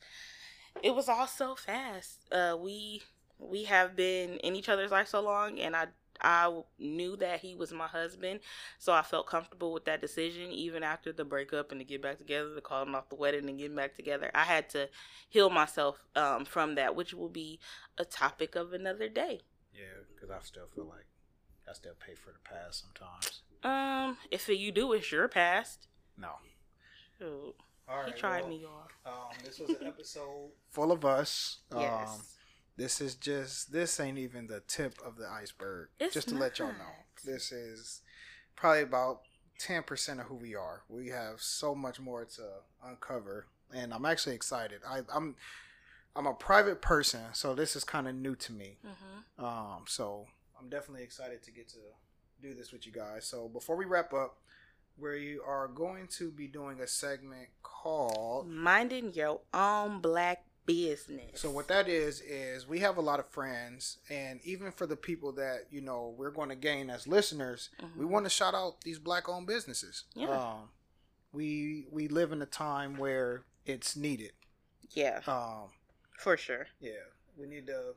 it 0.83 0.93
was 0.93 1.07
all 1.07 1.27
so 1.27 1.55
fast. 1.55 2.19
Uh, 2.31 2.57
we 2.59 3.01
we 3.39 3.63
have 3.65 3.95
been 3.95 4.37
in 4.37 4.55
each 4.55 4.69
other's 4.69 4.91
life 4.91 5.07
so 5.07 5.21
long, 5.21 5.59
and 5.59 5.75
I 5.75 5.87
I 6.21 6.61
knew 6.79 7.15
that 7.17 7.39
he 7.39 7.55
was 7.55 7.71
my 7.71 7.87
husband, 7.87 8.39
so 8.77 8.93
I 8.93 9.01
felt 9.01 9.27
comfortable 9.27 9.73
with 9.73 9.85
that 9.85 10.01
decision. 10.01 10.51
Even 10.51 10.83
after 10.83 11.11
the 11.11 11.25
breakup 11.25 11.71
and 11.71 11.79
to 11.79 11.85
get 11.85 12.01
back 12.01 12.17
together, 12.17 12.55
to 12.55 12.61
call 12.61 12.83
him 12.83 12.95
off 12.95 13.09
the 13.09 13.15
wedding 13.15 13.49
and 13.49 13.57
getting 13.57 13.75
back 13.75 13.95
together, 13.95 14.31
I 14.33 14.43
had 14.43 14.69
to 14.71 14.89
heal 15.29 15.49
myself 15.49 16.03
um, 16.15 16.45
from 16.45 16.75
that, 16.75 16.95
which 16.95 17.13
will 17.13 17.29
be 17.29 17.59
a 17.97 18.05
topic 18.05 18.55
of 18.55 18.73
another 18.73 19.09
day. 19.09 19.41
Yeah, 19.73 20.03
because 20.13 20.29
I 20.29 20.39
still 20.43 20.67
feel 20.73 20.85
like 20.85 21.05
I 21.69 21.73
still 21.73 21.93
pay 22.05 22.15
for 22.15 22.31
the 22.31 22.39
past 22.43 22.83
sometimes. 22.83 23.41
Um, 23.63 24.17
if 24.31 24.47
you 24.47 24.71
do, 24.71 24.93
it's 24.93 25.11
your 25.11 25.27
past. 25.27 25.87
No. 26.17 26.29
Shoot, 27.17 27.55
All 27.87 28.03
he 28.05 28.11
tried 28.11 28.41
well, 28.41 28.49
me 28.49 28.65
off. 28.65 28.91
Um, 29.05 29.37
this 29.43 29.59
was 29.59 29.69
an 29.69 29.87
episode 29.87 30.51
full 30.71 30.91
of 30.91 31.03
us. 31.05 31.59
Yes. 31.75 32.35
This 32.77 32.99
is 32.99 33.15
just 33.15 33.71
this 33.71 33.99
ain't 33.99 34.17
even 34.17 34.47
the 34.47 34.61
tip 34.67 34.95
of 35.05 35.17
the 35.17 35.27
iceberg. 35.27 35.89
It's 35.99 36.13
just 36.13 36.29
to 36.29 36.35
let 36.35 36.59
y'all 36.59 36.67
know, 36.69 36.95
this 37.23 37.51
is 37.51 38.01
probably 38.55 38.81
about 38.81 39.21
ten 39.59 39.83
percent 39.83 40.19
of 40.19 40.25
who 40.27 40.35
we 40.35 40.55
are. 40.55 40.83
We 40.89 41.07
have 41.07 41.41
so 41.41 41.73
much 41.73 41.99
more 41.99 42.25
to 42.25 42.47
uncover, 42.83 43.47
and 43.73 43.93
I'm 43.93 44.05
actually 44.05 44.35
excited. 44.35 44.81
I, 44.87 45.01
I'm 45.13 45.35
I'm 46.15 46.27
a 46.27 46.33
private 46.33 46.81
person, 46.81 47.21
so 47.33 47.55
this 47.55 47.75
is 47.75 47.83
kind 47.83 48.07
of 48.07 48.15
new 48.15 48.35
to 48.35 48.51
me. 48.51 48.77
Mm-hmm. 48.85 49.45
Um, 49.45 49.83
so 49.87 50.25
I'm 50.59 50.69
definitely 50.69 51.03
excited 51.03 51.43
to 51.43 51.51
get 51.51 51.69
to 51.69 51.79
do 52.41 52.53
this 52.53 52.71
with 52.71 52.85
you 52.85 52.91
guys. 52.91 53.25
So 53.25 53.47
before 53.47 53.75
we 53.75 53.85
wrap 53.85 54.13
up, 54.13 54.37
we 54.97 55.37
are 55.45 55.67
going 55.67 56.07
to 56.17 56.31
be 56.31 56.47
doing 56.47 56.79
a 56.79 56.87
segment 56.87 57.49
called. 57.63 58.47
Minding 58.47 59.13
your 59.13 59.41
own 59.53 59.99
black 59.99 60.44
business. 60.65 61.39
So 61.41 61.49
what 61.49 61.67
that 61.67 61.87
is 61.87 62.21
is 62.21 62.67
we 62.67 62.79
have 62.79 62.97
a 62.97 63.01
lot 63.01 63.19
of 63.19 63.27
friends, 63.27 63.97
and 64.09 64.39
even 64.43 64.71
for 64.71 64.85
the 64.87 64.95
people 64.95 65.31
that 65.33 65.67
you 65.71 65.81
know 65.81 66.13
we're 66.17 66.31
going 66.31 66.49
to 66.49 66.55
gain 66.55 66.89
as 66.89 67.07
listeners, 67.07 67.69
Mhm. 67.81 67.95
we 67.97 68.05
want 68.05 68.25
to 68.25 68.29
shout 68.29 68.53
out 68.55 68.81
these 68.81 68.99
black-owned 68.99 69.47
businesses. 69.47 70.05
Yeah. 70.15 70.29
Um, 70.29 70.69
we 71.31 71.87
we 71.91 72.07
live 72.07 72.31
in 72.31 72.41
a 72.41 72.45
time 72.45 72.97
where 72.97 73.43
it's 73.65 73.95
needed. 73.95 74.31
Yeah, 74.91 75.21
Um, 75.27 75.71
for 76.19 76.37
sure. 76.37 76.67
yeah, 76.79 77.03
we 77.37 77.47
need 77.47 77.67
to 77.67 77.95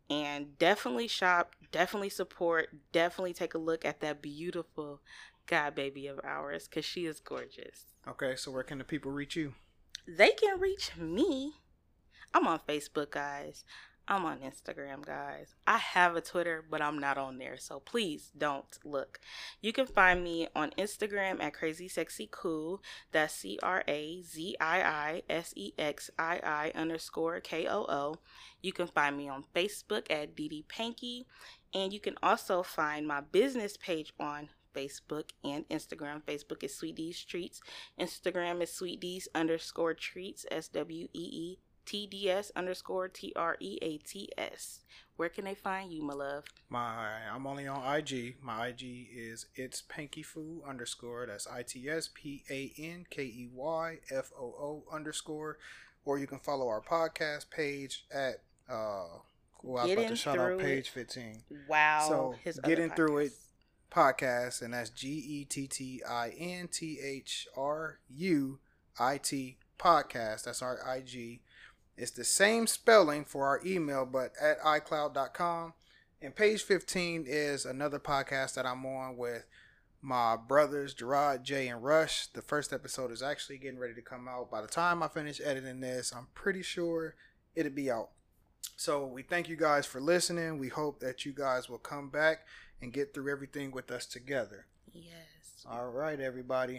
and 0.09 0.57
definitely 0.57 1.07
shop, 1.07 1.55
definitely 1.71 2.09
support, 2.09 2.69
definitely 2.91 3.33
take 3.33 3.53
a 3.53 3.59
look 3.59 3.85
at 3.85 4.01
that 4.01 4.21
beautiful 4.21 5.01
god 5.47 5.75
baby 5.75 6.07
of 6.07 6.19
ours 6.23 6.67
because 6.67 6.85
she 6.85 7.05
is 7.05 7.19
gorgeous. 7.19 7.85
Okay, 8.07 8.35
so 8.35 8.51
where 8.51 8.63
can 8.63 8.77
the 8.77 8.83
people 8.83 9.11
reach 9.11 9.35
you? 9.35 9.53
They 10.07 10.31
can 10.31 10.59
reach 10.59 10.95
me. 10.97 11.53
I'm 12.33 12.47
on 12.47 12.59
Facebook, 12.67 13.11
guys. 13.11 13.63
I'm 14.07 14.23
on 14.25 14.39
Instagram, 14.39 15.03
guys. 15.03 15.55
I 15.65 15.77
have 15.77 16.15
a 16.15 16.21
Twitter, 16.21 16.63
but 16.69 16.81
I'm 16.81 16.99
not 16.99 17.17
on 17.17 17.39
there, 17.39 17.57
so 17.57 17.79
please 17.79 18.31
don't 18.37 18.77
look. 18.83 19.19
You 19.61 19.73
can 19.73 19.87
find 19.87 20.23
me 20.23 20.47
on 20.55 20.71
Instagram 20.77 21.41
at 21.41 21.55
Crazy 21.55 21.87
Sexy 21.87 22.29
Cool. 22.31 22.83
That's 23.11 23.33
C 23.33 23.57
R 23.63 23.83
A 23.87 24.21
Z 24.21 24.57
I 24.61 24.81
I 24.81 25.23
S 25.27 25.53
E 25.55 25.73
X 25.79 26.11
I 26.19 26.39
I 26.43 26.71
underscore 26.79 27.39
K 27.39 27.67
O 27.67 27.85
O. 27.89 28.15
You 28.61 28.73
can 28.73 28.87
find 28.87 29.17
me 29.17 29.27
on 29.27 29.43
Facebook 29.55 30.11
at 30.11 30.35
Didi 30.35 30.65
Pankey, 30.69 31.25
and 31.73 31.91
you 31.91 31.99
can 31.99 32.15
also 32.21 32.61
find 32.61 33.07
my 33.07 33.21
business 33.21 33.75
page 33.75 34.13
on 34.19 34.49
Facebook 34.75 35.31
and 35.43 35.67
Instagram. 35.69 36.21
Facebook 36.21 36.63
is 36.63 36.77
Sweet 36.77 36.95
D's 36.95 37.23
Treats. 37.23 37.59
Instagram 37.99 38.61
is 38.61 38.71
Sweet 38.71 38.99
D's 38.99 39.27
underscore 39.33 39.95
Treats. 39.95 40.45
S 40.51 40.67
W 40.67 41.07
E 41.11 41.19
E 41.19 41.59
T 41.85 42.07
D 42.07 42.29
S 42.29 42.51
underscore 42.55 43.07
T 43.07 43.33
R 43.35 43.57
E 43.59 43.77
A 43.81 43.97
T 43.97 44.29
S. 44.37 44.81
Where 45.17 45.29
can 45.29 45.45
they 45.45 45.55
find 45.55 45.91
you, 45.93 46.03
my 46.03 46.13
love? 46.13 46.43
My 46.69 47.21
I'm 47.33 47.47
only 47.47 47.67
on 47.67 47.95
IG. 47.97 48.35
My 48.41 48.67
IG 48.67 49.07
is 49.15 49.45
it's 49.55 49.81
Pankey 49.81 50.25
Foo 50.25 50.61
underscore. 50.67 51.25
That's 51.27 51.47
I 51.47 51.63
T 51.63 51.87
S 51.89 52.09
P 52.13 52.43
A 52.49 52.73
N 52.77 53.05
K 53.09 53.23
E 53.23 53.49
Y 53.53 53.97
F 54.11 54.31
O 54.37 54.43
O 54.45 54.83
underscore. 54.91 55.57
Or 56.03 56.19
you 56.19 56.27
can 56.27 56.39
follow 56.39 56.67
our 56.67 56.81
podcast 56.81 57.49
page 57.49 58.05
at 58.13 58.41
uh 58.69 59.05
well, 59.63 59.83
I 59.83 59.85
was 59.85 59.93
about 59.93 60.07
to 60.09 60.15
shout 60.15 60.37
out 60.37 60.59
page 60.59 60.89
fifteen 60.89 61.43
Wow. 61.67 62.05
So, 62.07 62.35
his 62.43 62.59
Getting 62.59 62.91
Through 62.91 63.17
It. 63.19 63.31
podcast, 63.91 64.61
and 64.61 64.73
that's 64.73 64.89
G 64.91 65.07
E 65.07 65.45
T 65.45 65.67
T 65.67 66.01
I 66.07 66.29
N 66.37 66.67
T 66.67 66.99
H 67.03 67.47
R 67.57 67.99
U 68.15 68.59
I 68.99 69.17
T 69.17 69.57
podcast. 69.79 70.43
That's 70.43 70.61
our 70.61 70.77
IG. 70.95 71.39
It's 71.97 72.11
the 72.11 72.23
same 72.23 72.67
spelling 72.67 73.25
for 73.25 73.47
our 73.47 73.61
email, 73.65 74.05
but 74.05 74.33
at 74.41 74.59
iCloud.com. 74.61 75.73
And 76.21 76.35
page 76.35 76.63
15 76.63 77.25
is 77.27 77.65
another 77.65 77.99
podcast 77.99 78.55
that 78.55 78.65
I'm 78.65 78.85
on 78.85 79.17
with 79.17 79.45
my 80.01 80.35
brothers, 80.35 80.93
Gerard, 80.93 81.43
Jay, 81.43 81.67
and 81.67 81.83
Rush. 81.83 82.27
The 82.27 82.41
first 82.41 82.73
episode 82.73 83.11
is 83.11 83.23
actually 83.23 83.57
getting 83.57 83.79
ready 83.79 83.93
to 83.93 84.01
come 84.01 84.27
out. 84.27 84.51
By 84.51 84.61
the 84.61 84.67
time 84.67 85.01
I 85.01 85.07
finish 85.07 85.41
editing 85.43 85.79
this, 85.79 86.13
I'm 86.15 86.27
pretty 86.33 86.61
sure 86.61 87.15
it'll 87.55 87.71
be 87.71 87.89
out. 87.89 88.09
So 88.75 89.05
we 89.05 89.23
thank 89.23 89.47
you 89.47 89.55
guys 89.55 89.85
for 89.85 90.01
listening. 90.01 90.57
We 90.57 90.69
hope 90.69 90.99
that 90.99 91.25
you 91.25 91.31
guys 91.31 91.69
will 91.69 91.77
come 91.77 92.09
back 92.09 92.45
and 92.81 92.91
get 92.91 93.13
through 93.13 93.31
everything 93.31 93.71
with 93.71 93.89
us 93.89 94.05
together. 94.05 94.65
Yes. 94.91 95.65
All 95.69 95.89
right, 95.89 96.19
everybody. 96.19 96.73